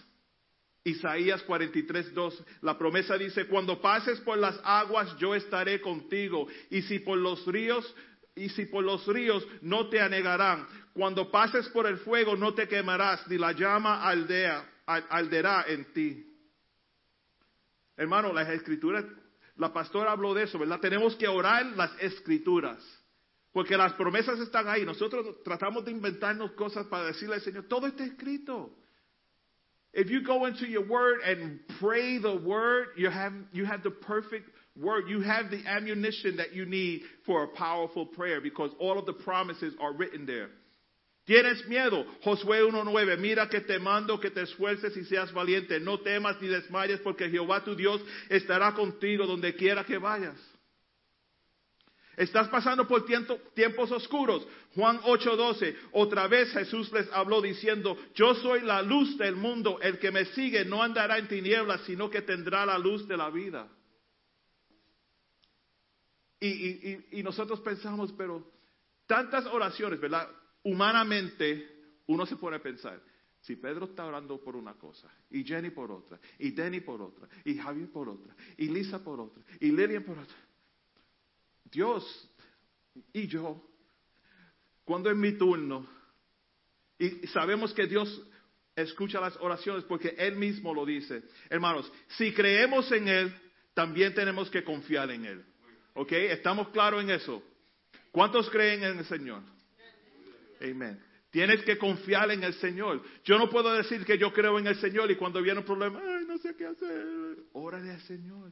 Isaías 0.84 1.42
43, 1.44 2.14
2, 2.14 2.44
la 2.62 2.78
promesa 2.78 3.18
dice, 3.18 3.48
cuando 3.48 3.82
pases 3.82 4.20
por 4.20 4.38
las 4.38 4.60
aguas 4.64 5.16
yo 5.18 5.34
estaré 5.34 5.80
contigo 5.80 6.48
y 6.70 6.82
si 6.84 7.00
por 7.00 7.18
los 7.18 7.46
ríos 7.48 7.96
y 8.36 8.50
si 8.50 8.66
por 8.66 8.84
los 8.84 9.08
ríos 9.08 9.48
no 9.62 9.88
te 9.90 10.02
anegarán, 10.02 10.68
cuando 10.94 11.32
pases 11.32 11.70
por 11.70 11.88
el 11.88 11.98
fuego 12.00 12.36
no 12.36 12.54
te 12.54 12.68
quemarás, 12.68 13.26
ni 13.30 13.38
la 13.38 13.54
llama 13.54 14.04
aldea, 14.04 14.68
al- 14.86 15.06
alderá 15.10 15.66
en 15.68 15.86
ti. 15.94 16.33
Hermano, 17.98 18.34
las 18.34 18.50
escrituras, 18.50 19.06
la 19.58 19.72
pastora 19.72 20.12
habló 20.12 20.34
de 20.34 20.44
eso, 20.44 20.58
¿verdad? 20.58 20.80
Tenemos 20.80 21.16
que 21.16 21.28
orar 21.28 21.66
las 21.78 21.92
escrituras. 22.00 22.80
Porque 23.52 23.78
las 23.78 23.94
promesas 23.94 24.40
están 24.40 24.68
ahí. 24.68 24.84
Nosotros 24.84 25.44
tratamos 25.44 25.86
de 25.86 25.92
inventarnos 25.92 26.52
cosas 26.54 26.88
para 26.88 27.06
decirle 27.06 27.36
al 27.36 27.42
Señor, 27.42 27.66
todo 27.68 27.86
está 27.86 28.04
escrito. 28.04 28.76
If 29.94 30.10
you 30.10 30.24
go 30.24 30.48
into 30.48 30.66
your 30.66 30.88
word 30.88 31.22
and 31.22 31.60
pray 31.80 32.18
the 32.18 32.36
word, 32.36 32.88
you 32.98 33.12
have, 33.12 33.32
you 33.52 33.64
have 33.66 33.84
the 33.84 33.92
perfect 33.92 34.50
word. 34.76 35.08
You 35.08 35.22
have 35.22 35.52
the 35.52 35.62
ammunition 35.68 36.38
that 36.38 36.54
you 36.54 36.66
need 36.66 37.04
for 37.28 37.44
a 37.44 37.48
powerful 37.50 38.08
prayer 38.08 38.42
because 38.42 38.72
all 38.80 38.98
of 38.98 39.06
the 39.06 39.14
promises 39.14 39.76
are 39.80 39.94
written 39.94 40.26
there. 40.26 40.50
¿Tienes 41.26 41.66
miedo? 41.68 42.06
Josué 42.22 42.64
1.9, 42.64 43.18
mira 43.18 43.48
que 43.48 43.62
te 43.62 43.80
mando 43.80 44.20
que 44.20 44.30
te 44.30 44.42
esfuerces 44.42 44.96
y 44.98 45.06
seas 45.06 45.32
valiente. 45.32 45.80
No 45.80 46.00
temas 46.02 46.42
ni 46.42 46.50
desmayes 46.50 47.00
porque 47.00 47.30
Jehová 47.30 47.64
tu 47.64 47.76
Dios 47.76 48.02
estará 48.30 48.74
contigo 48.74 49.26
donde 49.26 49.56
quiera 49.56 49.86
que 49.86 49.98
vayas. 49.98 50.36
Estás 52.18 52.48
pasando 52.50 52.88
por 52.88 53.06
tiempo- 53.06 53.40
tiempos 53.56 53.90
oscuros. 53.92 54.46
Juan 54.76 55.00
8:12, 55.04 55.76
otra 55.94 56.28
vez 56.28 56.52
Jesús 56.52 56.92
les 56.92 57.10
habló 57.14 57.42
diciendo, 57.42 57.98
yo 58.16 58.36
soy 58.36 58.62
la 58.62 58.82
luz 58.82 59.18
del 59.18 59.36
mundo, 59.36 59.80
el 59.82 60.00
que 60.00 60.12
me 60.12 60.26
sigue 60.26 60.66
no 60.66 60.84
andará 60.84 61.18
en 61.18 61.28
tinieblas, 61.28 61.82
sino 61.86 62.10
que 62.10 62.22
tendrá 62.22 62.66
la 62.66 62.78
luz 62.78 63.08
de 63.08 63.18
la 63.18 63.30
vida. 63.30 63.68
Y- 66.42 67.20
y 67.20 67.24
nosotros 67.24 67.62
pensamos, 67.62 68.12
pero 68.18 68.46
tantas 69.08 69.46
oraciones, 69.46 70.00
¿verdad? 70.02 70.30
Humanamente 70.64 71.70
uno 72.08 72.26
se 72.26 72.36
pone 72.36 72.58
a 72.58 72.62
pensar, 72.62 73.02
si 73.42 73.58
Pedro 73.58 73.86
está 73.86 74.06
orando 74.06 74.42
por 74.42 74.56
una 74.56 74.74
cosa, 74.76 75.10
y 75.30 75.44
Jenny 75.44 75.70
por 75.70 75.92
otra, 75.92 76.20
y 76.40 76.52
Denny 76.52 76.80
por 76.80 77.02
otra, 77.02 77.28
y 77.44 77.58
Javier 77.58 77.92
por 77.92 78.08
otra, 78.08 78.34
y 78.58 78.70
Lisa 78.70 79.04
por 79.04 79.20
otra, 79.20 79.44
y 79.60 79.72
Lilian 79.72 80.04
por 80.04 80.18
otra. 80.18 80.38
Dios 81.66 82.30
y 83.12 83.28
yo, 83.28 83.62
cuando 84.86 85.10
es 85.10 85.18
mi 85.18 85.34
turno, 85.34 85.86
y 86.98 87.28
sabemos 87.28 87.74
que 87.74 87.88
Dios 87.88 88.22
escucha 88.76 89.20
las 89.20 89.36
oraciones 89.38 89.84
porque 89.84 90.16
Él 90.18 90.36
mismo 90.36 90.74
lo 90.74 90.86
dice. 90.86 91.24
Hermanos, 91.50 91.92
si 92.10 92.34
creemos 92.34 92.92
en 92.92 93.08
Él, 93.08 93.36
también 93.74 94.14
tenemos 94.14 94.50
que 94.50 94.64
confiar 94.64 95.12
en 95.12 95.26
Él. 95.26 95.46
¿Ok? 95.96 96.12
¿Estamos 96.14 96.70
claros 96.70 97.04
en 97.04 97.10
eso? 97.10 97.44
¿Cuántos 98.12 98.50
creen 98.50 98.84
en 98.84 99.00
el 99.00 99.06
Señor? 99.06 99.42
Amén. 100.64 101.00
Tienes 101.30 101.64
que 101.64 101.78
confiar 101.78 102.30
en 102.32 102.44
el 102.44 102.54
Señor. 102.54 103.02
Yo 103.24 103.38
no 103.40 103.50
puedo 103.50 103.74
decir 103.74 104.06
que 104.06 104.18
yo 104.18 104.32
creo 104.32 104.60
en 104.60 104.68
el 104.68 104.76
Señor 104.76 105.10
y 105.10 105.16
cuando 105.16 105.42
viene 105.42 105.60
un 105.60 105.66
problema, 105.66 106.00
ay, 106.00 106.26
no 106.28 106.38
sé 106.38 106.56
qué 106.56 106.68
hacer. 106.68 107.38
Órale 107.54 107.92
al 107.92 108.02
Señor. 108.02 108.52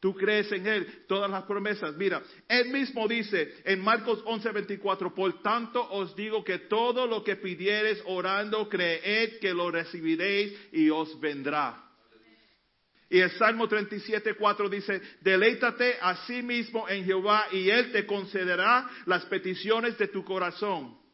Tú 0.00 0.14
crees 0.14 0.50
en 0.52 0.66
Él, 0.66 1.04
todas 1.06 1.30
las 1.30 1.44
promesas. 1.44 1.94
Mira, 1.96 2.22
Él 2.48 2.70
mismo 2.70 3.06
dice 3.06 3.56
en 3.64 3.80
Marcos 3.80 4.24
11:24, 4.24 5.14
por 5.14 5.42
tanto 5.42 5.86
os 5.90 6.14
digo 6.16 6.42
que 6.42 6.60
todo 6.60 7.06
lo 7.06 7.22
que 7.22 7.36
pidiereis 7.36 8.02
orando, 8.06 8.68
creed 8.68 9.38
que 9.38 9.52
lo 9.52 9.70
recibiréis 9.70 10.56
y 10.72 10.88
os 10.90 11.18
vendrá. 11.20 11.82
Y 13.08 13.20
el 13.20 13.30
Salmo 13.32 13.68
37.4 13.68 14.68
dice, 14.68 15.00
deleítate 15.20 15.96
a 16.00 16.26
sí 16.26 16.42
mismo 16.42 16.88
en 16.88 17.04
Jehová 17.04 17.46
y 17.52 17.70
Él 17.70 17.92
te 17.92 18.04
concederá 18.04 18.88
las 19.06 19.24
peticiones 19.26 19.96
de 19.96 20.08
tu 20.08 20.24
corazón. 20.24 21.05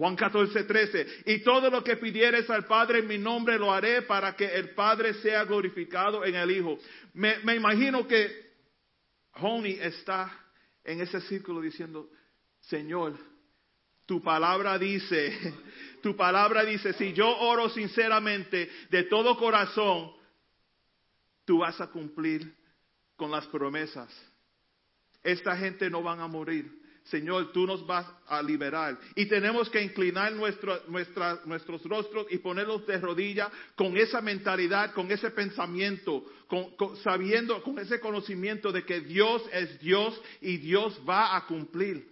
Juan 0.00 0.16
14.13, 0.16 1.24
y 1.26 1.42
todo 1.42 1.68
lo 1.68 1.84
que 1.84 1.98
pidieres 1.98 2.48
al 2.48 2.64
Padre 2.64 3.00
en 3.00 3.06
mi 3.06 3.18
nombre 3.18 3.58
lo 3.58 3.70
haré 3.70 4.00
para 4.00 4.34
que 4.34 4.46
el 4.46 4.70
Padre 4.70 5.12
sea 5.12 5.44
glorificado 5.44 6.24
en 6.24 6.36
el 6.36 6.50
Hijo. 6.50 6.78
Me, 7.12 7.54
imagino 7.54 8.08
que 8.08 8.50
Honey 9.34 9.78
está 9.78 10.32
en 10.84 11.02
ese 11.02 11.20
círculo 11.20 11.60
diciendo, 11.60 12.08
Señor, 12.60 13.14
tu 14.06 14.22
palabra 14.22 14.78
dice, 14.78 15.36
tu 16.02 16.16
palabra 16.16 16.64
dice, 16.64 16.94
si 16.94 17.12
yo 17.12 17.28
oro 17.36 17.68
sinceramente 17.68 18.70
de 18.88 19.02
todo 19.02 19.36
corazón, 19.36 20.12
tú 21.44 21.58
vas 21.58 21.78
a 21.78 21.88
cumplir 21.88 22.50
con 23.16 23.30
las 23.30 23.46
promesas. 23.48 24.08
Esta 25.22 25.58
gente 25.58 25.90
no 25.90 26.02
van 26.02 26.20
a 26.20 26.26
morir. 26.26 26.79
Señor, 27.10 27.52
tú 27.52 27.66
nos 27.66 27.84
vas 27.86 28.06
a 28.28 28.40
liberar. 28.42 28.96
Y 29.16 29.26
tenemos 29.26 29.68
que 29.68 29.82
inclinar 29.82 30.32
nuestros 30.32 31.84
rostros 31.84 32.26
y 32.30 32.38
ponerlos 32.38 32.86
de 32.86 32.98
rodillas 32.98 33.50
con 33.74 33.96
esa 33.96 34.20
mentalidad, 34.20 34.92
con 34.94 35.10
ese 35.10 35.30
pensamiento, 35.30 36.24
con- 36.46 36.96
sabiendo, 37.02 37.62
con 37.62 37.78
ese 37.78 37.98
conocimiento 37.98 38.70
de 38.70 38.84
que 38.84 39.00
Dios 39.00 39.42
es 39.52 39.78
Dios 39.80 40.20
y 40.40 40.58
Dios 40.58 41.00
va 41.08 41.36
a 41.36 41.46
cumplir. 41.46 42.08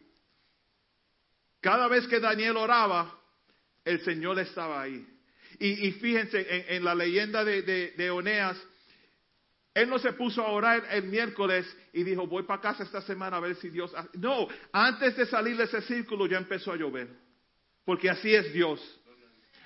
Cada 1.60 1.88
vez 1.88 2.06
que 2.08 2.20
Daniel 2.20 2.56
oraba, 2.56 3.18
el 3.84 4.00
Señor 4.04 4.38
estaba 4.38 4.82
ahí. 4.82 5.06
Y, 5.60 5.90
fíjense, 5.92 6.46
en, 6.48 6.76
en 6.76 6.84
la 6.84 6.94
leyenda 6.94 7.44
de, 7.44 7.62
de, 7.62 7.90
de 7.92 8.10
Oneas, 8.10 8.56
él 9.80 9.88
no 9.88 9.98
se 9.98 10.12
puso 10.12 10.42
a 10.42 10.48
orar 10.48 10.86
el 10.90 11.04
miércoles 11.04 11.66
y 11.92 12.02
dijo, 12.02 12.26
voy 12.26 12.42
para 12.42 12.60
casa 12.60 12.82
esta 12.82 13.00
semana 13.02 13.36
a 13.36 13.40
ver 13.40 13.56
si 13.56 13.70
Dios... 13.70 13.92
ha-". 13.94 14.08
No, 14.14 14.48
antes 14.72 15.16
de 15.16 15.26
salir 15.26 15.56
de 15.56 15.64
ese 15.64 15.82
círculo 15.82 16.26
ya 16.26 16.38
empezó 16.38 16.72
a 16.72 16.76
llover. 16.76 17.08
Porque 17.84 18.10
así 18.10 18.34
es 18.34 18.52
Dios. 18.52 18.80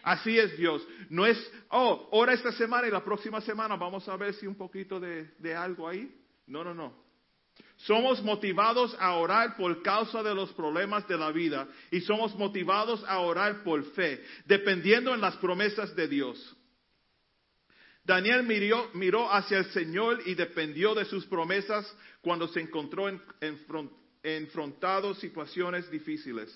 Así 0.02 0.38
es 0.38 0.56
Dios. 0.56 0.86
No 1.08 1.26
es, 1.26 1.38
oh, 1.68 2.08
ora 2.10 2.32
esta 2.32 2.52
semana 2.52 2.88
y 2.88 2.90
la 2.90 3.04
próxima 3.04 3.40
semana 3.40 3.76
vamos 3.76 4.08
a 4.08 4.16
ver 4.16 4.34
si 4.34 4.46
un 4.46 4.56
poquito 4.56 4.98
de 5.00 5.54
algo 5.56 5.88
ahí. 5.88 6.12
No, 6.46 6.64
no, 6.64 6.74
no. 6.74 7.02
Somos 7.76 8.22
motivados 8.22 8.96
a 9.00 9.14
orar 9.16 9.56
por 9.56 9.82
causa 9.82 10.22
de 10.22 10.34
los 10.34 10.52
problemas 10.52 11.06
de 11.08 11.16
la 11.16 11.32
vida 11.32 11.66
y 11.90 12.00
somos 12.00 12.34
motivados 12.36 13.02
a 13.08 13.18
orar 13.18 13.64
por 13.64 13.82
fe, 13.92 14.22
dependiendo 14.46 15.14
en 15.14 15.20
las 15.20 15.36
promesas 15.38 15.94
de 15.96 16.06
Dios. 16.06 16.56
Daniel 18.04 18.42
miró, 18.42 18.90
miró 18.94 19.32
hacia 19.32 19.58
el 19.58 19.66
Señor 19.66 20.22
y 20.26 20.34
dependió 20.34 20.94
de 20.94 21.04
sus 21.04 21.24
promesas 21.26 21.86
cuando 22.20 22.48
se 22.48 22.60
encontró 22.60 23.08
en, 23.08 23.20
enfrentado 24.22 25.14
situaciones 25.14 25.90
difíciles. 25.90 26.50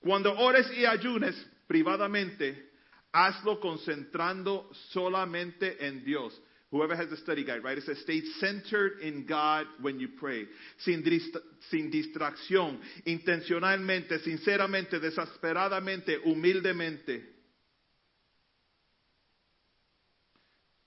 Cuando 0.00 0.36
ores 0.38 0.70
y 0.76 0.84
ayunes 0.84 1.34
privadamente, 1.66 2.70
hazlo 3.12 3.58
concentrando 3.58 4.70
solamente 4.90 5.84
en 5.86 6.04
Dios. 6.04 6.40
Whoever 6.70 6.96
has 6.96 7.08
the 7.08 7.16
study 7.18 7.44
guide, 7.44 7.62
right? 7.62 7.78
It 7.78 7.84
says, 7.84 8.00
stay 8.00 8.20
centered 8.40 8.98
in 9.00 9.26
God 9.26 9.66
when 9.80 10.00
you 10.00 10.08
pray. 10.18 10.46
Sin, 10.78 11.04
dist- 11.04 11.40
sin 11.70 11.88
distracción, 11.88 12.80
intencionalmente, 13.04 14.18
sinceramente, 14.18 14.98
desesperadamente, 14.98 16.18
humildemente. 16.24 17.33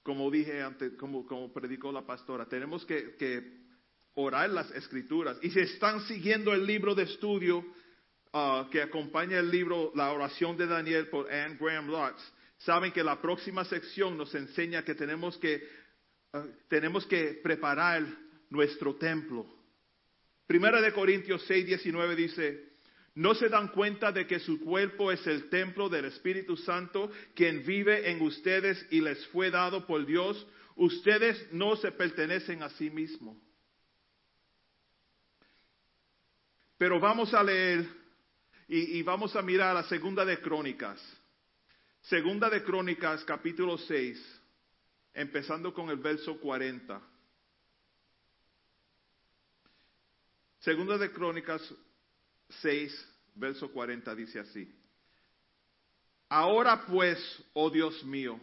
Como 0.08 0.32
dije 0.32 0.62
antes, 0.62 0.94
como, 0.94 1.52
predicó 1.52 1.92
la 1.92 2.02
pastora, 2.02 2.46
tenemos 2.46 2.86
que, 2.86 3.68
orar 4.14 4.50
las 4.50 4.72
escrituras. 4.72 5.38
Y 5.42 5.50
si 5.50 5.60
están 5.60 6.00
siguiendo 6.08 6.54
el 6.54 6.66
libro 6.66 6.96
de 6.96 7.04
estudio 7.04 7.64
ah, 8.32 8.70
que 8.72 8.82
acompaña 8.82 9.38
el 9.38 9.52
libro 9.52 9.92
La 9.96 10.14
oración 10.14 10.56
de 10.56 10.66
Daniel 10.66 11.10
por 11.10 11.30
Anne 11.30 11.58
Graham 11.60 11.90
Lotz, 11.90 12.22
saben 12.60 12.94
que 12.94 13.04
la 13.04 13.22
próxima 13.22 13.66
sección 13.66 14.18
nos 14.18 14.34
enseña 14.34 14.86
que 14.86 14.96
tenemos 14.96 15.38
que, 15.38 15.68
ah, 16.32 16.46
tenemos 16.70 17.06
que 17.06 17.42
preparar 17.44 18.08
nuestro 18.50 18.96
templo. 18.96 19.46
Primera 20.48 20.80
de 20.80 20.94
Corintios 20.94 21.44
6, 21.48 21.66
19 21.66 22.16
dice, 22.16 22.67
¿No 23.18 23.34
se 23.34 23.50
dan 23.50 23.70
cuenta 23.70 24.12
de 24.12 24.28
que 24.28 24.40
su 24.40 24.60
cuerpo 24.60 25.12
es 25.12 25.26
el 25.26 25.50
templo 25.50 25.90
del 25.90 26.06
Espíritu 26.06 26.56
Santo, 26.56 27.12
quien 27.34 27.66
vive 27.66 28.12
en 28.12 28.22
ustedes 28.22 28.86
y 28.92 29.02
les 29.02 29.26
fue 29.30 29.50
dado 29.50 29.88
por 29.88 30.06
Dios? 30.06 30.46
Ustedes 30.76 31.52
no 31.52 31.76
se 31.78 31.92
pertenecen 31.92 32.62
a 32.62 32.70
sí 32.70 32.92
mismos. 32.92 33.36
Pero 36.78 37.00
vamos 37.00 37.34
a 37.34 37.42
leer 37.42 37.90
y, 38.68 39.02
vamos 39.02 39.36
a 39.36 39.42
mirar 39.42 39.74
la 39.74 39.84
segunda 39.86 40.24
de 40.24 40.40
Crónicas. 40.40 41.02
Segunda 42.02 42.52
de 42.52 42.64
Crónicas, 42.64 43.24
capítulo 43.24 43.80
6, 43.80 44.42
empezando 45.16 45.74
con 45.74 45.90
el 45.90 45.98
verso 45.98 46.40
40. 46.40 47.02
Segunda 50.60 51.00
de 51.00 51.12
Crónicas 51.12 51.74
6, 52.50 53.16
verso 53.36 53.72
40 53.72 54.16
dice 54.16 54.40
así. 54.40 54.74
Ahora 56.30 56.86
pues, 56.86 57.20
oh 57.54 57.70
Dios 57.70 58.04
mío, 58.04 58.40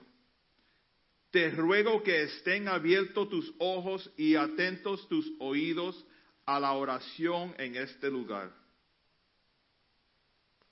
te 1.31 1.51
ruego 1.51 2.03
que 2.03 2.23
estén 2.23 2.69
abiertos 2.69 3.29
tus 3.29 3.53
ojos 3.59 4.11
y 4.17 4.37
atentos 4.37 5.09
tus 5.09 5.31
oídos 5.41 6.07
a 6.47 6.61
la 6.61 6.73
oración 6.73 7.55
en 7.59 7.77
este 7.77 8.11
lugar. 8.11 8.53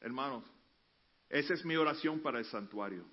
Hermanos, 0.00 0.44
esa 1.28 1.54
es 1.54 1.64
mi 1.64 1.76
oración 1.76 2.20
para 2.20 2.38
el 2.38 2.44
santuario. 2.44 3.04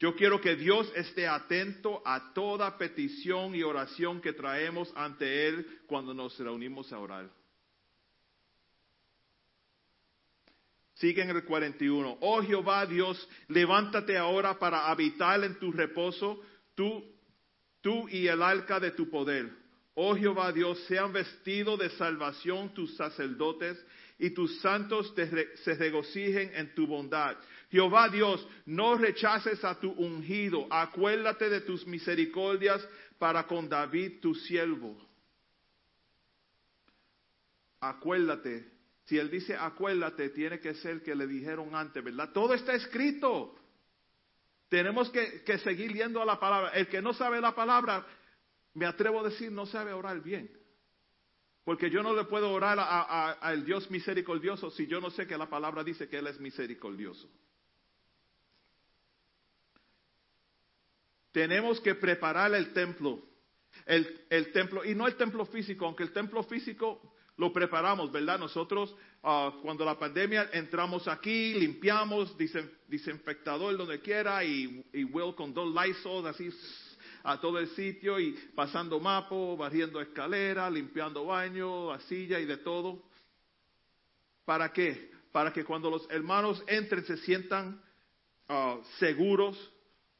Yo 0.00 0.16
quiero 0.16 0.40
que 0.40 0.56
Dios 0.56 0.90
esté 0.96 1.26
atento 1.28 2.02
a 2.04 2.32
toda 2.34 2.76
petición 2.76 3.54
y 3.54 3.62
oración 3.62 4.20
que 4.20 4.32
traemos 4.32 4.92
ante 4.96 5.46
Él 5.46 5.82
cuando 5.86 6.12
nos 6.12 6.38
reunimos 6.38 6.92
a 6.92 6.98
orar. 6.98 7.30
Sigue 10.94 11.22
en 11.22 11.30
el 11.30 11.44
41. 11.44 12.18
Oh 12.20 12.42
Jehová 12.42 12.86
Dios, 12.86 13.28
levántate 13.48 14.16
ahora 14.16 14.58
para 14.58 14.86
habitar 14.86 15.42
en 15.42 15.58
tu 15.58 15.72
reposo, 15.72 16.40
tú, 16.74 17.04
tú 17.80 18.08
y 18.08 18.28
el 18.28 18.42
arca 18.42 18.78
de 18.78 18.92
tu 18.92 19.10
poder. 19.10 19.50
Oh 19.94 20.14
Jehová 20.14 20.52
Dios, 20.52 20.78
sean 20.86 21.12
vestidos 21.12 21.78
de 21.78 21.90
salvación 21.90 22.72
tus 22.74 22.96
sacerdotes 22.96 23.84
y 24.18 24.30
tus 24.30 24.60
santos 24.60 25.12
se 25.16 25.74
regocijen 25.74 26.52
en 26.54 26.74
tu 26.74 26.86
bondad. 26.86 27.36
Jehová 27.70 28.08
Dios, 28.08 28.46
no 28.66 28.96
rechaces 28.96 29.64
a 29.64 29.78
tu 29.80 29.90
ungido, 29.90 30.68
acuérdate 30.70 31.48
de 31.48 31.60
tus 31.60 31.84
misericordias 31.86 32.86
para 33.18 33.46
con 33.48 33.68
David 33.68 34.20
tu 34.20 34.34
siervo. 34.34 34.96
Acuérdate 37.80 38.73
si 39.04 39.18
él 39.18 39.30
dice 39.30 39.54
acuérdate, 39.56 40.30
tiene 40.30 40.60
que 40.60 40.74
ser 40.74 41.02
que 41.02 41.14
le 41.14 41.26
dijeron 41.26 41.74
antes, 41.74 42.02
¿verdad? 42.02 42.32
Todo 42.32 42.54
está 42.54 42.74
escrito. 42.74 43.54
Tenemos 44.68 45.10
que, 45.10 45.42
que 45.44 45.58
seguir 45.58 45.92
leyendo 45.92 46.22
a 46.22 46.24
la 46.24 46.40
palabra. 46.40 46.70
El 46.70 46.88
que 46.88 47.02
no 47.02 47.12
sabe 47.12 47.40
la 47.40 47.54
palabra, 47.54 48.06
me 48.72 48.86
atrevo 48.86 49.20
a 49.20 49.28
decir, 49.28 49.52
no 49.52 49.66
sabe 49.66 49.92
orar 49.92 50.20
bien. 50.22 50.50
Porque 51.64 51.90
yo 51.90 52.02
no 52.02 52.14
le 52.14 52.24
puedo 52.24 52.50
orar 52.50 52.78
a- 52.78 52.84
a- 52.84 53.32
al 53.32 53.64
Dios 53.64 53.90
misericordioso 53.90 54.70
si 54.70 54.86
yo 54.86 55.00
no 55.00 55.10
sé 55.10 55.26
que 55.26 55.36
la 55.38 55.48
palabra 55.48 55.84
dice 55.84 56.08
que 56.08 56.18
Él 56.18 56.26
es 56.26 56.40
misericordioso. 56.40 57.28
Tenemos 61.32 61.80
que 61.80 61.94
preparar 61.94 62.54
el 62.54 62.72
templo. 62.72 63.22
El, 63.86 64.24
el 64.30 64.52
templo, 64.52 64.84
y 64.84 64.94
no 64.94 65.06
el 65.06 65.16
templo 65.16 65.44
físico, 65.46 65.84
aunque 65.86 66.04
el 66.04 66.12
templo 66.12 66.42
físico 66.44 67.13
lo 67.36 67.52
preparamos, 67.52 68.12
¿verdad? 68.12 68.38
Nosotros 68.38 68.94
ah, 69.22 69.52
cuando 69.62 69.84
la 69.84 69.98
pandemia 69.98 70.50
entramos 70.52 71.08
aquí, 71.08 71.54
limpiamos, 71.54 72.36
desinfectador 72.88 73.76
donde 73.76 74.00
quiera 74.00 74.44
y, 74.44 74.84
y 74.92 75.04
Will 75.04 75.34
con 75.34 75.52
dos 75.52 75.74
Lysol 75.74 76.26
así 76.26 76.50
a 77.24 77.40
todo 77.40 77.58
el 77.58 77.68
sitio 77.68 78.20
y 78.20 78.32
pasando 78.54 79.00
mapo, 79.00 79.56
barriendo 79.56 80.00
escalera, 80.00 80.68
limpiando 80.70 81.24
baño, 81.24 81.90
la 81.90 82.00
silla 82.00 82.38
y 82.38 82.44
de 82.44 82.58
todo. 82.58 83.02
¿Para 84.44 84.72
qué? 84.72 85.10
Para 85.32 85.52
que 85.52 85.64
cuando 85.64 85.90
los 85.90 86.08
hermanos 86.10 86.62
entren 86.66 87.04
se 87.04 87.16
sientan 87.16 87.82
ah, 88.48 88.78
seguros, 88.98 89.58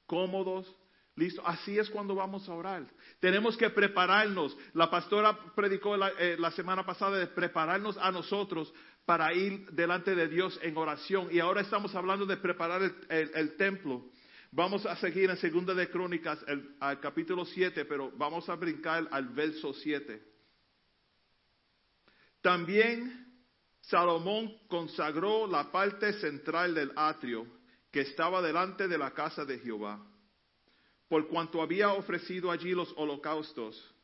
cómodos, 0.07 0.75
listos. 1.17 1.45
Así 1.47 1.79
es 1.79 1.89
cuando 1.91 2.15
vamos 2.15 2.49
a 2.49 2.55
orar. 2.55 2.87
Tenemos 3.21 3.57
que 3.57 3.71
prepararnos. 3.71 4.57
La 4.73 4.91
pastora 4.91 5.39
predicó 5.55 5.97
la, 5.97 6.11
eh, 6.19 6.37
la 6.39 6.51
semana 6.51 6.85
pasada 6.85 7.19
de 7.19 7.27
prepararnos 7.27 7.97
a 7.99 8.11
nosotros 8.11 8.73
para 9.05 9.33
ir 9.35 9.71
delante 9.71 10.15
de 10.15 10.29
Dios 10.29 10.59
en 10.63 10.77
oración. 10.77 11.29
Y 11.31 11.41
ahora 11.41 11.61
estamos 11.61 11.95
hablando 11.95 12.27
de 12.27 12.37
preparar 12.37 12.83
el 13.09 13.57
templo. 13.57 14.11
Vamos 14.57 14.87
a 14.87 14.95
seguir 14.95 15.29
en 15.31 15.37
Segunda 15.37 15.75
de 15.75 15.91
Crónicas, 15.91 16.39
el, 16.47 16.77
al 16.79 17.01
capítulo 17.01 17.45
7, 17.45 17.87
pero 17.87 18.13
vamos 18.17 18.49
a 18.49 18.55
brincar 18.55 19.09
al 19.11 19.29
verso 19.31 19.75
7. 19.75 20.23
También 22.41 23.43
Salomón 23.81 24.57
consagró 24.69 25.49
la 25.49 25.73
parte 25.73 26.13
central 26.21 26.73
del 26.73 26.93
atrio 26.95 27.49
que 27.91 28.03
estaba 28.03 28.41
delante 28.41 28.87
de 28.87 28.97
la 28.97 29.11
casa 29.11 29.45
de 29.45 29.59
Jehová, 29.59 30.01
por 31.09 31.29
cuanto 31.29 31.61
había 31.63 31.93
ofrecido 31.93 32.51
allí 32.51 32.73
los 32.73 32.93
holocaustos 32.97 33.95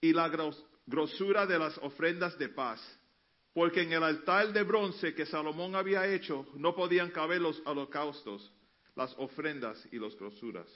y 0.00 0.12
la 0.12 0.28
gros- 0.28 0.64
grosura 0.86 1.46
de 1.46 1.58
las 1.58 1.76
ofrendas 1.78 2.38
de 2.38 2.48
paz, 2.48 2.80
porque 3.52 3.82
en 3.82 3.92
el 3.92 4.02
altar 4.02 4.52
de 4.52 4.62
bronce 4.62 5.14
que 5.14 5.26
Salomón 5.26 5.74
había 5.74 6.06
hecho 6.06 6.46
no 6.54 6.74
podían 6.74 7.10
caber 7.10 7.40
los 7.40 7.60
holocaustos, 7.64 8.52
las 8.94 9.12
ofrendas 9.18 9.78
y 9.92 9.98
las 9.98 10.14
grosuras. 10.16 10.66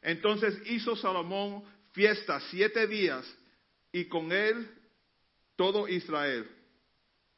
Entonces 0.00 0.58
hizo 0.66 0.96
Salomón 0.96 1.64
fiesta 1.92 2.40
siete 2.50 2.86
días 2.86 3.24
y 3.92 4.06
con 4.06 4.32
él 4.32 4.68
todo 5.56 5.86
Israel, 5.88 6.50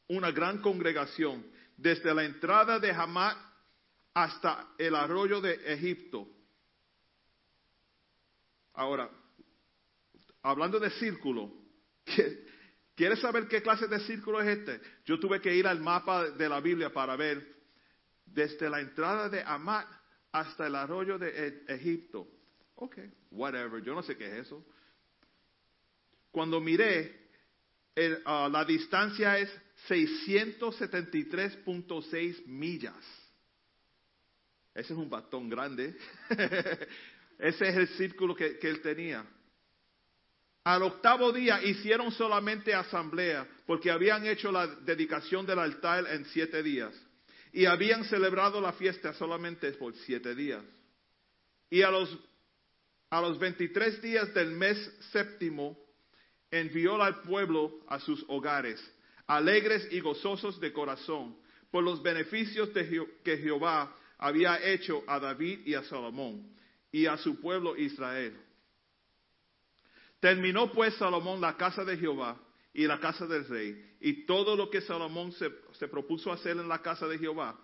una 0.08 0.30
gran 0.30 0.60
congregación, 0.60 1.44
desde 1.76 2.14
la 2.14 2.24
entrada 2.24 2.78
de 2.78 2.92
Hamat 2.92 3.36
hasta 4.14 4.68
el 4.78 4.94
arroyo 4.94 5.40
de 5.40 5.54
Egipto. 5.72 6.28
Ahora, 8.74 9.10
hablando 10.42 10.78
de 10.80 10.90
círculo, 10.90 11.50
¿qué- 12.04 12.44
¿quieres 12.94 13.20
saber 13.20 13.48
qué 13.48 13.62
clase 13.62 13.86
de 13.88 14.00
círculo 14.00 14.40
es 14.42 14.58
este? 14.58 14.80
Yo 15.04 15.18
tuve 15.18 15.40
que 15.40 15.54
ir 15.54 15.66
al 15.66 15.80
mapa 15.80 16.30
de 16.30 16.48
la 16.48 16.60
Biblia 16.60 16.92
para 16.92 17.16
ver 17.16 17.54
desde 18.26 18.68
la 18.68 18.80
entrada 18.80 19.28
de 19.28 19.42
Hamat 19.42 19.86
hasta 20.32 20.66
el 20.66 20.74
arroyo 20.74 21.18
de 21.18 21.28
E- 21.48 21.62
Egipto. 21.74 22.28
Ok, 22.76 22.98
whatever, 23.30 23.80
yo 23.82 23.94
no 23.94 24.02
sé 24.02 24.16
qué 24.16 24.26
es 24.26 24.46
eso. 24.46 24.64
Cuando 26.32 26.60
miré, 26.60 27.30
ah, 28.24 28.48
la 28.50 28.64
distancia 28.64 29.38
es 29.38 29.48
673.6 29.88 32.44
millas. 32.46 32.96
Ese 34.74 34.92
es 34.92 34.98
un 34.98 35.08
batón 35.08 35.48
grande. 35.48 35.96
Ese 37.38 37.68
es 37.68 37.76
el 37.76 37.88
círculo 37.88 38.34
que, 38.34 38.58
él 38.62 38.80
tenía. 38.80 39.24
Al 40.64 40.82
octavo 40.82 41.32
día 41.32 41.62
hicieron 41.62 42.10
solamente 42.12 42.72
asamblea, 42.72 43.46
porque 43.66 43.90
habían 43.90 44.26
hecho 44.26 44.50
la 44.50 44.66
dedicación 44.66 45.44
del 45.44 45.58
altar 45.58 46.06
en 46.08 46.24
siete 46.26 46.62
días. 46.62 46.94
Y 47.52 47.66
habían 47.66 48.04
celebrado 48.04 48.60
la 48.60 48.72
fiesta 48.72 49.12
solamente 49.14 49.70
por 49.72 49.94
siete 49.94 50.34
días. 50.34 50.62
Y 51.70 51.82
a 51.82 51.90
los, 51.90 52.18
a 53.10 53.20
los 53.20 53.38
23 53.38 54.00
días 54.00 54.32
del 54.34 54.52
mes 54.52 54.78
séptimo, 55.12 55.78
envió 56.50 57.00
al 57.02 57.20
pueblo 57.22 57.80
a 57.88 58.00
sus 58.00 58.24
hogares, 58.28 58.80
alegres 59.26 59.86
y 59.90 60.00
gozosos 60.00 60.58
de 60.60 60.72
corazón, 60.72 61.36
por 61.70 61.82
los 61.82 62.02
beneficios 62.02 62.72
de 62.72 63.06
que 63.24 63.36
Jehová 63.38 63.94
había 64.18 64.64
hecho 64.64 65.02
a 65.06 65.18
David 65.18 65.60
y 65.66 65.74
a 65.74 65.82
Salomón 65.82 66.54
y 66.94 67.06
a 67.06 67.16
su 67.16 67.40
pueblo 67.40 67.76
Israel. 67.76 68.40
Terminó 70.20 70.70
pues 70.70 70.94
Salomón 70.94 71.40
la 71.40 71.56
casa 71.56 71.84
de 71.84 71.96
Jehová 71.96 72.40
y 72.72 72.86
la 72.86 73.00
casa 73.00 73.26
del 73.26 73.48
rey, 73.48 73.96
y 73.98 74.24
todo 74.26 74.54
lo 74.54 74.70
que 74.70 74.80
Salomón 74.80 75.32
se, 75.32 75.88
propuso 75.88 76.30
hacer 76.30 76.56
en 76.56 76.68
la 76.68 76.80
casa 76.80 77.08
de 77.08 77.18
Jehová 77.18 77.58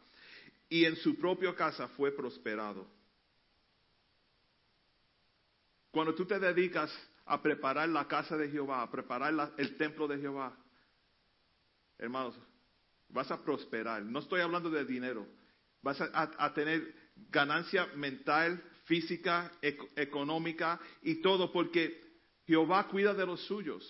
y 0.69 0.85
en 0.85 0.97
su 0.97 1.17
propia 1.17 1.55
casa 1.55 1.87
fue 1.91 2.11
prosperado. 2.11 2.89
Cuando 5.93 6.13
tú 6.13 6.27
te 6.27 6.41
dedicas 6.41 6.93
a 7.25 7.41
preparar 7.41 7.89
la 7.89 8.09
casa 8.09 8.37
de 8.37 8.49
Jehová, 8.49 8.83
a 8.83 8.91
preparar 8.91 9.53
el 9.57 9.77
templo 9.77 10.09
de 10.09 10.19
Jehová, 10.19 10.57
hermanos, 11.99 12.35
vas 13.09 13.31
a 13.31 13.41
prosperar. 13.45 14.03
No 14.03 14.19
estoy 14.19 14.41
hablando 14.41 14.71
de 14.71 14.85
dinero. 14.85 15.25
Vas 15.83 16.01
a 16.01 16.53
tener 16.53 16.95
ganancia 17.31 17.87
mental, 17.95 18.61
física, 18.91 19.53
ec- 19.63 19.89
económica 19.95 20.81
y 21.03 21.23
todo, 21.23 21.53
porque 21.53 22.03
Jehová 22.45 22.89
cuida 22.89 23.15
de 23.15 23.25
los 23.25 23.41
suyos. 23.47 23.85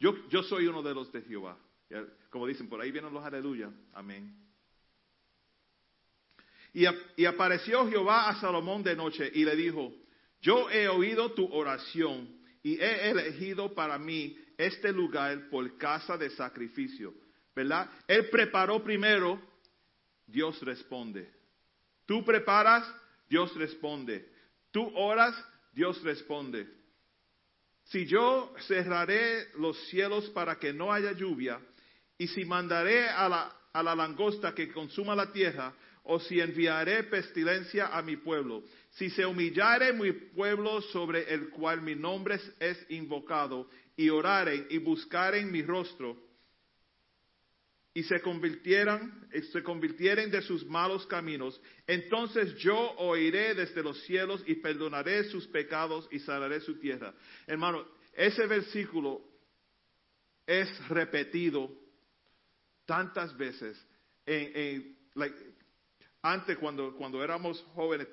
Yo, 0.00 0.28
yo 0.28 0.42
soy 0.42 0.66
uno 0.66 0.82
de 0.82 0.92
los 0.92 1.12
de 1.12 1.22
Jehová. 1.22 1.56
Como 2.30 2.48
dicen, 2.48 2.68
por 2.68 2.80
ahí 2.80 2.90
vienen 2.90 3.14
los 3.14 3.24
aleluya. 3.24 3.70
Amén. 3.94 4.34
Y, 6.74 6.84
y 7.16 7.24
apareció 7.24 7.88
Jehová 7.88 8.28
a 8.28 8.40
Salomón 8.40 8.82
de 8.82 8.96
noche 8.96 9.30
y 9.32 9.44
le 9.44 9.54
dijo, 9.54 9.94
yo 10.42 10.68
he 10.70 10.88
oído 10.88 11.32
tu 11.32 11.46
oración 11.54 12.28
y 12.64 12.80
he 12.80 13.10
elegido 13.10 13.72
para 13.74 13.96
mí 13.96 14.36
este 14.58 14.92
lugar 14.92 15.48
por 15.48 15.78
casa 15.78 16.18
de 16.18 16.30
sacrificio. 16.30 17.14
¿Verdad? 17.54 17.88
Él 18.08 18.28
preparó 18.28 18.82
primero, 18.82 19.40
Dios 20.26 20.60
responde. 20.62 21.32
Tú 22.04 22.24
preparas, 22.24 22.84
Dios 23.28 23.54
responde. 23.56 24.28
Tú 24.70 24.90
oras, 24.96 25.34
Dios 25.72 26.02
responde. 26.02 26.66
Si 27.84 28.04
yo 28.06 28.52
cerraré 28.66 29.46
los 29.58 29.78
cielos 29.88 30.28
para 30.30 30.58
que 30.58 30.72
no 30.72 30.92
haya 30.92 31.12
lluvia, 31.12 31.60
y 32.18 32.26
si 32.28 32.44
mandaré 32.44 33.08
a 33.08 33.28
la, 33.28 33.56
a 33.72 33.82
la 33.82 33.94
langosta 33.94 34.54
que 34.54 34.72
consuma 34.72 35.14
la 35.14 35.30
tierra, 35.32 35.72
o 36.04 36.20
si 36.20 36.40
enviaré 36.40 37.02
pestilencia 37.04 37.88
a 37.88 38.00
mi 38.02 38.16
pueblo, 38.16 38.62
si 38.90 39.10
se 39.10 39.26
humillare 39.26 39.92
mi 39.92 40.12
pueblo 40.12 40.80
sobre 40.80 41.32
el 41.32 41.50
cual 41.50 41.82
mi 41.82 41.94
nombre 41.94 42.40
es- 42.60 42.86
invocado, 42.90 43.68
y 43.96 44.08
oraren 44.10 44.66
y 44.70 44.78
buscaren 44.78 45.50
mi 45.50 45.62
rostro, 45.62 46.16
y 47.96 48.02
se 48.02 48.20
convirtieran, 48.20 49.26
eh, 49.32 49.40
se 49.44 49.62
convirtieren 49.62 50.30
de 50.30 50.42
sus 50.42 50.66
malos 50.66 51.06
caminos, 51.06 51.58
entonces 51.86 52.54
yo 52.56 52.76
oiré 52.98 53.54
desde 53.54 53.82
los 53.82 53.98
cielos 54.02 54.44
y 54.46 54.56
perdonaré 54.56 55.24
sus 55.30 55.46
pecados 55.46 56.06
y 56.10 56.18
sanaré 56.18 56.60
su 56.60 56.78
tierra. 56.78 57.14
Hermano, 57.46 57.86
ese 58.12 58.46
versículo 58.46 59.22
es 60.46 60.68
repetido 60.90 61.72
tantas 62.84 63.34
veces. 63.34 63.82
En, 64.26 64.94
antes, 66.20 66.58
cuando, 66.58 66.94
cuando 66.96 67.24
éramos 67.24 67.62
jóvenes, 67.74 68.08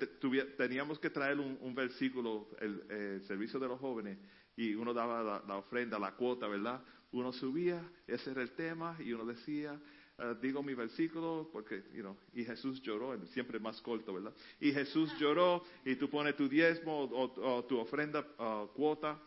teníamos 0.56 0.98
que 0.98 1.10
traer 1.10 1.38
un, 1.38 1.74
versículo, 1.74 2.48
el, 2.58 3.22
servicio 3.26 3.60
de 3.60 3.68
los 3.68 3.78
jóvenes, 3.78 4.16
y 4.56 4.74
uno 4.74 4.94
daba 4.94 5.44
la 5.46 5.56
ofrenda, 5.58 5.98
la 5.98 6.12
cuota, 6.12 6.48
¿verdad? 6.48 6.82
Uno 7.14 7.32
subía, 7.32 7.80
ese 8.08 8.32
era 8.32 8.42
el 8.42 8.50
tema, 8.52 8.96
y 8.98 9.12
uno 9.12 9.24
decía, 9.24 9.80
eh, 10.18 10.34
digo 10.42 10.62
mi 10.62 10.74
versículo, 10.74 11.48
porque, 11.52 11.84
you 11.92 12.02
know, 12.02 12.16
y 12.32 12.44
Jesús 12.44 12.82
lloró, 12.82 13.16
siempre 13.28 13.60
más 13.60 13.80
corto, 13.82 14.12
¿verdad? 14.12 14.34
Y 14.58 14.72
Jesús 14.72 15.16
lloró, 15.18 15.64
y 15.84 15.94
tú 15.94 16.10
pones 16.10 16.36
tu 16.36 16.48
diezmo 16.48 17.04
o, 17.04 17.56
o 17.56 17.64
tu 17.66 17.78
ofrenda, 17.78 18.26
ah, 18.38 18.66
cuota. 18.74 19.20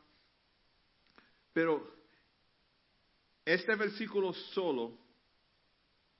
Pero 1.54 1.90
este 3.46 3.74
versículo 3.76 4.34
solo 4.34 4.98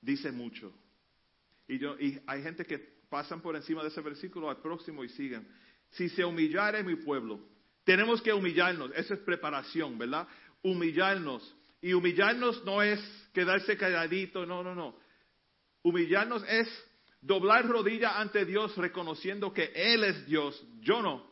dice 0.00 0.32
mucho. 0.32 0.72
Y, 1.66 1.78
yo, 1.78 1.98
y 2.00 2.18
hay 2.26 2.42
gente 2.42 2.64
que 2.64 2.78
pasan 3.10 3.42
por 3.42 3.54
encima 3.56 3.82
de 3.82 3.88
ese 3.88 4.00
versículo 4.00 4.48
al 4.48 4.62
próximo 4.62 5.04
y 5.04 5.10
siguen. 5.10 5.46
Si 5.90 6.08
se 6.08 6.24
humillare 6.24 6.82
mi 6.82 6.96
pueblo, 6.96 7.40
tenemos 7.84 8.22
que 8.22 8.32
humillarnos. 8.32 8.90
Esa 8.94 9.12
es 9.14 9.20
preparación, 9.20 9.98
¿verdad? 9.98 10.26
Humillarnos. 10.62 11.57
Y 11.80 11.92
humillarnos 11.92 12.64
no 12.64 12.82
es 12.82 13.00
quedarse 13.32 13.76
calladito, 13.76 14.44
no, 14.46 14.62
no, 14.62 14.74
no. 14.74 14.98
Humillarnos 15.82 16.42
es 16.48 16.68
doblar 17.20 17.66
rodilla 17.66 18.18
ante 18.20 18.44
Dios 18.44 18.76
reconociendo 18.76 19.52
que 19.52 19.72
Él 19.74 20.04
es 20.04 20.26
Dios, 20.26 20.60
yo 20.80 21.02
no. 21.02 21.30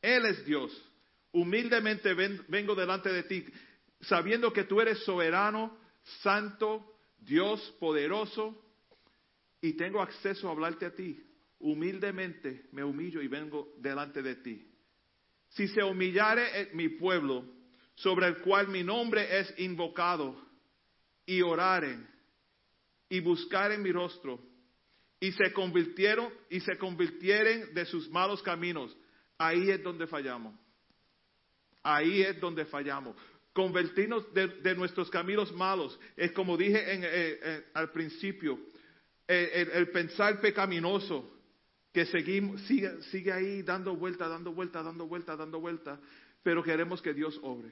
Él 0.00 0.26
es 0.26 0.44
Dios. 0.44 0.72
Humildemente 1.32 2.12
ven- 2.14 2.44
vengo 2.48 2.74
delante 2.74 3.10
de 3.10 3.22
ti. 3.24 3.46
sabiendo 4.00 4.52
que 4.52 4.64
tú 4.64 4.80
eres 4.80 4.98
soberano, 5.04 5.78
santo, 6.22 6.96
Dios 7.18 7.60
poderoso, 7.78 8.60
y 9.60 9.74
tengo 9.74 10.02
acceso 10.02 10.48
a 10.48 10.50
hablarte 10.50 10.86
a 10.86 10.94
ti. 10.94 11.22
Humildemente 11.60 12.66
me 12.72 12.82
humillo 12.82 13.22
y 13.22 13.28
vengo 13.28 13.72
delante 13.78 14.20
de 14.20 14.34
ti. 14.34 14.68
Si 15.50 15.68
se 15.68 15.84
humillare 15.84 16.62
eh, 16.62 16.70
mi 16.74 16.88
pueblo, 16.88 17.44
sobre 17.94 18.26
el 18.26 18.38
cual 18.38 18.68
mi 18.68 18.82
nombre 18.82 19.38
es 19.40 19.54
invocado, 19.58 20.36
y 21.26 21.40
oraren, 21.42 22.08
y 23.08 23.20
buscaren 23.20 23.82
mi 23.82 23.92
rostro, 23.92 24.40
y 25.20 25.30
se 25.32 25.52
convirtieron 25.52 26.32
y 26.50 26.60
se 26.60 26.76
convirtieren 26.76 27.72
de 27.74 27.86
sus 27.86 28.10
malos 28.10 28.42
caminos, 28.42 28.96
ahí 29.38 29.70
es 29.70 29.82
donde 29.82 30.06
fallamos. 30.06 30.54
Ahí 31.82 32.22
es 32.22 32.40
donde 32.40 32.64
fallamos. 32.64 33.16
Convertirnos 33.52 34.32
de, 34.32 34.74
nuestros 34.74 35.10
caminos 35.10 35.52
malos. 35.52 35.98
Es 36.16 36.32
como 36.32 36.56
dije 36.56 36.78
eh, 36.78 37.40
eh, 37.42 37.64
al 37.74 37.90
principio, 37.90 38.58
eh, 39.28 39.50
el, 39.54 39.70
el 39.70 39.90
pensar 39.90 40.40
pecaminoso 40.40 41.28
que 41.92 42.06
seguimos, 42.06 42.60
sigue, 42.62 43.02
sigue 43.10 43.32
ahí 43.32 43.62
dando 43.62 43.94
vuelta, 43.94 44.26
dando 44.26 44.52
vuelta, 44.52 44.82
dando 44.82 45.06
vuelta, 45.06 45.36
dando 45.36 45.60
vuelta, 45.60 46.00
pero 46.42 46.62
queremos 46.62 47.00
que 47.02 47.12
Dios 47.14 47.38
obre. 47.42 47.70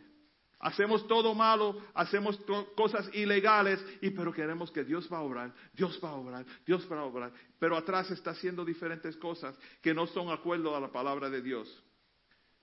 Hacemos 0.62 1.08
todo 1.08 1.34
malo, 1.34 1.82
hacemos 1.94 2.38
cosas 2.76 3.08
ilegales, 3.14 3.82
y 4.02 4.10
pero 4.10 4.30
queremos 4.30 4.70
que 4.70 4.84
Dios 4.84 5.08
va 5.10 5.16
a 5.18 5.22
obrar, 5.22 5.54
Dios 5.72 5.98
va 6.04 6.10
a 6.10 6.14
obrar, 6.14 6.44
Dios 6.66 6.86
va 6.90 7.00
a 7.00 7.04
obrar. 7.04 7.32
Pero 7.58 7.76
atrás 7.78 8.10
está 8.10 8.32
haciendo 8.32 8.62
diferentes 8.62 9.16
cosas 9.16 9.58
que 9.80 9.94
no 9.94 10.06
son 10.08 10.28
acuerdo 10.30 10.76
a 10.76 10.80
la 10.80 10.92
palabra 10.92 11.30
de 11.30 11.40
Dios. 11.40 11.82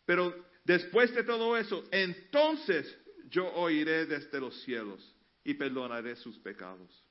Pero 0.06 0.32
después 0.64 1.14
de 1.16 1.24
todo 1.24 1.58
eso, 1.58 1.84
entonces 1.90 2.96
yo 3.30 3.52
oiré 3.56 4.06
desde 4.06 4.40
los 4.40 4.62
cielos 4.62 5.16
y 5.44 5.56
perdonaré 5.56 6.16
sus 6.18 6.38
pecados. 6.38 7.04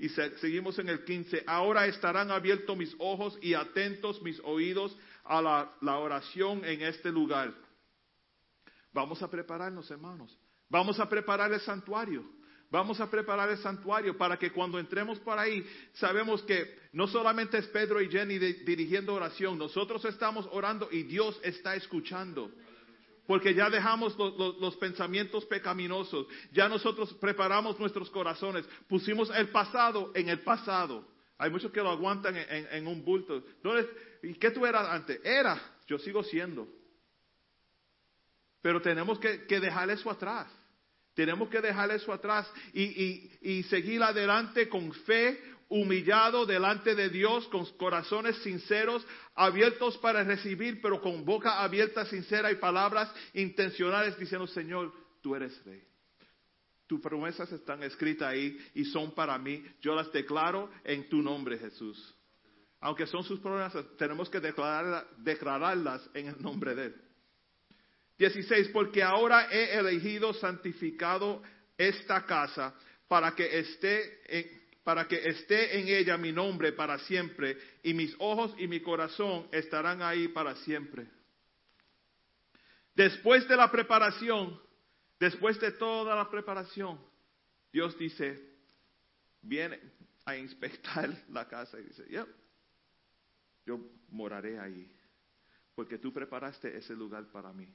Y 0.00 0.08
se- 0.08 0.36
seguimos 0.38 0.80
en 0.80 0.88
el 0.88 1.04
15. 1.04 1.44
Ahora 1.46 1.86
estarán 1.86 2.32
abiertos 2.32 2.76
mis 2.76 2.92
ojos 2.98 3.38
y 3.40 3.54
atentos 3.54 4.20
mis 4.20 4.40
oídos 4.40 4.96
a 5.22 5.40
la 5.80 5.98
oración 5.98 6.64
en 6.64 6.82
este 6.82 7.12
lugar. 7.12 7.54
Vamos 8.92 9.22
a 9.22 9.28
prepararnos, 9.30 9.90
hermanos. 9.90 10.36
Vamos 10.68 10.98
a 11.00 11.08
preparar 11.08 11.52
el 11.52 11.60
santuario. 11.60 12.24
Vamos 12.70 12.98
a 13.00 13.10
preparar 13.10 13.50
el 13.50 13.58
santuario 13.58 14.16
para 14.16 14.38
que 14.38 14.50
cuando 14.50 14.78
entremos 14.78 15.18
por 15.18 15.38
ahí, 15.38 15.62
sabemos 15.92 16.42
que 16.42 16.78
no 16.92 17.06
solamente 17.06 17.58
es 17.58 17.66
Pedro 17.66 18.00
y 18.00 18.08
Jenny 18.08 18.38
dirigiendo 18.38 19.12
oración, 19.12 19.58
nosotros 19.58 20.02
estamos 20.06 20.48
orando 20.52 20.88
y 20.90 21.02
Dios 21.02 21.38
está 21.42 21.74
escuchando. 21.76 22.50
Porque 23.26 23.54
ya 23.54 23.68
dejamos 23.68 24.16
los, 24.18 24.76
pensamientos 24.76 25.44
pecaminosos, 25.44 26.26
ya 26.50 26.66
nosotros 26.68 27.12
preparamos 27.14 27.78
nuestros 27.78 28.08
corazones, 28.10 28.64
pusimos 28.88 29.30
el 29.30 29.50
pasado 29.50 30.10
en 30.14 30.30
el 30.30 30.40
pasado. 30.40 31.06
Hay 31.38 31.50
muchos 31.50 31.70
que 31.72 31.80
lo 31.82 31.90
aguantan 31.90 32.36
en, 32.36 32.66
en- 32.70 32.86
un 32.86 33.04
bulto. 33.04 33.42
¿No 33.62 33.76
es- 33.76 33.86
¿Y 34.22 34.34
qué 34.34 34.50
tú 34.50 34.64
eras 34.64 34.88
antes? 34.88 35.20
Era, 35.24 35.60
yo 35.86 35.98
sigo 35.98 36.22
siendo. 36.24 36.66
Pero 38.62 38.80
tenemos 38.80 39.18
que, 39.18 39.38
dejar 39.60 39.90
eso 39.90 40.10
atrás. 40.10 40.46
Tenemos 41.14 41.50
que 41.50 41.60
dejar 41.60 41.90
eso 41.90 42.12
atrás 42.12 42.50
y, 42.72 43.62
seguir 43.68 44.02
adelante 44.02 44.68
con 44.68 44.92
fe, 44.92 45.38
humillado 45.68 46.46
delante 46.46 46.94
de 46.94 47.10
Dios, 47.10 47.46
con 47.48 47.66
corazones 47.76 48.36
sinceros, 48.38 49.04
abiertos 49.34 49.98
para 49.98 50.22
recibir, 50.22 50.80
pero 50.80 51.00
con 51.00 51.24
boca 51.24 51.62
abierta, 51.62 52.06
sincera 52.06 52.50
y 52.50 52.56
palabras 52.56 53.12
intencionales 53.34 54.18
diciendo, 54.18 54.46
Señor, 54.46 54.92
tú 55.20 55.34
eres 55.34 55.62
rey. 55.64 55.82
Tus 56.86 57.00
promesas 57.00 57.50
están 57.52 57.82
escritas 57.82 58.28
ahí 58.28 58.58
y 58.74 58.84
son 58.84 59.14
para 59.14 59.36
mí. 59.38 59.64
Yo 59.80 59.94
las 59.94 60.12
declaro 60.12 60.70
en 60.84 61.08
tu 61.08 61.22
nombre, 61.22 61.58
Jesús. 61.58 62.14
Aunque 62.80 63.06
son 63.06 63.24
sus 63.24 63.40
promesas, 63.40 63.84
tenemos 63.96 64.28
que 64.28 64.40
declarar- 64.40 65.08
declararlas 65.18 66.08
en 66.14 66.28
el 66.28 66.42
nombre 66.42 66.74
de 66.74 66.86
Él. 66.86 67.11
16, 68.18 68.68
porque 68.68 69.02
ahora 69.02 69.48
he 69.50 69.76
elegido 69.78 70.32
santificado 70.34 71.42
esta 71.76 72.24
casa 72.24 72.74
para 73.08 73.34
que 73.34 73.58
esté 73.58 74.38
en, 74.38 74.62
para 74.84 75.06
que 75.06 75.28
esté 75.28 75.78
en 75.78 75.88
ella 75.88 76.16
mi 76.16 76.32
nombre 76.32 76.72
para 76.72 76.98
siempre 77.00 77.56
y 77.82 77.94
mis 77.94 78.14
ojos 78.18 78.54
y 78.58 78.66
mi 78.66 78.80
corazón 78.80 79.48
estarán 79.52 80.02
ahí 80.02 80.28
para 80.28 80.56
siempre. 80.56 81.06
Después 82.94 83.46
de 83.48 83.56
la 83.56 83.70
preparación, 83.70 84.60
después 85.18 85.58
de 85.60 85.72
toda 85.72 86.14
la 86.14 86.28
preparación, 86.28 87.00
Dios 87.72 87.96
dice, 87.96 88.40
viene 89.40 89.80
a 90.24 90.36
inspectar 90.36 91.10
la 91.30 91.48
casa 91.48 91.80
y 91.80 91.84
dice, 91.84 92.04
"Yep, 92.08 92.28
yo 93.66 93.78
moraré 94.08 94.58
ahí, 94.58 94.90
porque 95.74 95.98
tú 95.98 96.12
preparaste 96.12 96.76
ese 96.76 96.94
lugar 96.94 97.30
para 97.30 97.52
mí. 97.52 97.72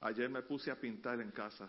Ayer 0.00 0.28
me 0.30 0.42
puse 0.42 0.70
a 0.70 0.80
pintar 0.80 1.20
en 1.20 1.30
casa. 1.30 1.68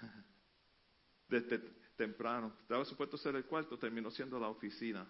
Desde 1.28 1.58
temprano. 1.96 2.54
Estaba 2.62 2.84
supuesto 2.84 3.16
ser 3.16 3.36
el 3.36 3.44
cuarto, 3.44 3.78
terminó 3.78 4.10
siendo 4.10 4.38
la 4.38 4.48
oficina. 4.48 5.06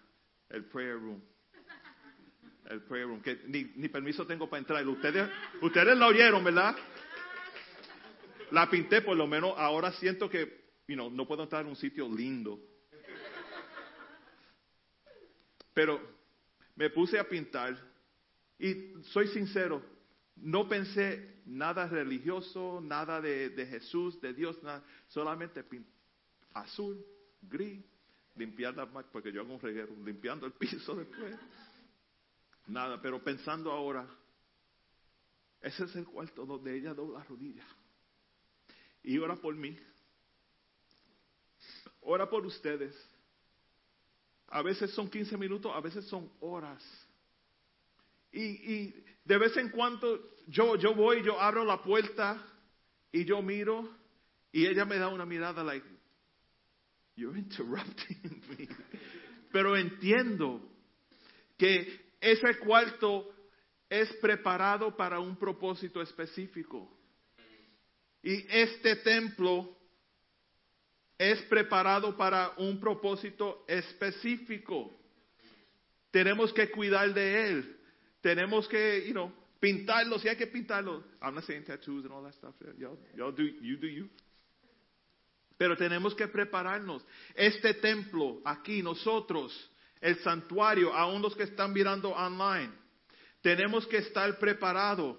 El 0.49 0.65
prayer 0.65 0.95
room. 0.95 1.21
El 2.65 2.81
prayer 2.81 3.07
room. 3.07 3.21
Que 3.21 3.41
ni, 3.47 3.87
permiso 3.87 4.25
tengo 4.27 4.49
para 4.49 4.59
entrar. 4.59 4.87
Ustedes, 4.87 5.29
ustedes 5.61 5.97
la 5.97 6.07
oyeron, 6.07 6.43
¿verdad? 6.43 6.75
La 8.51 8.69
pinté, 8.69 9.01
por 9.01 9.15
lo 9.15 9.27
menos 9.27 9.53
ahora 9.57 9.91
siento 9.93 10.29
que 10.29 10.59
you 10.87 10.95
know, 10.95 11.09
no 11.09 11.27
puedo 11.27 11.43
entrar 11.43 11.61
en 11.61 11.69
un 11.69 11.75
sitio 11.75 12.09
lindo. 12.09 12.59
Pero 15.73 16.01
me 16.75 16.89
puse 16.89 17.19
a 17.19 17.29
pintar 17.29 17.77
y 18.57 18.93
soy 19.03 19.27
sincero, 19.27 19.81
no 20.35 20.67
pensé 20.67 21.38
nada 21.49 21.87
religioso, 21.87 22.79
nada 22.81 23.19
de, 23.19 23.49
de 23.49 23.65
Jesús, 23.65 24.21
de 24.21 24.33
Dios, 24.33 24.61
nada, 24.61 24.83
solamente 25.07 25.65
azul, 26.53 27.03
gris, 27.41 27.83
limpiar 28.35 28.75
la 28.75 28.85
porque 28.85 29.31
yo 29.31 29.41
hago 29.41 29.57
reguero, 29.59 29.95
limpiando 30.03 30.45
el 30.45 30.53
piso 30.53 30.95
después. 30.95 31.35
Nada, 32.67 33.01
pero 33.01 33.23
pensando 33.23 33.71
ahora, 33.71 34.07
ese 35.61 35.85
es 35.85 35.95
el 35.95 36.05
cuarto 36.05 36.45
donde 36.45 36.77
ella 36.77 36.93
dobla 36.93 37.23
rodillas 37.23 37.67
y 39.01 39.17
ora 39.17 39.35
por 39.35 39.55
mí, 39.55 39.77
ora 42.01 42.29
por 42.29 42.45
ustedes. 42.45 42.95
A 44.51 44.61
veces 44.61 44.91
son 44.91 45.09
15 45.09 45.37
minutos, 45.37 45.71
a 45.73 45.79
veces 45.79 46.05
son 46.05 46.31
horas. 46.39 46.83
Y, 48.31 48.41
y 48.41 49.05
de 49.23 49.37
vez 49.37 49.55
en 49.57 49.69
cuando 49.69 50.19
yo, 50.49 50.75
yo 50.75 50.95
voy, 50.95 51.23
yo 51.23 51.39
abro 51.39 51.63
la 51.63 51.81
puerta 51.81 52.43
y 53.11 53.23
yo 53.23 53.41
miro 53.41 53.87
y 54.51 54.65
ella 54.65 54.83
me 54.83 54.97
da 54.97 55.07
una 55.07 55.25
mirada 55.25 55.63
like, 55.63 55.85
you're 57.15 57.37
interrupting 57.37 58.41
me. 58.57 58.67
Pero 59.51 59.75
entiendo 59.77 60.61
que 61.57 62.13
ese 62.19 62.57
cuarto 62.59 63.31
es 63.89 64.11
preparado 64.21 64.95
para 64.95 65.19
un 65.19 65.35
propósito 65.37 66.01
específico. 66.01 66.95
Y 68.21 68.45
este 68.49 68.97
templo 68.97 69.75
es 71.17 71.41
preparado 71.43 72.15
para 72.15 72.53
un 72.57 72.79
propósito 72.79 73.65
específico. 73.67 74.95
Tenemos 76.11 76.51
que 76.53 76.69
cuidar 76.71 77.13
de 77.13 77.47
él. 77.47 77.77
Tenemos 78.21 78.67
que, 78.67 79.05
you 79.07 79.13
know, 79.13 79.31
pintarlo. 79.59 80.19
Si 80.19 80.27
hay 80.27 80.35
que 80.37 80.47
pintarlo. 80.47 81.03
I'm 81.21 81.35
not 81.35 81.43
saying 81.45 81.63
tattoos 81.65 82.05
and 82.05 82.13
all 82.13 82.23
that 82.23 82.33
stuff. 82.35 82.53
Y'all, 82.77 82.97
y'all 83.15 83.31
do, 83.31 83.43
you 83.43 83.77
do 83.77 83.87
you. 83.87 84.09
Pero 85.57 85.75
tenemos 85.75 86.15
que 86.15 86.27
prepararnos. 86.27 87.05
Este 87.35 87.73
templo, 87.73 88.41
aquí, 88.45 88.81
nosotros, 88.81 89.51
el 89.99 90.17
santuario, 90.19 90.93
aún 90.93 91.21
los 91.21 91.35
que 91.35 91.43
están 91.43 91.73
mirando 91.73 92.11
online, 92.11 92.71
tenemos 93.41 93.85
que 93.87 93.97
estar 93.97 94.39
preparados 94.39 95.17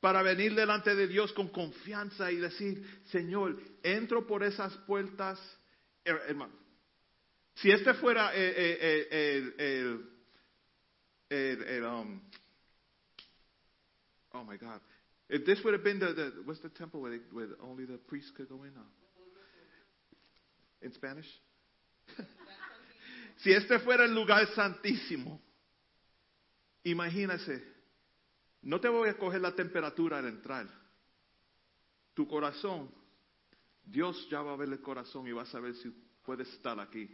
para 0.00 0.22
venir 0.22 0.54
delante 0.54 0.94
de 0.94 1.08
Dios 1.08 1.32
con 1.32 1.48
confianza 1.48 2.30
y 2.30 2.36
decir, 2.36 2.84
Señor, 3.06 3.58
entro 3.82 4.26
por 4.26 4.44
esas 4.44 4.72
puertas, 4.86 5.40
Her- 6.04 6.20
hermano. 6.28 6.52
Si 7.56 7.70
este 7.70 7.94
fuera 7.94 8.34
el, 8.34 8.54
el, 8.54 9.54
el- 9.58 10.10
el- 11.30 11.62
el, 11.62 11.84
um, 11.84 12.20
oh 14.34 14.44
my 14.44 14.56
God, 14.56 14.80
if 15.28 15.46
this 15.46 15.62
would 15.64 15.74
have 15.74 15.84
been 15.84 15.98
the, 15.98 16.12
the 16.12 16.32
what's 16.44 16.60
the 16.60 16.68
temple 16.68 17.00
where, 17.00 17.18
only 17.62 17.84
the 17.86 17.98
priests 18.08 18.30
could 18.36 18.48
go 18.48 18.62
in? 18.62 18.70
Uh, 18.76 18.82
in 20.82 20.92
Spanish. 20.92 21.26
si 23.38 23.52
este 23.52 23.78
fuera 23.78 24.04
el 24.04 24.14
lugar 24.14 24.46
santísimo, 24.54 25.40
imagínese, 26.84 27.62
no 28.62 28.78
te 28.80 28.88
voy 28.88 29.08
a 29.08 29.14
coger 29.14 29.40
la 29.40 29.54
temperatura 29.54 30.18
al 30.18 30.26
entrar. 30.26 30.66
tu 32.14 32.26
corazón, 32.28 32.90
Dios 33.84 34.28
ya 34.30 34.40
va 34.40 34.52
a 34.52 34.56
ver 34.56 34.68
el 34.68 34.80
corazón 34.80 35.26
y 35.26 35.32
va 35.32 35.42
a 35.42 35.46
saber 35.46 35.74
si 35.74 35.90
puedes 36.24 36.48
estar 36.48 36.78
aquí. 36.80 37.08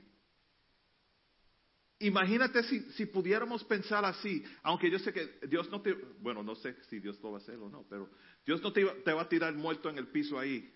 Imagínate 2.01 2.63
si, 2.63 2.81
si 2.93 3.05
pudiéramos 3.05 3.63
pensar 3.65 4.03
así, 4.07 4.43
aunque 4.63 4.91
yo 4.91 4.99
sé 4.99 5.13
que 5.13 5.47
Dios 5.47 5.71
no 5.71 5.83
te, 5.83 5.95
bueno, 6.21 6.43
no 6.43 6.55
sé 6.55 6.75
si 6.89 6.99
Dios 6.99 7.21
lo 7.23 7.33
va 7.33 7.39
a 7.39 7.41
hacer 7.43 7.57
o 7.57 7.69
no, 7.69 7.85
pero 7.91 8.09
Dios 8.47 8.63
no 8.63 8.73
te, 8.73 8.85
va 8.85 9.21
a 9.21 9.29
tirar 9.29 9.53
muerto 9.53 9.91
en 9.91 9.99
el 9.99 10.09
piso 10.09 10.39
ahí. 10.39 10.73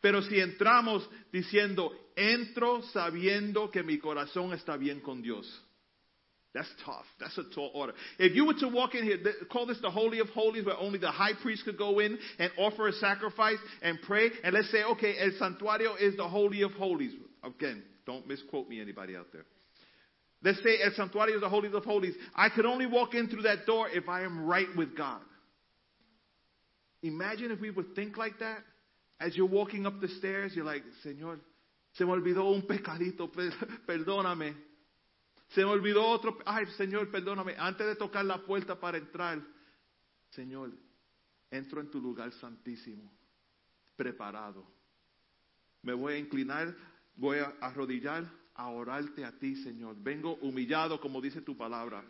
Pero 0.00 0.22
si 0.22 0.40
entramos 0.40 1.08
diciendo, 1.32 1.92
entro 2.16 2.82
sabiendo 2.82 3.70
que 3.70 3.84
mi 3.84 3.98
corazón 3.98 4.52
está 4.52 4.76
bien 4.76 5.00
con 5.00 5.22
Dios. 5.22 5.46
That's 6.52 6.74
tough. 6.84 7.04
That's 7.20 7.38
a 7.38 7.44
tall 7.54 7.70
order. 7.74 7.94
If 8.18 8.34
you 8.34 8.46
were 8.46 8.58
to 8.58 8.68
walk 8.68 8.96
in 8.96 9.04
here, 9.04 9.18
call 9.52 9.66
this 9.66 9.80
the 9.80 9.90
Holy 9.90 10.18
of 10.18 10.28
Holies, 10.30 10.64
where 10.64 10.76
only 10.76 10.98
the 10.98 11.10
high 11.10 11.34
priest 11.40 11.64
could 11.64 11.78
go 11.78 12.00
in 12.00 12.18
and 12.38 12.50
offer 12.58 12.88
a 12.88 12.92
sacrifice 12.94 13.58
and 13.80 14.00
pray. 14.02 14.30
And 14.42 14.54
let's 14.54 14.72
say, 14.72 14.82
okay, 14.82 15.16
El 15.20 15.32
Santuario 15.32 16.00
is 16.00 16.16
the 16.16 16.26
Holy 16.26 16.62
of 16.62 16.72
Holies. 16.72 17.12
Again, 17.44 17.84
don't 18.06 18.26
misquote 18.26 18.68
me, 18.68 18.80
anybody 18.80 19.14
out 19.14 19.26
there. 19.32 19.44
Let's 20.42 20.62
say 20.62 20.78
El 20.82 20.92
Santuario 20.92 21.40
the 21.40 21.48
Holy 21.48 21.72
of 21.72 21.84
Holies. 21.84 22.14
I 22.34 22.48
could 22.50 22.66
only 22.66 22.86
walk 22.86 23.14
in 23.14 23.28
through 23.28 23.42
that 23.42 23.66
door 23.66 23.88
if 23.88 24.08
I 24.08 24.22
am 24.22 24.46
right 24.46 24.68
with 24.76 24.96
God. 24.96 25.20
Imagine 27.02 27.50
if 27.50 27.60
we 27.60 27.70
would 27.70 27.94
think 27.94 28.16
like 28.16 28.38
that. 28.40 28.58
As 29.18 29.36
you're 29.36 29.46
walking 29.46 29.86
up 29.86 30.00
the 30.00 30.08
stairs, 30.08 30.52
you're 30.54 30.64
like, 30.64 30.82
Señor, 31.04 31.38
se 31.94 32.04
me 32.04 32.10
olvidó 32.12 32.52
un 32.54 32.62
pecadito, 32.62 33.32
per- 33.32 33.50
perdóname. 33.88 34.54
Se 35.54 35.60
me 35.64 35.70
olvidó 35.70 36.04
otro, 36.04 36.36
ay 36.44 36.66
Señor, 36.76 37.10
perdóname. 37.10 37.54
Antes 37.56 37.86
de 37.86 37.94
tocar 37.96 38.24
la 38.24 38.38
puerta 38.38 38.78
para 38.78 38.98
entrar, 38.98 39.40
Señor, 40.30 40.72
entro 41.50 41.80
en 41.80 41.90
tu 41.90 42.00
lugar 42.00 42.32
santísimo, 42.32 43.10
preparado. 43.96 44.66
Me 45.82 45.94
voy 45.94 46.14
a 46.14 46.18
inclinar, 46.18 46.74
voy 47.14 47.38
a 47.38 47.54
arrodillar 47.60 48.24
a 48.56 48.68
orarte 48.68 49.24
a 49.24 49.32
ti, 49.32 49.56
Señor. 49.56 49.96
Vengo 49.98 50.34
humillado, 50.40 51.00
como 51.00 51.20
dice 51.20 51.42
tu 51.42 51.56
palabra. 51.56 52.02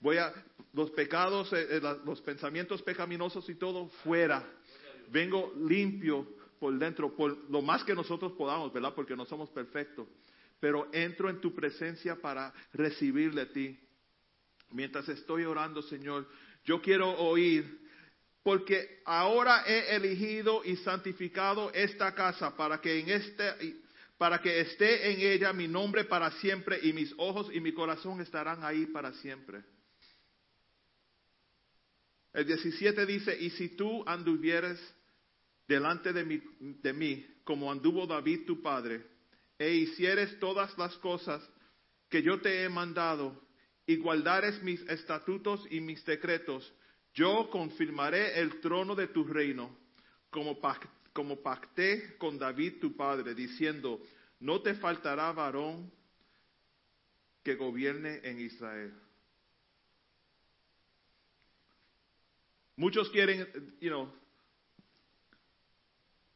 Voy 0.00 0.16
a, 0.16 0.32
los 0.72 0.90
pecados, 0.92 1.52
eh, 1.52 1.66
eh, 1.70 1.80
los 2.04 2.20
pensamientos 2.22 2.82
pecaminosos 2.82 3.48
y 3.48 3.54
todo 3.54 3.88
fuera. 4.02 4.42
Vengo 5.10 5.52
limpio 5.66 6.26
por 6.58 6.78
dentro, 6.78 7.14
por 7.14 7.50
lo 7.50 7.62
más 7.62 7.84
que 7.84 7.94
nosotros 7.94 8.32
podamos, 8.32 8.72
¿verdad? 8.72 8.94
Porque 8.94 9.16
no 9.16 9.26
somos 9.26 9.50
perfectos. 9.50 10.08
Pero 10.58 10.88
entro 10.92 11.28
en 11.28 11.40
tu 11.40 11.54
presencia 11.54 12.16
para 12.16 12.52
recibirle 12.72 13.42
a 13.42 13.52
ti. 13.52 13.78
Mientras 14.70 15.08
estoy 15.08 15.44
orando, 15.44 15.82
Señor, 15.82 16.28
yo 16.64 16.80
quiero 16.80 17.10
oír, 17.18 17.80
porque 18.42 19.02
ahora 19.04 19.64
he 19.66 19.96
elegido 19.96 20.62
y 20.64 20.76
santificado 20.76 21.72
esta 21.72 22.14
casa 22.14 22.56
para 22.56 22.80
que 22.80 23.00
en 23.00 23.10
este 23.10 23.80
para 24.20 24.38
que 24.42 24.60
esté 24.60 25.10
en 25.12 25.20
ella 25.32 25.50
mi 25.54 25.66
nombre 25.66 26.04
para 26.04 26.30
siempre 26.32 26.78
y 26.82 26.92
mis 26.92 27.10
ojos 27.16 27.48
y 27.54 27.58
mi 27.58 27.72
corazón 27.72 28.20
estarán 28.20 28.62
ahí 28.62 28.84
para 28.84 29.14
siempre. 29.14 29.62
El 32.34 32.44
17 32.44 33.06
dice, 33.06 33.34
y 33.40 33.48
si 33.48 33.70
tú 33.70 34.04
anduvieres 34.06 34.78
delante 35.66 36.12
de 36.12 36.92
mí, 36.92 37.26
como 37.44 37.72
anduvo 37.72 38.06
David 38.06 38.44
tu 38.44 38.60
padre, 38.60 39.06
e 39.58 39.72
hicieres 39.72 40.38
todas 40.38 40.76
las 40.76 40.94
cosas 40.98 41.42
que 42.10 42.22
yo 42.22 42.42
te 42.42 42.62
he 42.62 42.68
mandado, 42.68 43.40
y 43.86 43.96
guardares 43.96 44.62
mis 44.62 44.82
estatutos 44.82 45.66
y 45.70 45.80
mis 45.80 46.04
decretos, 46.04 46.70
yo 47.14 47.48
confirmaré 47.48 48.38
el 48.38 48.60
trono 48.60 48.94
de 48.94 49.08
tu 49.08 49.24
reino, 49.24 49.74
como, 50.28 50.60
pac- 50.60 50.90
como 51.12 51.42
pacté 51.42 52.16
con 52.18 52.38
David 52.38 52.80
tu 52.80 52.96
padre, 52.96 53.34
diciendo, 53.34 54.00
no 54.38 54.60
te 54.62 54.74
faltará 54.74 55.32
varón 55.32 55.90
que 57.42 57.54
gobierne 57.56 58.20
en 58.22 58.40
Israel. 58.40 58.94
Muchos 62.76 63.10
quieren, 63.10 63.46
you 63.80 63.90
know, 63.90 64.10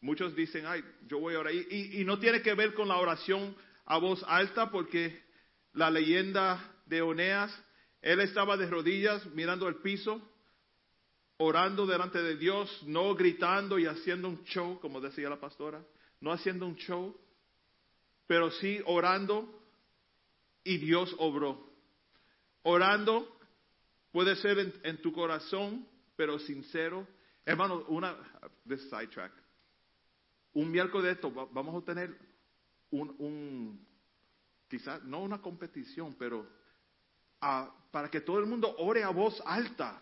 muchos 0.00 0.34
dicen, 0.36 0.66
ay, 0.66 0.84
yo 1.06 1.18
voy 1.18 1.34
a 1.34 1.40
orar. 1.40 1.54
Y, 1.54 2.00
y- 2.00 2.04
no 2.04 2.18
tiene 2.18 2.42
que 2.42 2.52
ver 2.54 2.74
con 2.74 2.88
la 2.88 2.98
oración 2.98 3.56
a 3.86 3.96
voz 3.98 4.22
alta, 4.28 4.70
porque 4.70 5.22
la 5.72 5.90
leyenda 5.90 6.82
de 6.86 7.00
Oneas, 7.00 7.50
él 8.02 8.20
estaba 8.20 8.56
de 8.58 8.66
rodillas 8.66 9.24
mirando 9.34 9.66
el 9.68 9.76
piso, 9.76 10.20
orando 11.38 11.86
delante 11.86 12.22
de 12.22 12.36
Dios, 12.36 12.82
no 12.86 13.14
gritando 13.14 13.78
y 13.78 13.86
haciendo 13.86 14.28
un 14.28 14.42
show, 14.44 14.78
como 14.80 15.00
decía 15.00 15.28
la 15.28 15.40
pastora, 15.40 15.84
no 16.20 16.32
haciendo 16.32 16.66
un 16.66 16.76
show, 16.76 17.16
pero 18.26 18.50
sí 18.52 18.80
orando 18.86 19.48
y 20.62 20.78
Dios 20.78 21.14
obró. 21.18 21.70
Orando 22.62 23.36
puede 24.12 24.36
ser 24.36 24.58
en, 24.58 24.72
en 24.82 25.02
tu 25.02 25.12
corazón, 25.12 25.86
pero 26.16 26.38
sincero. 26.38 27.06
Hermano, 27.44 27.84
una, 27.88 28.16
sidetrack. 28.66 29.32
Un 30.54 30.70
miércoles 30.70 31.04
de 31.06 31.12
esto 31.12 31.34
va- 31.34 31.48
vamos 31.52 31.82
a 31.82 31.84
tener 31.84 32.16
un, 32.90 33.14
un 33.18 33.86
quizás 34.68 35.02
no 35.04 35.20
una 35.20 35.42
competición, 35.42 36.14
pero 36.18 36.46
ah, 37.40 37.70
para 37.90 38.08
que 38.08 38.20
todo 38.20 38.38
el 38.38 38.46
mundo 38.46 38.74
ore 38.78 39.02
a 39.02 39.10
voz 39.10 39.42
alta. 39.44 40.00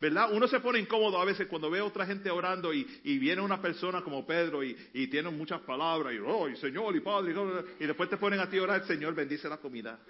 ¿Verdad? 0.00 0.32
Uno 0.32 0.48
se 0.48 0.60
pone 0.60 0.78
incómodo 0.78 1.20
a 1.20 1.26
veces 1.26 1.46
cuando 1.46 1.70
ve 1.70 1.80
a 1.80 1.84
otra 1.84 2.06
gente 2.06 2.30
orando 2.30 2.72
y, 2.72 2.86
y 3.04 3.18
viene 3.18 3.42
una 3.42 3.60
persona 3.60 4.02
como 4.02 4.26
Pedro 4.26 4.64
y, 4.64 4.74
y 4.94 5.08
tiene 5.08 5.28
muchas 5.28 5.60
palabras 5.60 6.14
y, 6.14 6.18
oh, 6.18 6.48
y 6.48 6.56
Señor 6.56 6.96
y 6.96 7.00
Padre, 7.00 7.34
y, 7.78 7.84
y 7.84 7.86
después 7.86 8.08
te 8.08 8.16
ponen 8.16 8.40
a 8.40 8.48
ti 8.48 8.56
a 8.56 8.62
orar, 8.62 8.86
Señor, 8.86 9.14
bendice 9.14 9.48
la 9.48 9.58
comida. 9.58 10.00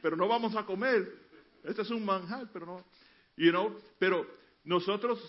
pero 0.00 0.16
no 0.16 0.28
vamos 0.28 0.54
a 0.54 0.64
comer. 0.64 1.12
Este 1.64 1.82
es 1.82 1.90
un 1.90 2.04
manjar, 2.04 2.48
pero 2.52 2.64
no. 2.64 2.84
You 3.36 3.50
know, 3.50 3.76
pero 3.98 4.24
nosotros, 4.62 5.20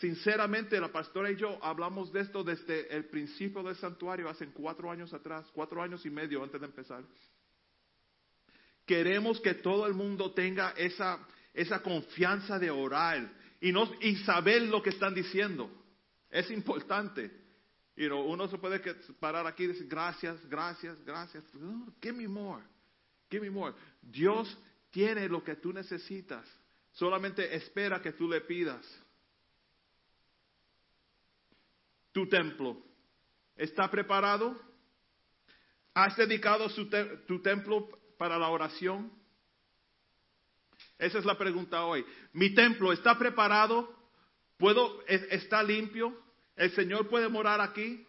sinceramente, 0.00 0.80
la 0.80 0.90
pastora 0.90 1.30
y 1.30 1.36
yo 1.36 1.58
hablamos 1.62 2.12
de 2.12 2.20
esto 2.20 2.42
desde 2.42 2.94
el 2.94 3.06
principio 3.06 3.62
del 3.62 3.76
santuario, 3.76 4.28
hace 4.28 4.48
cuatro 4.48 4.90
años 4.90 5.12
atrás, 5.12 5.46
cuatro 5.52 5.82
años 5.82 6.04
y 6.06 6.10
medio 6.10 6.42
antes 6.42 6.60
de 6.60 6.66
empezar. 6.66 7.04
Queremos 8.84 9.40
que 9.40 9.54
todo 9.54 9.86
el 9.86 9.94
mundo 9.94 10.32
tenga 10.32 10.70
esa, 10.76 11.24
esa 11.54 11.82
confianza 11.82 12.58
de 12.58 12.70
orar 12.70 13.30
y, 13.60 13.72
no, 13.72 13.90
y 14.00 14.16
saber 14.24 14.62
lo 14.62 14.82
que 14.82 14.90
están 14.90 15.14
diciendo. 15.14 15.70
Es 16.30 16.50
importante. 16.50 17.30
Know, 17.94 18.22
uno 18.24 18.48
se 18.48 18.56
puede 18.58 18.80
parar 19.20 19.46
aquí 19.46 19.64
y 19.64 19.68
decir 19.68 19.86
gracias, 19.86 20.44
gracias, 20.48 20.96
gracias. 21.04 21.44
Give 22.00 22.14
me 22.16 22.26
more. 22.26 22.64
Give 23.30 23.42
me 23.42 23.50
more. 23.50 23.74
Dios 24.00 24.58
tiene 24.90 25.28
lo 25.28 25.44
que 25.44 25.56
tú 25.56 25.72
necesitas. 25.72 26.46
Solamente 26.92 27.54
espera 27.54 28.00
que 28.00 28.12
tú 28.12 28.28
le 28.28 28.40
pidas. 28.40 28.84
Tu 32.12 32.28
templo 32.28 32.82
está 33.56 33.90
preparado. 33.90 34.58
¿Has 35.94 36.16
dedicado 36.16 36.68
su 36.70 36.88
te- 36.88 37.18
tu 37.26 37.40
templo 37.42 37.88
para 38.18 38.38
la 38.38 38.48
oración? 38.48 39.12
Esa 40.98 41.18
es 41.18 41.24
la 41.24 41.36
pregunta 41.36 41.84
hoy. 41.84 42.04
¿Mi 42.32 42.54
templo 42.54 42.92
está 42.92 43.18
preparado? 43.18 43.92
¿Puedo, 44.56 45.02
es- 45.06 45.26
¿Está 45.30 45.62
limpio? 45.62 46.16
¿El 46.56 46.70
Señor 46.72 47.08
puede 47.08 47.28
morar 47.28 47.60
aquí? 47.60 48.06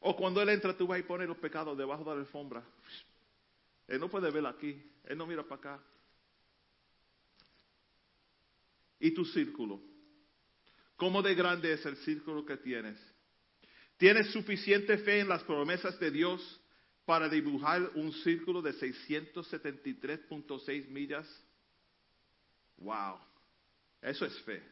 ¿O 0.00 0.16
cuando 0.16 0.40
Él 0.42 0.48
entra 0.48 0.76
tú 0.76 0.86
vas 0.86 0.98
y 0.98 1.02
pones 1.02 1.28
los 1.28 1.36
pecados 1.38 1.76
debajo 1.76 2.02
de 2.04 2.10
la 2.14 2.20
alfombra? 2.20 2.64
Él 3.86 4.00
no 4.00 4.08
puede 4.08 4.30
ver 4.30 4.46
aquí. 4.46 4.82
Él 5.04 5.18
no 5.18 5.26
mira 5.26 5.42
para 5.42 5.56
acá. 5.56 5.82
¿Y 9.00 9.10
tu 9.12 9.24
círculo? 9.24 9.80
¿Cómo 10.96 11.22
de 11.22 11.34
grande 11.34 11.72
es 11.72 11.84
el 11.84 11.96
círculo 11.98 12.44
que 12.46 12.56
tienes? 12.56 12.98
¿Tienes 13.96 14.30
suficiente 14.32 14.96
fe 14.98 15.20
en 15.20 15.28
las 15.28 15.42
promesas 15.42 15.98
de 15.98 16.10
Dios 16.10 16.60
para 17.04 17.28
dibujar 17.28 17.90
un 17.94 18.12
círculo 18.12 18.62
de 18.62 18.72
673.6 18.74 20.88
millas? 20.88 21.26
Wow. 22.78 23.18
Eso 24.00 24.24
es 24.24 24.38
fe. 24.42 24.62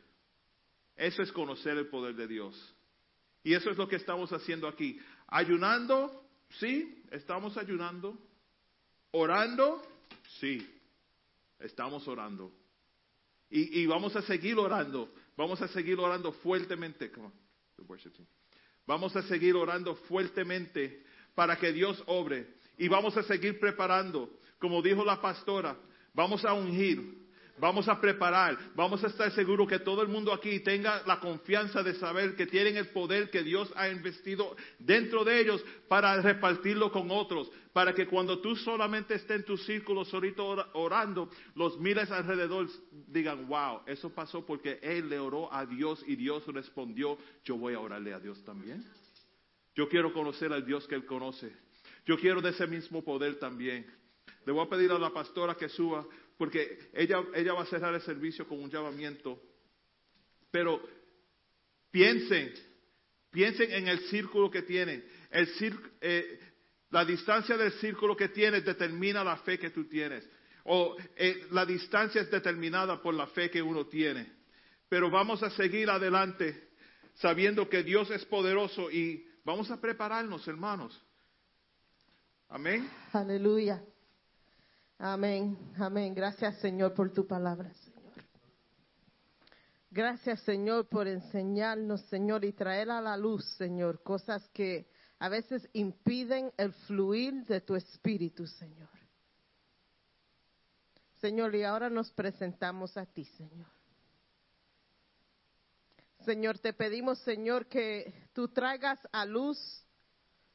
Eso 0.97 1.23
es 1.23 1.33
conocer 1.33 1.77
el 1.79 1.89
poder 1.89 2.15
de 2.15 2.27
Dios. 2.27 2.75
Y 3.43 3.55
eso 3.55 3.71
es 3.71 3.77
lo 3.77 3.89
que 3.89 3.97
estamos 3.97 4.33
haciendo 4.33 4.69
aquí. 4.69 5.01
Ayunando, 5.29 6.29
sí, 6.59 7.03
estamos 7.11 7.57
ayunando. 7.57 8.19
Orando, 9.13 9.83
sí, 10.39 10.69
estamos 11.59 12.07
orando. 12.07 12.53
Y, 13.49 13.81
y 13.81 13.87
vamos 13.87 14.15
a 14.15 14.23
seguir 14.23 14.59
orando. 14.59 15.13
Vamos 15.37 15.61
a 15.63 15.69
seguir 15.69 15.99
orando 15.99 16.33
fuertemente. 16.33 17.11
Vamos 18.87 19.17
a 19.17 19.23
seguir 19.23 19.57
orando 19.57 19.97
fuertemente 19.97 21.05
para 21.35 21.57
que 21.57 21.73
Dios 21.73 22.03
obre. 22.07 22.47
Y 22.79 22.89
vamos 22.89 23.17
a 23.17 23.23
seguir 23.23 23.59
preparando. 23.61 24.31
Como 24.59 24.83
dijo 24.83 25.05
la 25.05 25.21
pastora, 25.21 25.77
vamos 26.15 26.45
a 26.45 26.53
ungir. 26.53 27.21
Vamos 27.59 27.89
a 27.89 28.01
preparar, 28.01 28.57
vamos 28.75 29.05
a 29.05 29.09
estar 29.09 29.31
seguros 29.33 29.69
que 29.69 29.79
todo 29.81 30.01
el 30.01 30.09
mundo 30.09 30.33
aquí 30.33 30.61
tenga 30.61 31.03
la 31.07 31.21
confianza 31.21 31.83
de 31.83 31.93
saber 31.95 32.35
que 32.35 32.47
tienen 32.47 32.79
el 32.79 32.89
poder 32.89 33.29
que 33.29 33.43
Dios 33.43 33.71
ha 33.77 33.91
investido 33.91 34.57
dentro 34.79 35.25
de 35.25 35.41
ellos 35.43 35.63
para 35.87 36.23
repartirlo 36.23 36.91
con 36.91 37.11
otros, 37.11 37.51
para 37.75 37.93
que 37.93 38.07
cuando 38.07 38.39
tú 38.39 38.57
solamente 38.57 39.15
estés 39.15 39.41
en 39.41 39.45
tu 39.45 39.59
círculo 39.59 40.07
solito 40.07 40.47
ora- 40.47 40.69
orando, 40.73 41.29
los 41.55 41.79
miles 41.79 42.11
alrededor 42.11 42.67
digan, 43.09 43.47
wow, 43.47 43.83
eso 43.85 44.09
pasó 44.09 44.47
porque 44.47 44.79
él 44.81 45.11
le 45.11 45.19
oró 45.19 45.53
a 45.53 45.67
Dios 45.67 46.03
y 46.07 46.17
Dios 46.17 46.47
respondió, 46.47 47.19
yo 47.45 47.59
voy 47.59 47.75
a 47.75 47.81
orarle 47.81 48.15
a 48.15 48.21
Dios 48.21 48.43
también. 48.43 48.83
Yo 49.81 49.89
quiero 49.89 50.13
conocer 50.13 50.53
al 50.53 50.67
Dios 50.67 50.87
que 50.87 50.95
él 50.95 51.07
conoce. 51.07 51.51
Yo 52.05 52.19
quiero 52.19 52.43
de 52.43 52.51
ese 52.51 52.67
mismo 52.67 53.03
poder 53.03 53.39
también. 53.39 53.87
Le 54.45 54.53
voy 54.53 54.67
a 54.67 54.69
pedir 54.69 54.93
a 54.93 54.99
la 54.99 55.09
pastora 55.09 55.55
que 55.55 55.71
suba, 55.71 56.07
porque 56.37 56.91
ella, 56.93 57.25
ella 57.35 57.55
va 57.55 57.63
a 57.63 57.65
cerrar 57.65 57.95
el 57.95 58.03
servicio 58.03 58.47
con 58.47 58.63
un 58.63 58.71
llamamiento. 58.71 59.41
Pero 60.51 60.87
piensen, 61.91 62.53
piensen 63.31 63.73
en 63.73 63.89
el 63.89 64.01
círculo 64.11 64.51
que 64.51 64.61
tienen. 64.61 65.03
El 65.31 65.49
cir- 65.55 65.91
eh, 66.03 66.39
la 66.91 67.07
distancia 67.07 67.57
del 67.57 67.73
círculo 67.73 68.15
que 68.15 68.29
tienes 68.29 68.63
determina 68.67 69.25
la 69.25 69.39
fe 69.39 69.59
que 69.59 69.71
tú 69.71 69.85
tienes. 69.89 70.29
O 70.65 70.95
eh, 71.17 71.47
la 71.53 71.65
distancia 71.65 72.21
es 72.21 72.31
determinada 72.31 73.01
por 73.01 73.15
la 73.15 73.29
fe 73.29 73.49
que 73.49 73.63
uno 73.63 73.87
tiene. 73.87 74.31
Pero 74.91 75.09
vamos 75.09 75.43
a 75.43 75.49
seguir 75.49 75.89
adelante 75.89 76.69
sabiendo 77.15 77.67
que 77.67 77.83
Dios 77.83 78.11
es 78.11 78.27
poderoso 78.27 78.91
y 78.91 79.27
vamos 79.45 79.71
a 79.71 79.81
prepararnos, 79.81 80.47
hermanos. 80.49 81.03
Amén. 82.49 82.89
Aleluya. 83.13 83.83
Amén, 84.99 85.57
amén. 85.79 86.15
Gracias 86.15 86.59
Señor 86.59 86.93
por 86.93 87.13
tu 87.13 87.27
palabra, 87.27 87.73
Señor. 87.73 88.13
Gracias 89.91 90.41
Señor 90.41 90.89
por 90.89 91.09
enseñarnos, 91.09 92.03
Señor, 92.03 92.45
y 92.45 92.53
traer 92.53 92.91
a 92.91 93.01
la 93.01 93.17
luz, 93.17 93.45
Señor, 93.57 94.03
cosas 94.03 94.47
que 94.51 94.91
a 95.19 95.29
veces 95.29 95.69
impiden 95.73 96.53
el 96.57 96.73
fluir 96.73 97.47
de 97.47 97.61
tu 97.61 97.77
espíritu, 97.77 98.47
Señor. 98.47 98.89
Señor, 101.21 101.55
y 101.55 101.65
ahora 101.65 101.89
nos 101.91 102.11
presentamos 102.13 102.97
a 102.97 103.07
ti, 103.07 103.25
Señor. 103.25 103.80
Señor, 106.25 106.59
te 106.59 106.73
pedimos, 106.73 107.19
Señor, 107.21 107.67
que 107.67 108.13
tú 108.33 108.49
traigas 108.49 108.99
a 109.13 109.25
luz 109.25 109.59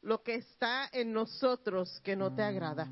lo 0.02 0.22
que 0.22 0.36
está 0.36 0.88
en 0.92 1.12
nosotros 1.12 2.00
que 2.04 2.16
no 2.16 2.34
te 2.34 2.44
agrada. 2.44 2.88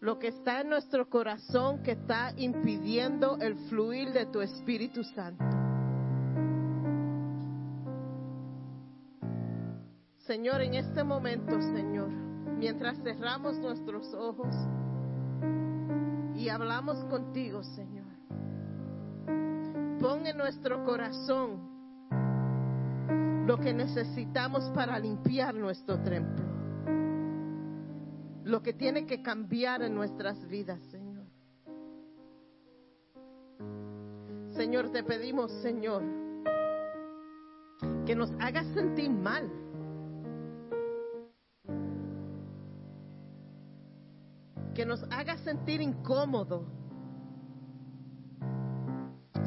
Lo 0.00 0.18
que 0.18 0.28
está 0.28 0.60
en 0.60 0.68
nuestro 0.68 1.08
corazón 1.08 1.82
que 1.82 1.92
está 1.92 2.32
impidiendo 2.36 3.38
el 3.40 3.56
fluir 3.68 4.12
de 4.12 4.26
tu 4.26 4.42
Espíritu 4.42 5.02
Santo. 5.02 5.44
Señor, 10.18 10.60
en 10.60 10.74
este 10.74 11.02
momento, 11.02 11.58
Señor, 11.62 12.10
mientras 12.10 13.02
cerramos 13.02 13.58
nuestros 13.58 14.12
ojos 14.12 14.54
y 16.36 16.50
hablamos 16.50 17.02
contigo, 17.06 17.64
Señor, 17.64 18.07
pon 19.98 20.26
en 20.26 20.36
nuestro 20.36 20.84
corazón 20.84 21.68
lo 23.46 23.58
que 23.58 23.72
necesitamos 23.72 24.70
para 24.74 24.98
limpiar 24.98 25.54
nuestro 25.54 25.98
templo. 26.00 26.44
Lo 28.44 28.62
que 28.62 28.72
tiene 28.74 29.06
que 29.06 29.22
cambiar 29.22 29.82
en 29.82 29.94
nuestras 29.94 30.46
vidas, 30.48 30.80
Señor. 30.90 31.24
Señor, 34.50 34.90
te 34.90 35.02
pedimos, 35.02 35.50
Señor, 35.62 36.02
que 38.04 38.14
nos 38.14 38.30
hagas 38.40 38.66
sentir 38.74 39.10
mal. 39.10 39.50
Que 44.74 44.84
nos 44.84 45.02
hagas 45.10 45.40
sentir 45.40 45.80
incómodo. 45.80 46.66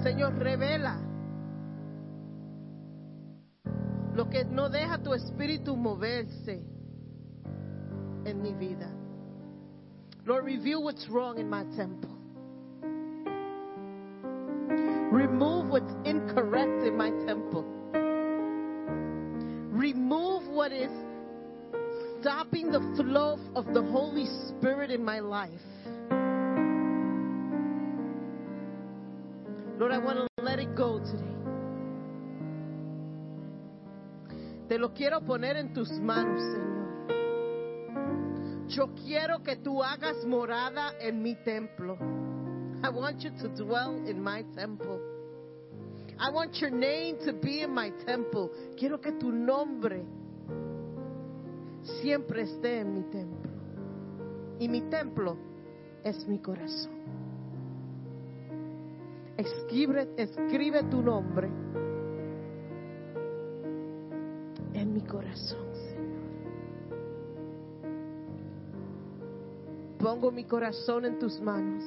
Señor, 0.03 0.33
revela 0.39 0.97
lo 4.15 4.29
que 4.29 4.43
no 4.45 4.69
deja 4.69 4.97
tu 4.97 5.13
espíritu 5.13 5.75
moverse 5.75 6.63
en 8.25 8.41
mi 8.41 8.53
vida. 8.53 8.89
Lord, 10.25 10.45
reveal 10.45 10.83
what's 10.83 11.07
wrong 11.09 11.39
in 11.39 11.49
my 11.49 11.63
temple. 11.75 12.17
Remove 15.11 15.69
what's 15.69 15.93
incorrect 16.05 16.83
in 16.83 16.95
my 16.95 17.09
temple. 17.25 17.65
Remove 19.71 20.47
what 20.47 20.71
is 20.71 20.91
stopping 22.21 22.71
the 22.71 22.79
flow 22.95 23.37
of 23.55 23.65
the 23.73 23.81
Holy 23.81 24.25
Spirit 24.47 24.91
in 24.91 25.03
my 25.03 25.19
life. 25.19 25.70
Te 34.71 34.79
lo 34.79 34.93
quiero 34.93 35.19
poner 35.19 35.57
en 35.57 35.73
tus 35.73 35.91
manos, 35.99 36.41
Señor. 36.41 37.09
Yo 38.69 38.95
quiero 39.03 39.43
que 39.43 39.57
tú 39.57 39.83
hagas 39.83 40.25
morada 40.25 40.93
en 40.97 41.21
mi 41.21 41.35
templo. 41.43 41.97
I 42.81 42.87
want 42.87 43.19
you 43.19 43.31
to 43.31 43.49
dwell 43.49 44.01
in 44.07 44.23
my 44.23 44.45
temple. 44.55 44.97
I 46.17 46.31
want 46.31 46.55
your 46.61 46.71
name 46.71 47.17
to 47.25 47.33
be 47.33 47.63
in 47.63 47.73
my 47.73 47.91
temple. 48.05 48.49
Quiero 48.77 49.01
que 49.01 49.11
tu 49.11 49.33
nombre 49.33 50.05
siempre 52.01 52.43
esté 52.43 52.79
en 52.79 52.93
mi 52.93 53.03
templo. 53.11 53.51
Y 54.57 54.69
mi 54.69 54.83
templo 54.83 55.35
es 56.01 56.25
mi 56.29 56.39
corazón. 56.39 56.93
Escribe, 59.35 60.13
escribe 60.15 60.83
tu 60.83 61.01
nombre 61.01 61.49
corazón, 65.11 65.67
Señor. 65.73 66.21
Pongo 69.99 70.31
mi 70.31 70.45
corazón 70.45 71.03
en 71.05 71.19
tus 71.19 71.39
manos. 71.41 71.83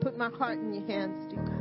Put 0.00 0.18
my 0.18 0.28
heart 0.28 0.58
in 0.58 0.74
your 0.74 0.86
hands, 0.86 1.30
dear 1.30 1.44
God. 1.44 1.60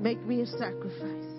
Make 0.00 0.24
me 0.24 0.42
a 0.42 0.46
sacrifice. 0.46 1.29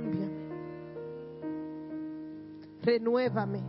Cámbiame. 0.00 0.48
Renuévame. 2.82 3.60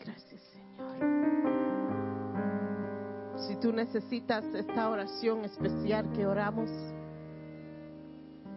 Gracias, 0.00 0.40
Señor. 0.52 0.96
Si 3.36 3.54
tú 3.60 3.72
necesitas 3.72 4.44
esta 4.46 4.90
oración 4.90 5.44
especial 5.44 6.10
que 6.12 6.26
oramos, 6.26 6.70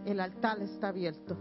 el 0.06 0.20
altar 0.20 0.60
está 0.64 0.88
abierto. 0.88 1.38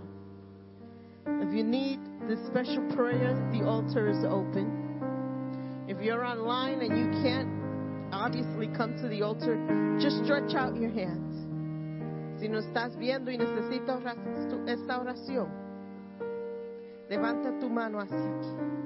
If 1.41 1.55
you 1.55 1.65
need 1.65 2.01
this 2.29 2.39
special 2.47 2.83
prayer, 2.95 3.35
the 3.51 3.65
altar 3.67 4.11
is 4.11 4.23
open. 4.25 5.87
If 5.89 6.03
you're 6.03 6.23
online 6.25 6.83
and 6.83 6.99
you 6.99 7.23
can't 7.23 7.58
obviously 8.13 8.69
come 8.77 8.97
to 9.03 9.09
the 9.09 9.23
altar, 9.23 9.57
just 10.01 10.25
stretch 10.25 10.55
out 10.55 10.77
your 10.77 10.91
hands. 10.91 11.47
Si 12.41 12.49
no 12.49 12.59
estás 12.59 12.97
viendo 12.97 13.31
y 13.31 13.37
necesitas 13.37 14.03
esta 14.67 15.01
oración, 15.01 15.49
levanta 17.09 17.59
tu 17.59 17.69
mano 17.69 17.99
hacia 17.99 18.17
aquí. 18.17 18.79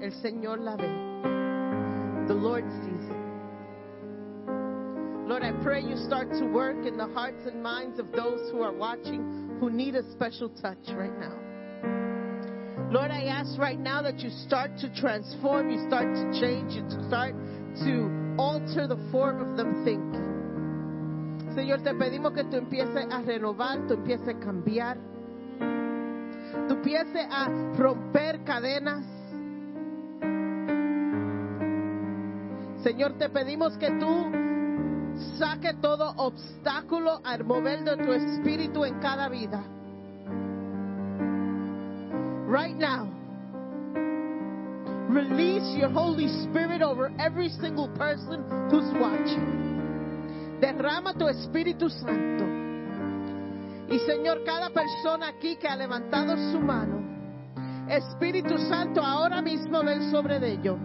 El 0.00 0.12
Señor 0.12 0.60
la 0.60 0.76
ve. 0.76 1.12
The 2.28 2.34
Lord 2.34 2.64
sees 2.82 3.10
it. 3.10 3.22
Lord, 5.28 5.42
I 5.44 5.52
pray 5.62 5.80
you 5.80 5.96
start 5.96 6.30
to 6.32 6.44
work 6.46 6.84
in 6.86 6.96
the 6.96 7.06
hearts 7.06 7.46
and 7.46 7.62
minds 7.62 7.98
of 7.98 8.12
those 8.12 8.50
who 8.50 8.62
are 8.62 8.72
watching 8.72 9.56
who 9.60 9.70
need 9.70 9.94
a 9.94 10.02
special 10.12 10.48
touch 10.48 10.90
right 10.94 11.16
now. 11.18 11.38
Lord, 12.90 13.10
I 13.10 13.24
ask 13.24 13.58
right 13.58 13.78
now 13.78 14.02
that 14.02 14.18
you 14.20 14.28
start 14.28 14.76
to 14.78 14.94
transform, 14.94 15.70
you 15.70 15.86
start 15.88 16.14
to 16.14 16.40
change, 16.40 16.74
you 16.74 16.84
start 17.08 17.34
to 17.80 18.34
alter 18.38 18.86
the 18.86 18.98
form 19.10 19.40
of 19.40 19.56
them 19.56 19.84
thinking. 19.84 20.32
Señor, 21.54 21.82
te 21.82 21.94
pedimos 21.94 22.32
que 22.32 22.44
tú 22.44 22.56
empieces 22.56 23.06
a 23.10 23.20
renovar, 23.20 23.86
tú 23.86 23.94
empieces 23.94 24.28
a 24.28 24.38
cambiar. 24.38 24.98
tú 26.68 26.74
empieces 26.74 27.26
a 27.30 27.48
romper 27.76 28.42
cadenas. 28.44 29.04
Señor, 32.82 33.12
te 33.18 33.28
pedimos 33.28 33.76
que 33.78 33.90
tú 33.92 34.26
saque 35.38 35.74
todo 35.74 36.14
obstáculo 36.16 37.20
al 37.24 37.44
mover 37.44 37.84
de 37.84 37.96
tu 37.96 38.12
espíritu 38.12 38.84
en 38.84 38.98
cada 39.00 39.28
vida. 39.28 39.62
Right 42.48 42.76
now, 42.76 43.11
release 45.12 45.76
your 45.78 45.90
Holy 45.90 46.28
Spirit 46.44 46.82
over 46.82 47.12
every 47.18 47.48
single 47.60 47.88
person 47.88 48.42
who's 48.70 48.90
watching. 48.98 50.58
Derrama 50.60 51.14
tu 51.14 51.26
Espíritu 51.28 51.90
Santo. 51.90 52.44
Y 53.92 53.98
Señor, 54.06 54.42
cada 54.44 54.70
persona 54.70 55.28
aquí 55.28 55.56
que 55.56 55.68
ha 55.68 55.76
levantado 55.76 56.36
su 56.50 56.60
mano, 56.60 57.02
Espíritu 57.88 58.56
Santo, 58.56 59.02
ahora 59.02 59.42
mismo 59.42 59.82
ven 59.82 60.10
sobre 60.10 60.40
de 60.40 60.52
ellos. 60.52 60.78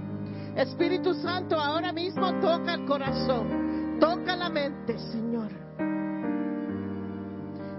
Espíritu 0.56 1.14
Santo, 1.14 1.58
ahora 1.58 1.94
mismo 1.94 2.34
toca 2.42 2.74
el 2.74 2.86
corazón, 2.86 3.98
toca 4.00 4.36
la 4.36 4.50
mente, 4.50 4.98
Señor. 4.98 5.52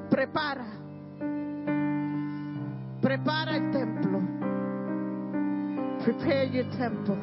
Prepara, 0.09 0.67
prepara 3.03 3.57
el 3.57 3.71
templo. 3.71 4.08
Prepare 6.09 6.45
your 6.45 6.65
temple. 6.79 7.19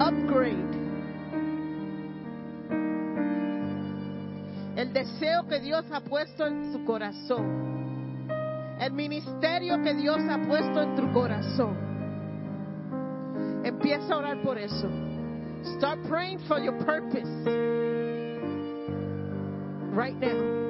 Upgrade. 0.00 0.72
El 4.78 4.94
deseo 4.94 5.46
que 5.46 5.60
Dios 5.60 5.84
ha 5.92 6.00
puesto 6.00 6.46
en 6.46 6.72
su 6.72 6.82
corazón. 6.86 8.30
El 8.80 8.94
ministerio 8.94 9.82
que 9.82 9.92
Dios 9.92 10.16
ha 10.30 10.38
puesto 10.48 10.80
en 10.80 10.96
tu 10.96 11.12
corazón. 11.12 11.76
Empieza 13.62 14.14
a 14.14 14.16
orar 14.16 14.42
por 14.42 14.56
eso. 14.56 14.88
Start 15.76 16.02
praying 16.08 16.38
for 16.48 16.58
your 16.58 16.78
purpose. 16.86 17.28
Right 19.92 20.16
now. 20.18 20.65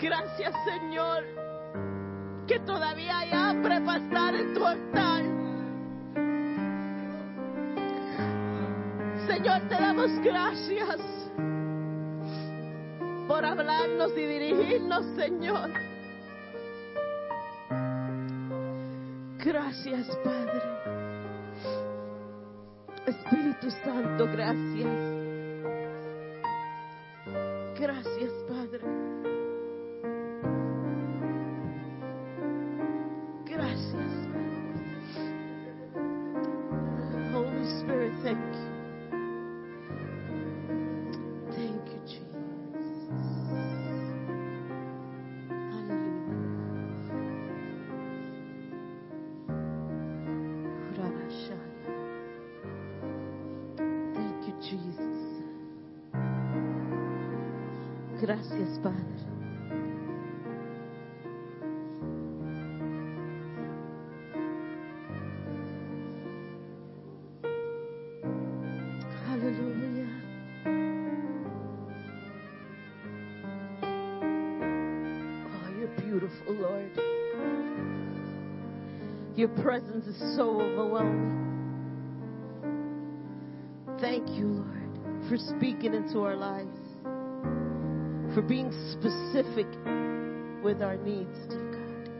Gracias, 0.00 0.54
Señor, 0.64 1.24
que 2.46 2.58
todavía 2.60 3.18
hay 3.18 3.30
hambre 3.32 3.80
para 3.82 3.98
estar 3.98 4.34
en 4.34 4.54
tu 4.54 4.64
altar. 4.64 5.22
Señor, 9.26 9.60
te 9.68 9.74
damos 9.74 10.10
gracias 10.22 10.98
por 13.28 13.44
hablarnos 13.44 14.12
y 14.16 14.26
dirigirnos, 14.26 15.04
Señor. 15.16 15.70
Gracias, 19.38 20.06
Padre. 20.24 20.69
Is 80.10 80.36
so 80.36 80.60
overwhelming. 80.60 81.36
Thank 84.00 84.28
you, 84.30 84.46
Lord, 84.46 85.28
for 85.28 85.36
speaking 85.36 85.94
into 85.94 86.20
our 86.20 86.34
lives, 86.34 86.76
for 88.34 88.42
being 88.42 88.72
specific 88.92 89.66
with 90.64 90.82
our 90.82 90.96
needs, 90.96 91.38
dear 91.48 91.70
God. 91.70 92.10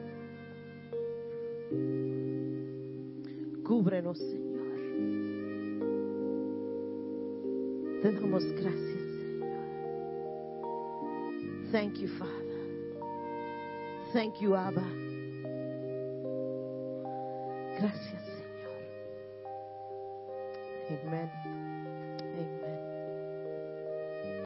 Cúbrenos, 3.64 4.18
Señor. 4.18 4.70
Te 8.02 8.12
damos 8.12 8.44
gracias, 8.52 9.02
Señor. 9.20 9.66
Thank 11.72 11.98
you, 11.98 12.08
Father. 12.18 12.36
Thank 14.12 14.40
you, 14.40 14.54
Abba. 14.54 15.09
Gracias, 17.80 18.09